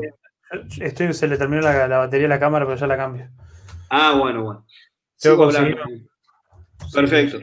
[0.79, 3.31] Estoy, se le terminó la, batería de la cámara, pero ya la cambio.
[3.89, 4.67] Ah, bueno, bueno.
[5.19, 5.51] Tengo
[6.93, 7.41] Perfecto.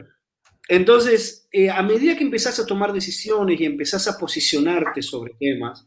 [0.68, 5.84] Entonces, eh, a medida que empezás a tomar decisiones y empezás a posicionarte sobre temas,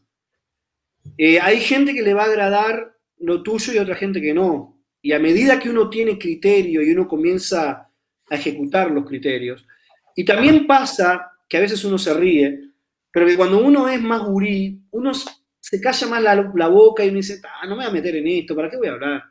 [1.16, 4.78] eh, hay gente que le va a agradar lo tuyo y otra gente que no.
[5.00, 7.88] Y a medida que uno tiene criterio y uno comienza
[8.28, 9.66] a ejecutar los criterios,
[10.14, 12.60] y también pasa que a veces uno se ríe,
[13.12, 17.18] pero que cuando uno es más gurí, uno se calla más la, boca y uno
[17.18, 19.22] dice, ah, no me voy a meter en esto, ¿para qué voy a hablar?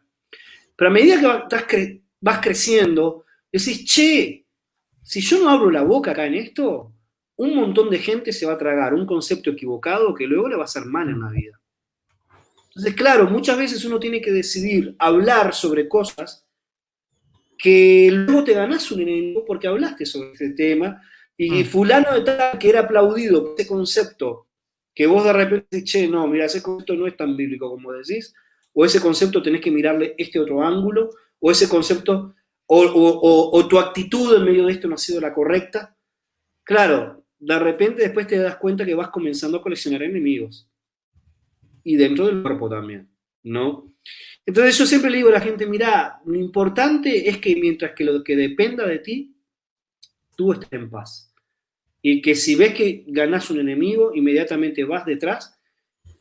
[0.76, 4.46] Pero a medida que vas creciendo, decís, che,
[5.02, 6.94] si yo no abro la boca acá en esto,
[7.38, 10.62] un montón de gente se va a tragar un concepto equivocado que luego le va
[10.62, 11.60] a hacer mal en la vida.
[12.68, 16.46] Entonces, claro, muchas veces uno tiene que decidir hablar sobre cosas
[17.58, 21.02] que luego te ganás un enemigo porque hablaste sobre ese tema
[21.44, 21.66] y mm.
[21.66, 24.48] fulano de tal que era aplaudido por ese concepto
[24.94, 27.94] que vos de repente dices, che, no, mira, ese concepto no es tan bíblico como
[27.94, 28.34] decís,
[28.74, 31.10] o ese concepto tenés que mirarle este otro ángulo,
[31.40, 32.36] o ese concepto,
[32.68, 35.98] o tu actitud en medio de esto no ha sido la correcta.
[36.64, 40.70] Claro, de repente después te das cuenta que vas comenzando a coleccionar enemigos
[41.84, 43.10] y dentro del cuerpo también,
[43.44, 43.92] ¿no?
[44.46, 48.04] Entonces yo siempre le digo a la gente, mira, lo importante es que mientras que
[48.04, 49.36] lo que dependa de ti,
[50.36, 51.31] tú estés en paz.
[52.02, 55.60] Y que si ves que ganas un enemigo, inmediatamente vas detrás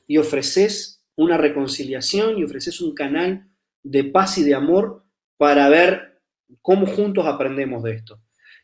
[0.06, 3.48] y ofreces una reconciliación y ofreces un canal
[3.82, 5.04] de paz y de amor
[5.36, 6.20] para ver
[6.60, 8.20] cómo juntos aprendemos de esto.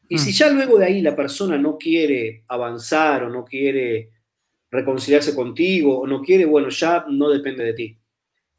[0.09, 0.35] Y si mm.
[0.35, 4.11] ya luego de ahí la persona no quiere avanzar o no quiere
[4.71, 7.99] reconciliarse contigo o no quiere, bueno, ya no depende de ti.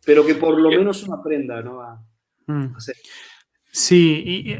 [0.05, 1.81] Pero que por lo menos uno aprenda, ¿no?
[1.81, 2.03] A,
[2.47, 2.75] mm.
[3.71, 4.55] Sí, y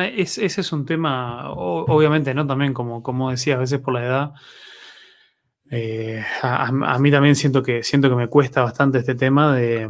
[0.00, 2.46] eh, ese es un tema, obviamente, ¿no?
[2.46, 4.32] También, como, como decía, a veces por la edad,
[5.70, 9.88] eh, a, mí también siento que, siento que me cuesta bastante este tema de,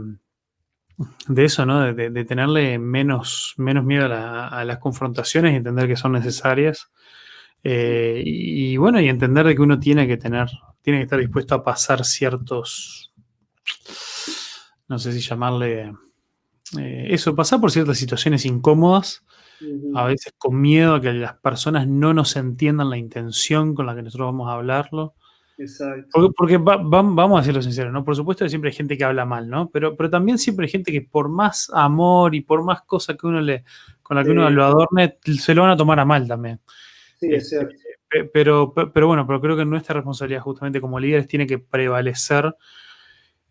[1.28, 1.92] de eso, ¿no?
[1.92, 6.90] De, tenerle menos, menos miedo a, a, las confrontaciones y entender que son necesarias.
[7.62, 10.48] Eh, y, bueno, y entender de que uno tiene que tener,
[10.82, 13.12] tiene que estar dispuesto a pasar ciertos,
[14.88, 15.92] no sé si llamarle
[16.78, 19.24] eh, eso, pasar por ciertas situaciones incómodas,
[19.94, 23.94] a veces con miedo a que las personas no nos entiendan la intención con la
[23.94, 25.14] que nosotros vamos a hablarlo.
[25.58, 26.32] Exacto.
[26.36, 28.02] Porque, vamos a decirlo sincero, ¿no?
[28.02, 29.68] Por supuesto que siempre hay gente que habla mal, ¿no?
[29.70, 33.26] Pero, pero también siempre hay gente que por más amor y por más cosas que
[33.26, 33.64] uno le,
[34.02, 36.60] con la que uno lo adorne, se lo van a tomar a mal también.
[37.18, 37.74] Sí, es este, cierto.
[38.32, 42.56] Pero, pero bueno, pero creo que nuestra responsabilidad justamente como líderes tiene que prevalecer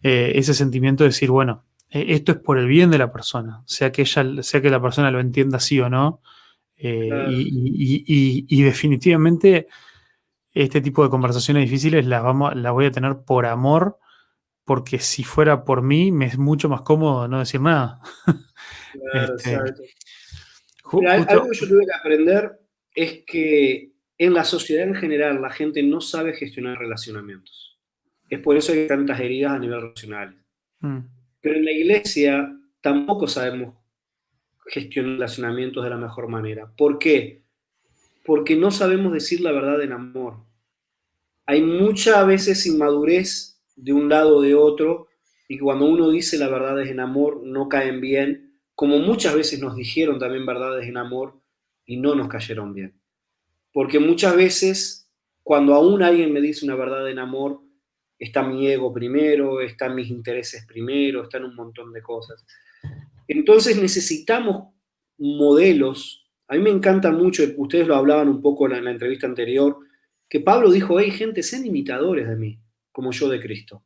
[0.01, 3.63] eh, ese sentimiento de decir, bueno, eh, esto es por el bien de la persona,
[3.65, 6.21] sea que ella, sea que la persona lo entienda sí o no.
[6.81, 9.67] Eh, y, definitivamente
[10.53, 13.97] este tipo de conversaciones difíciles las, vamos, las voy a tener por amor,
[14.63, 17.99] porque si fuera por mí me es mucho más cómodo no decir nada.
[19.11, 22.59] Claro, este, algo que yo tuve que aprender
[22.95, 27.79] es que en la sociedad en general la gente no sabe gestionar relacionamientos.
[28.29, 30.43] Es por eso que hay tantas heridas a nivel relacional.
[30.79, 31.18] Mm.
[31.41, 33.75] Pero en la iglesia tampoco sabemos
[34.67, 36.71] gestionar relacionamientos de la mejor manera.
[36.77, 37.43] ¿Por qué?
[38.25, 40.37] Porque no sabemos decir la verdad en amor.
[41.45, 45.07] Hay muchas veces inmadurez de un lado o de otro
[45.47, 49.75] y cuando uno dice la verdad en amor no caen bien, como muchas veces nos
[49.75, 51.41] dijeron también verdades en amor
[51.85, 52.93] y no nos cayeron bien.
[53.73, 55.09] Porque muchas veces,
[55.43, 57.61] cuando aún alguien me dice una verdad en amor,
[58.19, 62.45] está mi ego primero, están mis intereses primero, están un montón de cosas.
[63.27, 64.73] Entonces necesitamos
[65.17, 66.27] modelos.
[66.47, 69.77] A mí me encanta mucho, ustedes lo hablaban un poco en la, entrevista anterior,
[70.27, 72.59] que Pablo dijo, hey gente, sean imitadores de mí,
[72.91, 73.83] como yo de Cristo.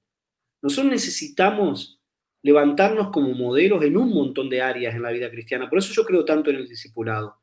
[0.61, 2.01] Nosotros necesitamos
[2.41, 5.69] levantarnos como modelos en un montón de áreas en la vida cristiana.
[5.69, 7.37] Por eso yo creo tanto en el discipulado.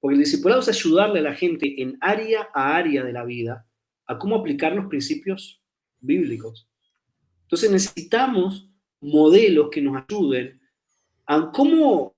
[0.00, 3.66] Porque el discipulado es ayudarle a la gente en área a área de la vida
[4.06, 5.60] a cómo aplicar los principios
[6.06, 6.68] bíblicos.
[7.42, 8.68] Entonces necesitamos
[9.00, 10.60] modelos que nos ayuden
[11.26, 12.14] a cómo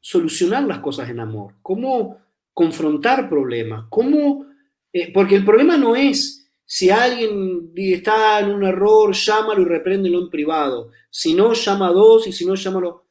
[0.00, 2.18] solucionar las cosas en amor, cómo
[2.52, 4.46] confrontar problemas, cómo...
[4.92, 10.20] Eh, porque el problema no es si alguien está en un error, llámalo y repréndelo
[10.20, 10.90] en privado.
[11.10, 13.06] Si no, llama a dos y si no, llámalo...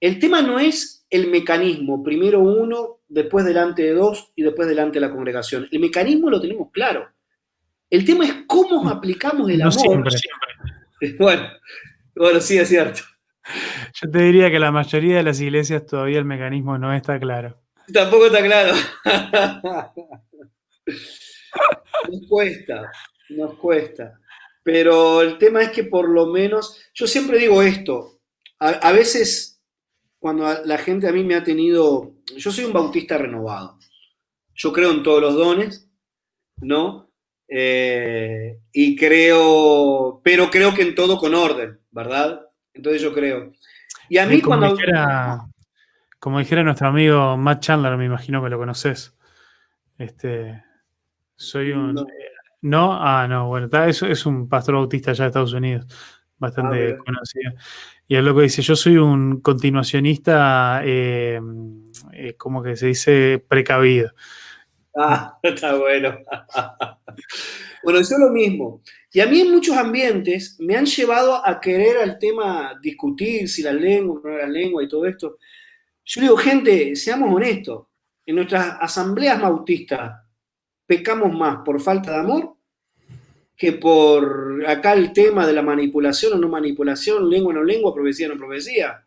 [0.00, 4.98] El tema no es el mecanismo, primero uno, después delante de dos y después delante
[4.98, 5.68] de la congregación.
[5.70, 7.08] El mecanismo lo tenemos claro.
[7.92, 9.72] El tema es cómo aplicamos el amor.
[9.72, 10.16] Siempre.
[11.18, 11.48] Bueno,
[12.14, 13.00] bueno, sí, es cierto.
[13.92, 17.60] Yo te diría que la mayoría de las iglesias todavía el mecanismo no está claro.
[17.92, 18.72] Tampoco está claro.
[22.08, 22.92] nos cuesta,
[23.30, 24.16] nos cuesta.
[24.62, 28.20] Pero el tema es que por lo menos, yo siempre digo esto,
[28.60, 29.60] a veces
[30.20, 33.76] cuando la gente a mí me ha tenido, yo soy un bautista renovado,
[34.54, 35.90] yo creo en todos los dones,
[36.58, 37.11] ¿no?
[37.54, 42.46] Eh, y creo, pero creo que en todo con orden, ¿verdad?
[42.72, 43.52] Entonces yo creo.
[44.08, 44.76] Y a mí como cuando...
[44.76, 45.46] Dijera,
[46.18, 49.14] como dijera nuestro amigo Matt Chandler, me imagino que lo conoces.
[49.98, 50.64] Este,
[51.36, 52.06] soy un...
[52.62, 52.94] No.
[52.98, 55.86] Ah, no, bueno, es, es un pastor bautista allá de Estados Unidos,
[56.38, 57.52] bastante ah, conocido.
[58.08, 61.38] Y es lo que dice, yo soy un continuacionista, eh,
[62.14, 64.12] eh, como que se dice, precavido.
[64.94, 66.18] Ah, está bueno.
[67.82, 68.82] bueno, eso es lo mismo.
[69.12, 73.62] Y a mí en muchos ambientes me han llevado a querer al tema discutir si
[73.62, 75.38] la lengua, no la lengua y todo esto.
[76.04, 77.86] Yo digo, gente, seamos honestos.
[78.24, 80.12] En nuestras asambleas bautistas
[80.86, 82.56] pecamos más por falta de amor
[83.56, 87.94] que por acá el tema de la manipulación o no manipulación, lengua o no lengua,
[87.94, 89.06] profecía o no profecía.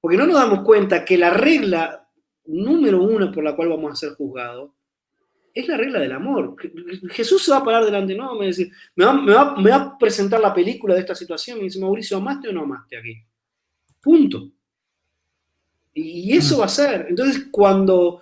[0.00, 2.08] Porque no nos damos cuenta que la regla
[2.44, 4.70] número uno por la cual vamos a ser juzgados
[5.56, 6.54] es la regla del amor.
[7.10, 9.76] Jesús se va a parar delante, no, me, decir, me, va, me, va, me va
[9.76, 13.16] a presentar la película de esta situación y dice, Mauricio, ¿amaste o no amaste aquí?
[14.02, 14.50] Punto.
[15.94, 17.06] Y eso va a ser.
[17.08, 18.20] Entonces, cuando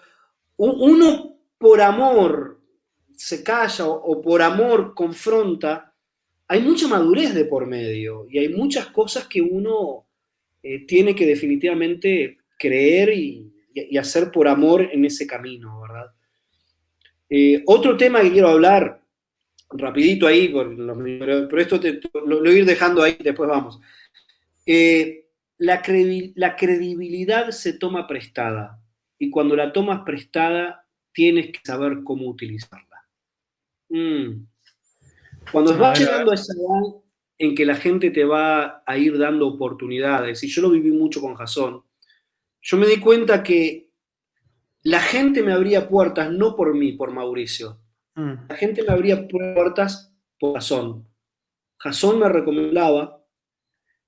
[0.56, 2.60] uno por amor
[3.16, 5.92] se calla o, por amor confronta,
[6.46, 10.06] hay mucha madurez de por medio y hay muchas cosas que uno
[10.62, 13.50] eh, tiene que definitivamente creer y,
[13.98, 15.83] hacer por amor en ese camino.
[17.36, 19.02] Eh, otro tema que quiero hablar,
[19.70, 20.54] rapidito ahí,
[21.18, 21.80] pero esto
[22.24, 23.80] lo, voy a ir dejando ahí, después vamos.
[24.64, 25.26] Eh,
[25.58, 25.82] la,
[26.36, 28.80] la credibilidad se toma prestada
[29.18, 33.04] y cuando la tomas prestada tienes que saber cómo utilizarla.
[33.88, 34.46] Mm.
[35.50, 37.02] Cuando vas llegando a esa edad
[37.36, 41.20] en que la gente te va a ir dando oportunidades, y yo lo viví mucho
[41.20, 41.82] con Jason,
[42.62, 43.83] yo me di cuenta que
[44.84, 47.80] la gente me abría puertas no por mí, por Mauricio.
[48.14, 48.48] Mm.
[48.48, 51.08] La gente me abría puertas por Jason.
[51.78, 53.24] Jason me recomendaba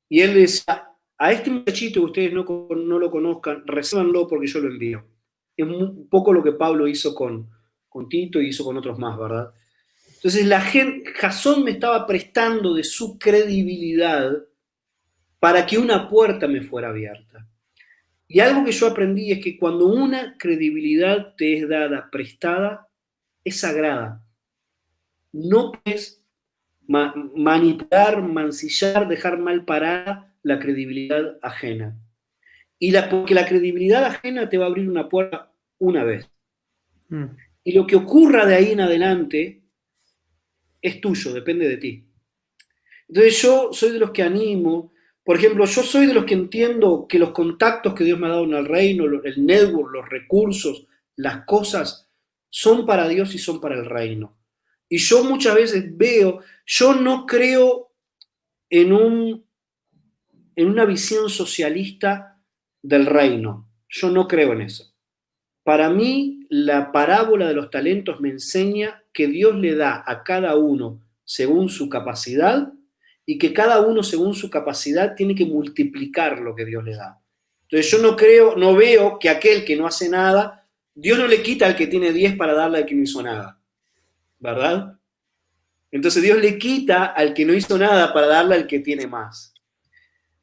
[0.09, 4.61] y él decía, a este muchachito que ustedes no, no lo conozcan, recébanlo porque yo
[4.61, 5.05] lo envío.
[5.57, 7.51] Es un poco lo que Pablo hizo con,
[7.89, 9.51] con Tito y hizo con otros más, ¿verdad?
[10.17, 14.31] Entonces la gente, Jasón me estaba prestando de su credibilidad
[15.41, 17.49] para que una puerta me fuera abierta.
[18.29, 22.89] Y algo que yo aprendí es que cuando una credibilidad te es dada prestada,
[23.45, 24.25] es sagrada.
[25.33, 26.25] No puedes
[26.87, 31.97] manipular, mancillar, dejar mal parada la credibilidad ajena.
[32.79, 36.29] Y la, porque la credibilidad ajena te va a abrir una puerta una vez.
[37.09, 37.27] Mm.
[37.65, 39.63] Y lo que ocurra de ahí en adelante
[40.81, 42.07] es tuyo, depende de ti.
[43.09, 44.93] Entonces yo soy de los que animo,
[45.27, 48.31] por ejemplo, yo soy de los que entiendo que los contactos que Dios me ha
[48.31, 50.87] dado en el reino, el network, los recursos,
[51.17, 52.09] las cosas,
[52.49, 54.39] son para Dios y son para el reino.
[54.89, 57.91] Y yo muchas veces veo, yo no creo
[58.71, 59.45] en, un,
[60.55, 62.41] en una visión socialista
[62.81, 63.69] del reino.
[63.89, 64.95] Yo no creo en eso.
[65.65, 70.55] Para mí, la parábola de los talentos me enseña que Dios le da a cada
[70.55, 72.73] uno según su capacidad
[73.27, 77.21] y que cada uno según su capacidad tiene que multiplicar lo que Dios le da.
[77.69, 81.43] Entonces yo no creo, no veo que aquel que no hace nada, Dios no le
[81.43, 83.61] quita al que tiene 10 para darle al que no hizo nada.
[84.39, 84.99] ¿verdad?
[85.91, 89.55] Entonces Dios le quita al que no hizo nada para darle al que tiene más.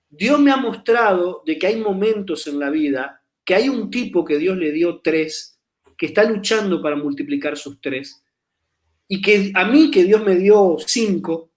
[0.09, 4.23] Dios me ha mostrado de que hay momentos en la vida que hay un tipo
[4.23, 5.59] que Dios le dio tres,
[5.97, 8.23] que está luchando para multiplicar sus tres,
[9.07, 11.51] y que a mí que Dios me dio cinco,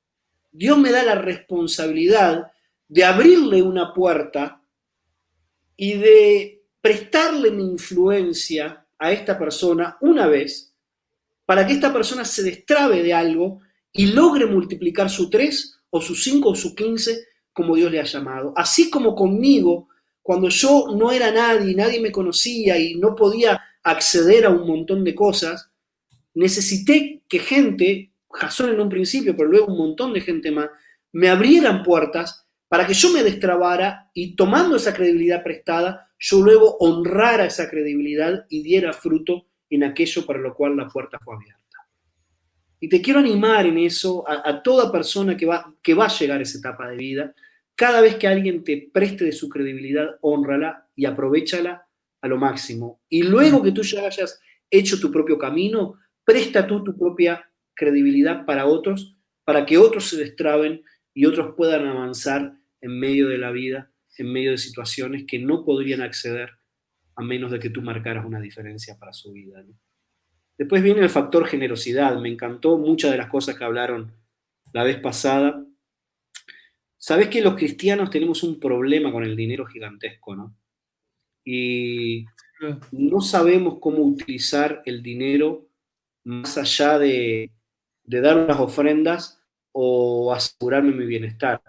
[0.56, 2.50] Dios me da la responsabilidad
[2.88, 4.62] de abrirle una puerta
[5.76, 10.72] y de prestarle mi influencia a esta persona una vez
[11.44, 13.60] para que esta persona se destrabe de algo
[13.92, 18.04] y logre multiplicar su 3 o su 5 o su 15 como Dios le ha
[18.04, 18.54] llamado.
[18.56, 19.88] Así como conmigo,
[20.22, 25.04] cuando yo no era nadie, nadie me conocía y no podía acceder a un montón
[25.04, 25.70] de cosas,
[26.34, 30.70] necesité que gente, Jasón en un principio, pero luego un montón de gente más,
[31.12, 36.76] me abrieran puertas para que yo me destrabara y tomando esa credibilidad prestada, yo luego
[36.78, 41.62] honrara esa credibilidad y diera fruto en aquello para lo cual la puerta fue abierta.
[42.80, 46.40] Y te quiero animar en eso a, toda persona que va, que va a llegar
[46.40, 47.34] a esa etapa de vida.
[47.74, 51.86] Cada vez que alguien te preste de su credibilidad, honrala y aprovechala
[52.20, 53.00] a lo máximo.
[53.08, 54.40] Y luego que tú ya hayas
[54.70, 55.94] hecho tu propio camino,
[56.24, 60.82] presta tú tu propia credibilidad para otros, para que otros se destraben
[61.14, 65.64] y otros puedan avanzar en medio de la vida, en medio de situaciones que no
[65.64, 66.50] podrían acceder
[67.14, 69.64] a menos de que tú marcaras una diferencia para su vida.
[70.58, 72.18] Después viene el factor generosidad.
[72.18, 74.12] Me encantó muchas de las cosas que hablaron
[74.72, 75.64] la vez pasada.
[76.98, 80.56] Sabes que los cristianos tenemos un problema con el dinero gigantesco, ¿no?
[81.44, 82.26] Y
[82.90, 85.68] no sabemos cómo utilizar el dinero
[86.24, 87.52] más allá de,
[88.06, 89.42] de dar unas ofrendas
[89.72, 91.60] o asegurarme mi bienestar.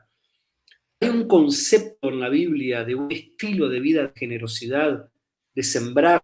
[1.00, 5.10] Hay un concepto en la Biblia de un estilo de vida de generosidad
[5.54, 6.24] de sembrar,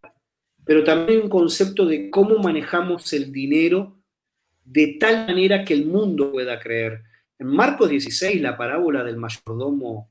[0.65, 3.99] pero también un concepto de cómo manejamos el dinero
[4.63, 7.03] de tal manera que el mundo pueda creer.
[7.37, 10.09] En Marcos 16, la parábola del mayordomo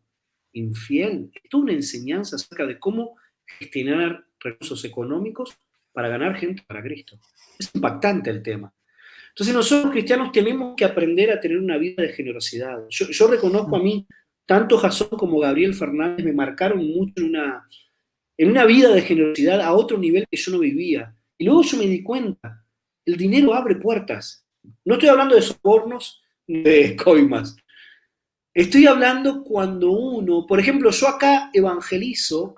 [0.53, 3.17] infiel, es una enseñanza acerca de cómo
[3.59, 5.57] gestionar recursos económicos
[5.93, 7.19] para ganar gente para Cristo.
[7.59, 8.73] Es impactante el tema.
[9.33, 12.85] Entonces nosotros cristianos tenemos que aprender a tener una vida de generosidad.
[12.91, 14.07] Yo, reconozco a mí,
[14.45, 17.67] tanto Jasón como Gabriel Fernández me marcaron mucho en una,
[18.37, 21.15] en una vida de generosidad a otro nivel que yo no vivía.
[21.39, 22.63] Y luego yo me di cuenta,
[23.07, 24.47] el dinero abre puertas.
[24.85, 27.57] No estoy hablando de sobornos de coimas.
[28.53, 32.55] Estoy hablando cuando uno, por ejemplo, yo acá evangelizo,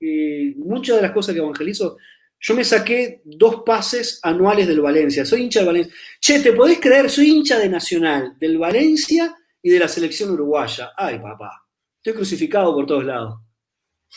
[0.00, 1.96] eh, muchas de las cosas que evangelizo,
[2.38, 5.24] yo me saqué dos pases anuales del Valencia.
[5.24, 5.94] Soy hincha del Valencia.
[6.20, 7.10] Che, ¿te podés creer?
[7.10, 10.92] Soy hincha de Nacional, del Valencia y de la selección uruguaya.
[10.96, 11.66] Ay, papá.
[11.96, 13.40] Estoy crucificado por todos lados.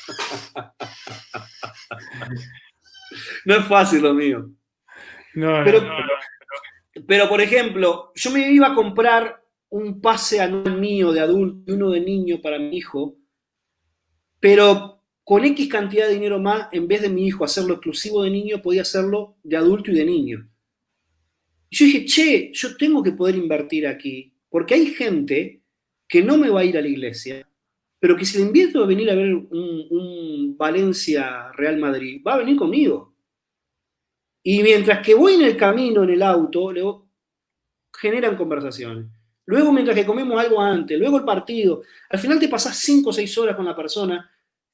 [3.45, 4.49] no es fácil lo mío.
[5.33, 5.81] pero,
[7.07, 11.75] pero, por ejemplo, yo me iba a comprar un pase anual mío de adulto y
[11.75, 13.15] uno de niño para mi hijo,
[14.39, 14.98] pero
[15.29, 18.63] con X cantidad de dinero más, en vez de mi hijo hacerlo exclusivo de niño,
[18.63, 20.49] podía hacerlo de adulto y de niño.
[21.69, 25.61] Y yo dije, che, yo tengo que poder invertir aquí, porque hay gente
[26.07, 27.47] que no me va a ir a la iglesia,
[27.99, 32.39] pero que si le invierto a venir a ver un, Valencia Real Madrid, va a
[32.39, 33.13] venir conmigo.
[34.41, 37.07] Y mientras que voy en el camino, en el auto, luego
[37.95, 39.05] generan conversaciones.
[39.45, 43.13] Luego, mientras que comemos algo antes, luego el partido, al final te pasás cinco o
[43.13, 44.27] seis horas con la persona.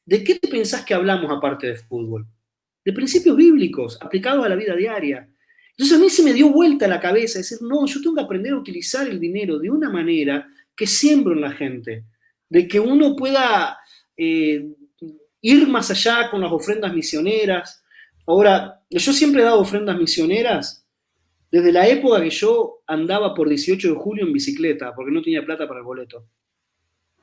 [0.05, 2.27] ¿De qué te pensás que hablamos aparte de fútbol?
[2.83, 5.27] De principios bíblicos aplicados a la vida diaria.
[5.71, 8.53] Entonces a mí se me dio vuelta la cabeza decir, no, yo tengo que aprender
[8.53, 12.05] a utilizar el dinero de una manera que siembro en la gente
[12.49, 13.77] de que uno pueda
[14.15, 14.65] eh,
[15.41, 17.83] ir más allá con las ofrendas misioneras.
[18.27, 20.85] Ahora, yo siempre he dado ofrendas misioneras
[21.51, 25.45] desde la época que yo andaba por 18 de julio en bicicleta, porque no tenía
[25.45, 26.27] plata para el boleto.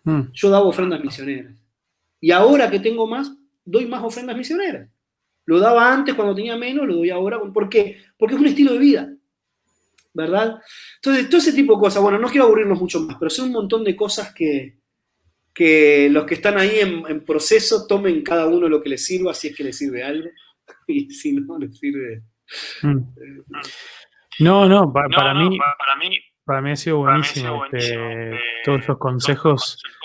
[0.04, 0.32] Hmm.
[0.32, 1.61] Yo daba ofrendas misioneras.
[2.22, 4.88] Y ahora que tengo más, doy más ofrendas misioneras.
[5.44, 7.40] Lo daba antes cuando tenía menos, lo doy ahora.
[7.52, 7.98] ¿Por qué?
[8.16, 9.12] Porque es un estilo de vida.
[10.14, 10.60] ¿Verdad?
[10.96, 12.00] Entonces, todo ese tipo de cosas.
[12.00, 14.78] Bueno, no quiero aburrirnos mucho más, pero son un montón de cosas que,
[15.52, 19.48] que los que están ahí en, proceso tomen cada uno lo que les sirva, si
[19.48, 20.28] es que les sirve algo,
[20.86, 22.22] y si no les sirve.
[22.82, 22.98] Mm.
[22.98, 23.62] Eh,
[24.38, 27.64] no, no, para, mí, para, mí, para mí ha sido buenísimo.
[27.66, 30.01] Este, todos esos consejos los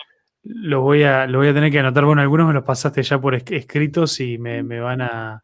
[0.82, 2.06] voy, a, voy a tener que anotar.
[2.06, 5.44] Bueno, algunos me los pasaste ya por escritos y me, van, a,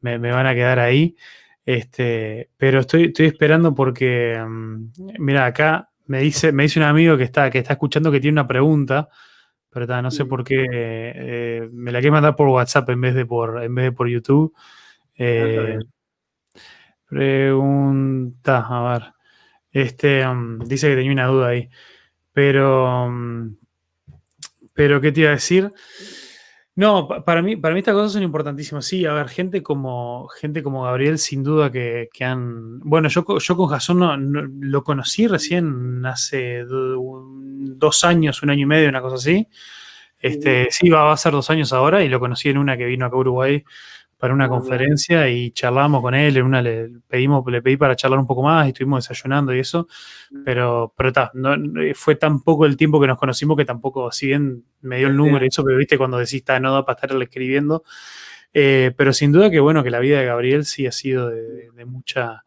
[0.00, 1.16] me, van a quedar ahí.
[1.66, 7.16] Este, pero estoy, estoy esperando porque, mm, mira, acá me dice, me dice un amigo
[7.16, 9.08] que está, que está escuchando que tiene una pregunta
[9.74, 13.26] pero no sé por qué eh, me la quiere mandar por WhatsApp en vez de
[13.26, 14.54] por, en vez de por YouTube.
[15.16, 15.80] Eh,
[17.08, 19.12] pregunta, a ver.
[19.72, 21.68] Este um, dice que tenía una duda ahí.
[22.32, 23.56] Pero, um,
[24.74, 25.70] pero ¿qué te iba a decir?
[26.76, 28.84] No, para mí, para mí estas cosas son importantísimas.
[28.84, 32.80] Sí, a ver, gente como, gente como Gabriel, sin duda que, han.
[32.80, 38.66] Bueno, yo, yo con Jason no, lo conocí recién hace dos años, un año y
[38.66, 39.46] medio, una cosa así.
[40.18, 43.06] Este, sí, va, a ser dos años ahora y lo conocí en una que vino
[43.06, 43.64] acá a Uruguay
[44.18, 48.18] para una conferencia y charlamos con él, en una le pedimos, le pedí para charlar
[48.18, 49.88] un poco más y estuvimos desayunando y eso,
[50.44, 51.56] pero, pero no,
[51.94, 55.16] fue tan poco el tiempo que nos conocimos que tampoco, si bien me dio el
[55.16, 57.84] número y eso, pero viste cuando decís, está, no da para estarle escribiendo,
[58.52, 61.84] eh, pero sin duda que bueno, que la vida de Gabriel sí ha sido de,
[61.86, 62.44] mucha...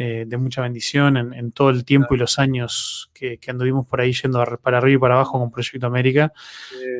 [0.00, 4.12] Eh, de mucha bendición en, todo el tiempo y los años que, anduvimos por ahí
[4.12, 6.32] yendo para arriba y para abajo con Proyecto América.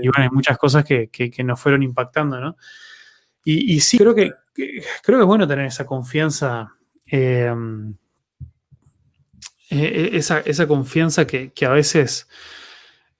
[0.03, 2.57] Y bueno, hay muchas cosas que, que nos fueron impactando, ¿no?
[3.51, 6.75] Y, sí, creo que, creo que es bueno tener esa confianza,
[7.07, 7.95] em,
[9.71, 12.29] e, e, esa, confianza que, a veces,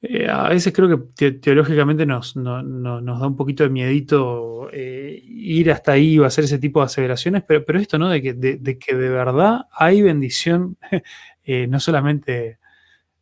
[0.03, 5.93] eh, a veces creo que teológicamente nos, da un poquito de miedito eh, ir hasta
[5.93, 8.11] ahí o hacer ese tipo de aseveraciones, pero, pero esto, ¿no?
[8.11, 10.77] De que de, que de verdad hay bendición,
[11.43, 12.59] eh, no solamente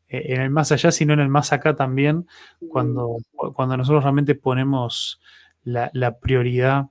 [0.08, 2.26] en el más allá, sino en el más acá también,
[2.68, 3.18] cuando,
[3.54, 5.20] cuando nosotros realmente ponemos
[5.62, 6.86] la, la prioridad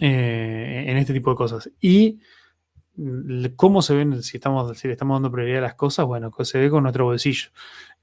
[0.00, 1.70] eh, en este tipo de cosas.
[1.80, 2.20] Y
[3.56, 6.58] cómo se ven, si estamos, si le estamos dando prioridad a las cosas, bueno, se
[6.58, 7.48] ve con nuestro bolsillo.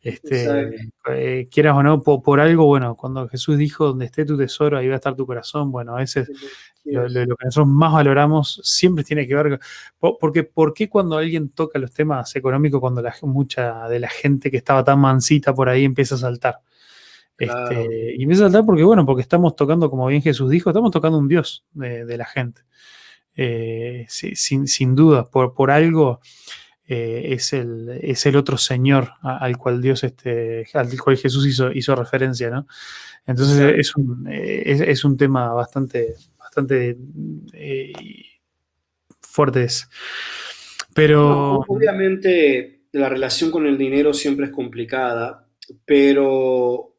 [0.01, 4.77] Este, eh, quieras o no, por, algo, bueno, cuando Jesús dijo, donde esté tu tesoro,
[4.77, 6.27] ahí va a estar tu corazón, bueno, a veces
[6.83, 9.59] lo, que nosotros más valoramos siempre tiene que ver,
[9.99, 14.49] porque ¿por qué cuando alguien toca los temas económicos, cuando la, mucha de la gente
[14.49, 16.61] que estaba tan mansita por ahí empieza a saltar?
[17.41, 20.91] Este, y empieza a saltar porque, bueno, porque estamos tocando, como bien Jesús dijo, estamos
[20.91, 22.61] tocando un Dios de, la gente.
[23.35, 26.19] Eh, sin, duda, por, por algo
[26.87, 31.71] eh, es, el, es el otro Señor al cual Dios, este, al cual Jesús hizo,
[31.71, 32.67] hizo referencia, ¿no?
[33.25, 36.97] Entonces es un, es, un, tema bastante, bastante
[37.53, 37.93] eh,
[39.19, 39.67] fuerte.
[40.93, 41.59] Pero.
[41.67, 45.47] obviamente, la relación con el dinero siempre es complicada,
[45.85, 46.90] pero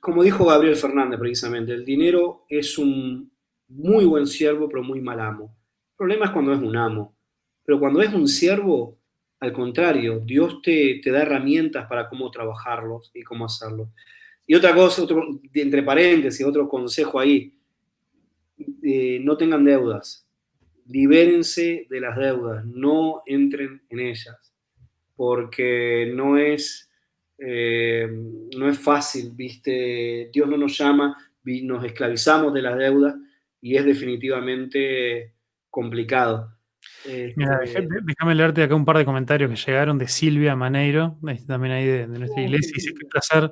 [0.00, 3.30] como dijo Gabriel Fernández precisamente, el dinero es un
[3.68, 5.56] muy buen siervo, pero muy mal amo.
[5.92, 7.16] El problema es cuando es un amo.
[7.64, 8.98] Pero cuando es un siervo,
[9.40, 13.90] al contrario, Dios te, da herramientas para cómo trabajarlos y cómo hacerlo.
[14.46, 17.58] Y otra cosa, otro, entre paréntesis, otro consejo ahí,
[18.82, 20.26] eh, no tengan deudas,
[20.86, 24.54] libérense de las deudas, no entren en ellas,
[25.16, 26.85] porque no es
[27.38, 28.08] eh,
[28.56, 30.30] no es fácil, ¿viste?
[30.32, 33.14] Dios no nos llama, nos esclavizamos de las deudas
[33.60, 35.34] y es definitivamente
[35.70, 36.52] complicado.
[37.36, 41.74] Mira, este, déjame leerte acá un par de comentarios que llegaron de Silvia Maneiro, también
[41.74, 42.72] ahí de, nuestra iglesia.
[42.74, 43.50] Dice: qué placer,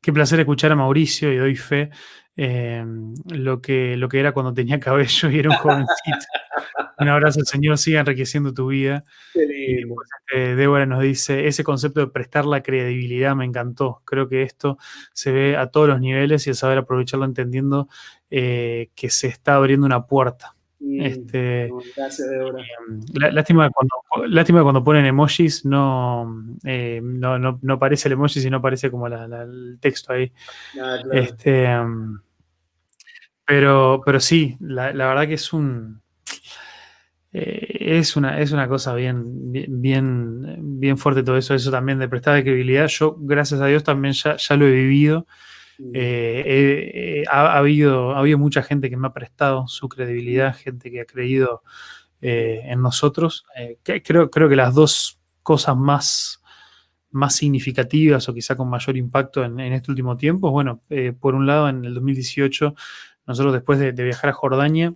[0.00, 1.90] qué placer escuchar a Mauricio y doy fe
[2.36, 2.84] eh,
[3.30, 6.26] lo, que, lo que era cuando tenía cabello y era un jovencito.
[6.98, 9.04] un abrazo al Señor, siga enriqueciendo tu vida.
[9.34, 14.02] Este, Débora nos dice, ese concepto de prestar la credibilidad me encantó.
[14.04, 14.78] Creo que esto
[15.12, 17.88] se ve a todos los niveles y el saber aprovecharlo entendiendo
[18.30, 20.56] eh, que se está abriendo una puerta.
[20.84, 22.60] Este, gracias, Débora.
[22.62, 28.60] Eh, lástima, cuando, lástima cuando ponen emojis, no, eh, no, no, parece el emoji, sino
[28.60, 30.32] parece como el texto ahí.
[30.80, 32.18] Ah, este, um,
[33.46, 36.02] pero, pero sí, la, verdad que es un,
[37.32, 42.08] eh, es una, es una cosa bien, bien, bien fuerte todo eso, eso también de
[42.08, 42.88] prestar credibilidad.
[42.88, 45.26] Yo, gracias a Dios, también ya, lo he vivido.
[47.30, 51.06] Ha, habido, ha habido mucha gente que me ha prestado su credibilidad, gente que ha
[51.06, 51.62] creído
[52.20, 53.44] en nosotros.
[53.82, 56.40] creo, que las dos cosas más
[57.30, 60.50] significativas o quizá con mayor impacto en, este último tiempo.
[60.50, 62.74] Bueno, eh, por un lado, en el 2018,
[63.26, 64.94] nosotros después de, viajar a Jordania,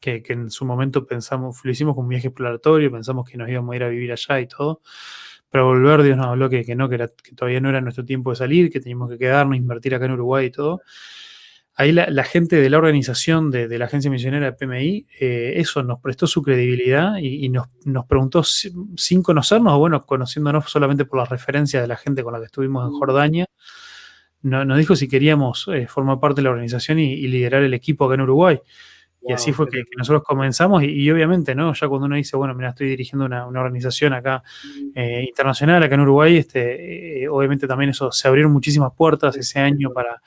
[0.00, 3.72] que, en su momento pensamos, lo hicimos como un viaje exploratorio, pensamos que nos íbamos
[3.72, 4.80] a ir a vivir allá y todo,
[5.52, 8.36] pero volver Dios nos habló que, no, que, que todavía no era nuestro tiempo de
[8.36, 10.80] salir, que teníamos que quedarnos, invertir acá en Uruguay y todo
[11.74, 16.00] ahí la, gente de la organización de, la agencia misionera de PMI, eh, eso nos
[16.00, 17.66] prestó su credibilidad y, nos,
[18.06, 22.40] preguntó sin conocernos, o bueno, conociéndonos solamente por la referencia de la gente con la
[22.40, 23.46] que estuvimos en Jordania,
[24.42, 28.14] nos dijo si queríamos eh, formar parte de la organización y, liderar el equipo acá
[28.14, 28.60] en Uruguay.
[29.24, 31.72] Y así fue que, nosotros comenzamos y, obviamente, ¿no?
[31.74, 34.42] Ya cuando uno dice, bueno, mira, estoy dirigiendo una, organización acá
[34.94, 39.90] eh, internacional, acá en Uruguay, este, obviamente también eso, se abrieron muchísimas puertas ese año
[39.92, 40.20] para,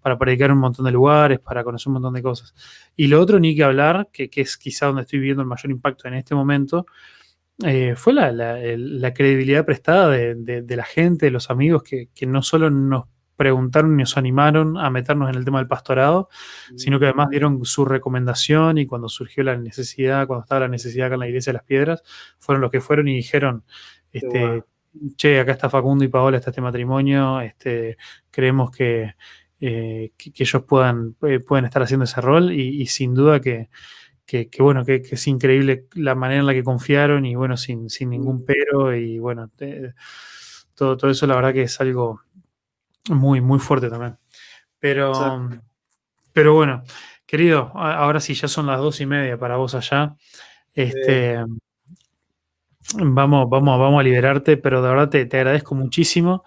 [0.00, 2.54] para predicar un montón de lugares, para conocer un montón de cosas.
[2.96, 6.08] Y lo otro, ni que hablar, que, es quizá donde estoy viendo el mayor impacto
[6.08, 6.86] en este momento,
[7.64, 13.04] eh, fue la, credibilidad prestada de, la gente, de los amigos, que, no solo nos
[13.40, 16.28] preguntaron y nos animaron a meternos en el tema del pastorado,
[16.76, 21.06] sino que además dieron su recomendación y cuando surgió la necesidad, cuando estaba la necesidad
[21.06, 22.02] acá en la Iglesia de las Piedras,
[22.38, 23.64] fueron los que fueron y dijeron,
[24.12, 24.62] este,
[25.16, 27.96] che, acá está Facundo y Paola, está este matrimonio, este,
[28.30, 29.14] creemos que,
[29.58, 33.70] eh, que, ellos puedan, eh, pueden estar haciendo ese rol y, sin duda que,
[34.58, 38.44] bueno, que, es increíble la manera en la que confiaron y bueno, sin, sin ningún
[38.44, 39.50] pero y bueno,
[40.74, 42.20] todo, todo eso la verdad que es algo
[43.08, 44.18] muy, muy fuerte también.
[44.78, 45.48] Pero,
[46.32, 46.82] pero bueno,
[47.26, 50.16] querido, ahora sí, ya son las dos y media para vos allá.
[50.74, 51.44] Este,
[52.94, 56.44] vamos, vamos, vamos a liberarte, pero de verdad te, te agradezco muchísimo.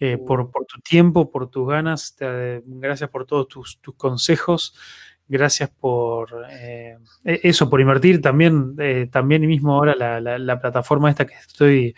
[0.00, 2.16] Eh, por, tu tiempo, por tus ganas.
[2.64, 4.74] gracias por todos tus, consejos.
[5.26, 11.24] Gracias por eh, e, eso, por invertir también, eh, también mismo ahora la, plataforma esta
[11.24, 11.94] que estoy,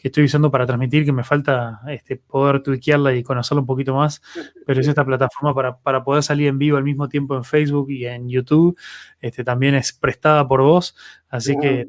[0.00, 3.94] que estoy usando para transmitir, que me falta este, poder tuiquearla y conocerla un poquito
[3.94, 4.22] más,
[4.66, 8.06] pero es esta plataforma para, poder salir en vivo al mismo tiempo en Facebook y
[8.06, 8.78] en YouTube.
[9.20, 10.96] Este, también es prestada por vos,
[11.28, 11.86] así que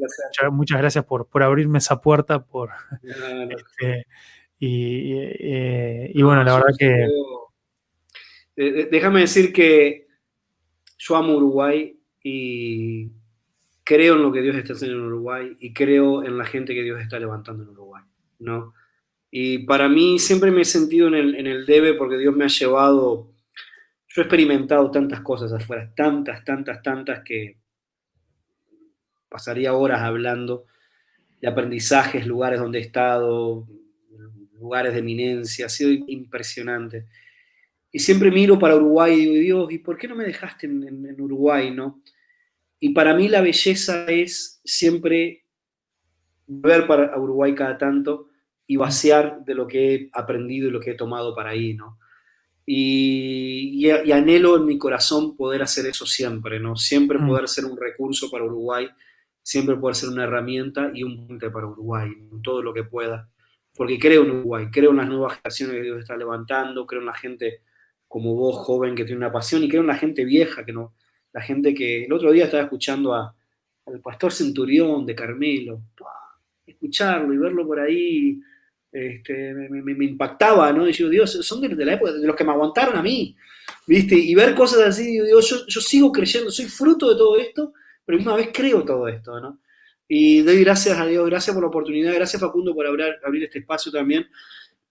[0.51, 2.71] muchas, gracias por, por abrirme esa puerta, por...
[3.49, 4.05] Este,
[4.59, 7.07] y, bueno, la verdad que...
[8.91, 10.07] Déjame decir que
[10.97, 13.09] yo amo Uruguay y
[13.91, 16.81] creo en lo que Dios está haciendo en Uruguay y creo en la gente que
[16.81, 18.03] Dios está levantando en Uruguay,
[18.39, 18.73] ¿no?
[19.29, 22.45] Y para mí siempre me he sentido en el, en el debe porque Dios me
[22.45, 23.33] ha llevado,
[24.07, 27.57] yo he experimentado tantas cosas afuera, tantas, tantas, tantas que
[29.27, 30.67] pasaría horas hablando
[31.41, 33.67] de aprendizajes, lugares donde he estado,
[34.57, 37.07] lugares de eminencia, ha sido impresionante.
[37.91, 41.19] Y siempre miro para Uruguay y digo, Dios, ¿y por qué no me dejaste en,
[41.19, 42.01] Uruguay, no?
[42.81, 45.45] Y para mí la belleza es siempre
[46.47, 48.27] ver para Uruguay cada tanto
[48.67, 51.97] y vaciar de lo que he aprendido y lo que he tomado para ahí, ¿no?
[52.65, 56.75] Y, y, anhelo en mi corazón poder hacer eso siempre, ¿no?
[56.75, 57.27] Siempre mm.
[57.27, 58.89] poder ser un recurso para Uruguay,
[59.41, 62.11] siempre poder ser una herramienta y un punto para Uruguay,
[62.43, 63.31] todo lo que pueda
[63.75, 67.07] porque creo en Uruguay, creo en las nuevas generaciones que Dios está levantando, creo en
[67.07, 67.61] la gente
[68.07, 70.93] como vos, joven, que tiene una pasión, y creo en la gente vieja, que no,
[71.33, 73.33] la gente que el otro día estaba escuchando a,
[73.85, 75.81] al pastor Centurión de Carmelo,
[76.65, 78.39] escucharlo y verlo por ahí,
[78.91, 80.87] este, me, impactaba, ¿no?
[80.87, 83.35] Y yo, Dios, son de, la época, de los que me aguantaron a mí,
[83.87, 84.15] ¿viste?
[84.15, 87.73] Y ver cosas así, digo, yo, yo sigo creyendo, soy fruto de todo esto,
[88.05, 89.61] pero misma vez creo todo esto, ¿no?
[90.07, 93.59] Y doy gracias a Dios, gracias por la oportunidad, gracias Facundo por abrir, abrir este
[93.59, 94.27] espacio también,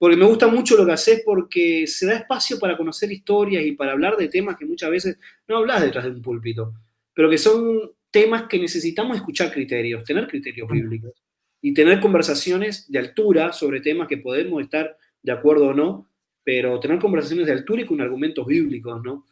[0.01, 3.73] porque me gusta mucho lo que haces porque se da espacio para conocer historias y
[3.73, 6.73] para hablar de temas que muchas veces no hablas detrás de un púlpito,
[7.13, 11.13] pero que son temas que necesitamos escuchar criterios, tener criterios bíblicos
[11.61, 16.09] y tener conversaciones de altura sobre temas que podemos estar de acuerdo o no,
[16.43, 19.27] pero tener conversaciones de altura y con argumentos bíblicos, ¿no?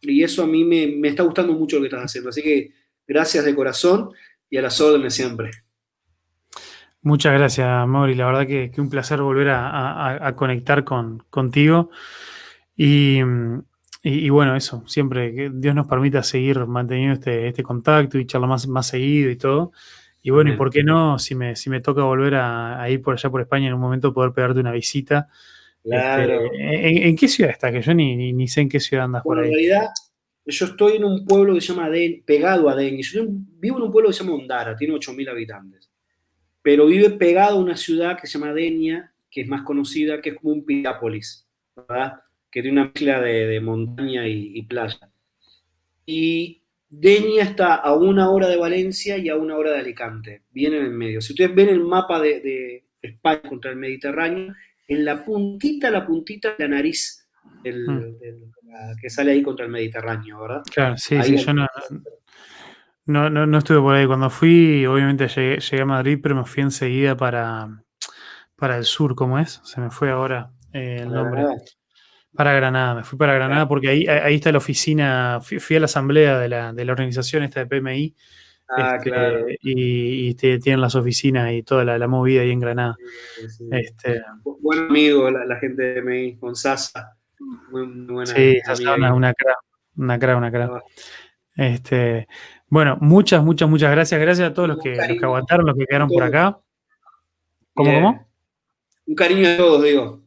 [0.00, 2.30] Y eso a mí me, me está gustando mucho lo que estás haciendo.
[2.30, 2.72] Así que
[3.06, 4.12] gracias de corazón
[4.48, 5.50] y a las órdenes siempre.
[7.08, 8.14] Muchas gracias, Mauri.
[8.14, 11.88] La verdad que, que un placer volver a, conectar con, contigo.
[12.76, 13.22] Y,
[14.28, 18.68] bueno, eso, siempre que Dios nos permita seguir manteniendo este, este contacto y charlar más,
[18.68, 19.72] más seguido y todo.
[20.22, 23.14] Y bueno, y por qué no, si me, si me toca volver a, ir por
[23.14, 25.28] allá por España en un momento, poder pegarte una visita.
[25.82, 26.44] Claro.
[26.44, 27.72] Este, ¿en, qué ciudad está?
[27.72, 29.46] Que yo ni, ni, sé en qué ciudad andas por ahí.
[29.46, 29.86] En realidad,
[30.44, 33.84] yo estoy en un pueblo que se llama Den, pegado a Den, yo vivo en
[33.84, 35.87] un pueblo que se llama Ondara, tiene 8.000 habitantes,
[36.68, 40.28] pero vive pegado a una ciudad que se llama Denia, que es más conocida, que
[40.28, 42.20] es como un Pirápolis, ¿verdad?
[42.50, 45.10] que tiene una mezcla de, montaña y, playa.
[46.04, 50.74] Y Denia está a una hora de Valencia y a una hora de Alicante, bien
[50.74, 51.22] en el medio.
[51.22, 54.54] Si ustedes ven el mapa de, España contra el Mediterráneo,
[54.88, 57.26] en la puntita, la puntita de la nariz
[57.64, 58.98] hmm.
[59.00, 60.62] que sale ahí contra el Mediterráneo, ¿verdad?
[60.70, 61.66] Claro, sí, sí, yo no,
[63.08, 64.06] no, estuve por ahí.
[64.06, 67.82] Cuando fui, obviamente llegué, a Madrid, pero me fui enseguida para,
[68.54, 69.60] para el sur, ¿cómo es?
[69.64, 71.44] Se me fue ahora eh, el nombre.
[72.34, 75.86] Para Granada, me fui para Granada porque ahí, ahí está la oficina, fui, a la
[75.86, 78.14] asamblea de la, de la, organización esta de PMI.
[78.68, 79.46] Ah, este, claro.
[79.62, 82.96] Y, tienen las oficinas y toda la, movida ahí en Granada.
[83.72, 87.16] Este, Buen amigo la, gente de PMI, con Sasa.
[87.70, 89.54] Muy, buena sí, Sasa una, una cra,
[89.96, 90.82] una cra, una cra.
[91.56, 92.28] Este,
[92.68, 94.20] bueno, muchas, muchas, muchas gracias.
[94.20, 96.58] Gracias a todos los que, los que aguantaron, los que quedaron por acá.
[97.74, 98.28] ¿Cómo, cómo?
[99.06, 100.22] Un cariño a todos, digo.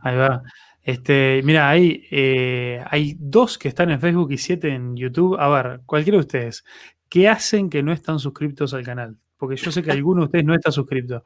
[0.00, 0.42] Ahí va.
[0.82, 5.38] Este, mira, hay, eh, hay dos que están en Facebook y siete en YouTube.
[5.40, 6.64] A ver, cualquiera de ustedes,
[7.08, 9.16] ¿qué hacen que no están suscriptos al canal?
[9.38, 11.24] Porque yo sé que alguno de ustedes no está suscrito.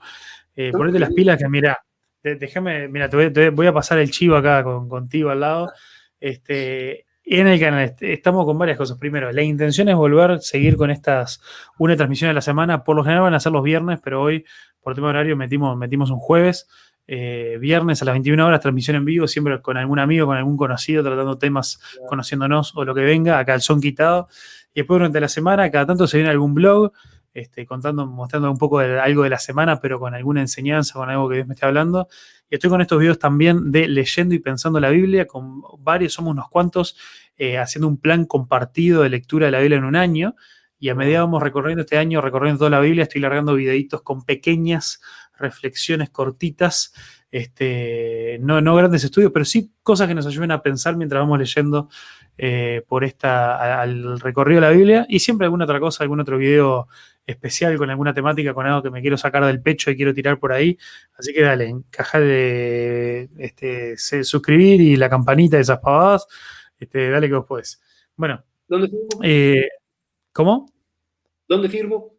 [0.55, 1.77] Eh, ponete las pilas que, mira,
[2.23, 5.73] déjame, mira, te voy, a pasar el chivo acá contigo al lado.
[6.21, 8.99] Este, en el canal estamos con varias cosas.
[8.99, 11.41] Primero, la intención es volver a seguir con estas
[11.79, 12.85] una transmisión a la semana.
[12.85, 14.45] Por lo general van a ser los viernes, pero hoy,
[14.81, 16.67] por tema horario, metimos, metimos un jueves.
[17.07, 20.59] Eh, viernes a las 21 horas, transmisión en vivo, siempre con algún amigo, con algún
[20.59, 24.29] conocido, tratando temas, conociéndonos o lo que venga, acá el son quitado.
[24.75, 26.93] Y después durante la semana, cada tanto se viene algún blog,
[27.39, 31.09] este, contando, mostrando un poco de, algo de la semana, pero con alguna enseñanza, con
[31.11, 32.09] algo que Dios me esté hablando.
[32.51, 36.33] Y estoy con estos videos también de leyendo y pensando la Biblia, con varios, somos
[36.33, 36.97] unos cuantos,
[37.37, 40.35] eh, haciendo un plan compartido de lectura de la Biblia en un año.
[40.81, 44.25] Y a medida vamos recorriendo este año, recorriendo toda la Biblia, estoy largando videitos con
[44.25, 45.01] pequeñas
[45.39, 46.93] reflexiones cortitas,
[47.31, 51.39] este, no, no grandes estudios, pero sí cosas que nos ayuden a pensar mientras vamos
[51.39, 51.89] leyendo
[52.39, 56.39] eh, por esta, al recorrido de la Biblia y siempre alguna otra cosa, algún otro
[56.39, 56.89] video
[57.27, 60.39] especial con alguna temática, con algo que me quiero sacar del pecho y quiero tirar
[60.39, 60.79] por ahí.
[61.19, 66.27] Así que dale, encajar de este, suscribir y la campanita de esas pavadas.
[66.79, 67.81] Este, dale que vos podés.
[68.17, 68.43] Bueno.
[68.67, 69.23] ¿Dónde firmo?
[69.23, 69.69] Eh,
[70.33, 70.73] ¿Cómo?
[71.47, 72.18] ¿Dónde firmo?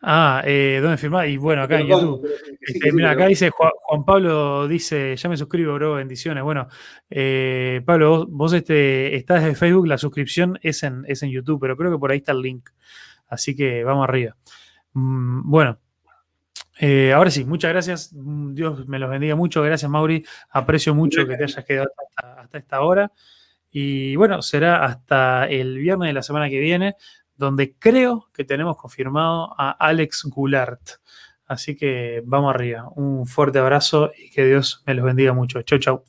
[0.00, 1.28] Ah, eh, ¿dónde firmás?
[1.28, 2.28] Y bueno, acá en YouTube.
[2.60, 6.44] Este, mira, acá dice Juan, Pablo, dice, ya me suscribo, bro, bendiciones.
[6.44, 6.68] Bueno,
[7.10, 11.76] eh, Pablo, vos, este, estás desde Facebook, la suscripción es en, es en YouTube, pero
[11.76, 12.68] creo que por ahí está el link.
[13.26, 14.36] Así que vamos arriba.
[14.92, 15.80] Mm, bueno,
[16.78, 18.12] eh, ahora sí, muchas gracias.
[18.14, 19.62] Mm, Dios me los bendiga mucho.
[19.62, 20.24] Gracias, Mauri.
[20.50, 23.10] Aprecio mucho que te hayas quedado hasta esta hora.
[23.70, 26.94] Y bueno, será hasta el viernes de la semana que viene
[27.38, 30.82] donde creo que tenemos confirmado a Alex Goulart.
[31.46, 32.90] Así que vamos arriba.
[32.94, 35.62] Un fuerte abrazo y que Dios me los bendiga mucho.
[35.62, 36.04] Chau, chau.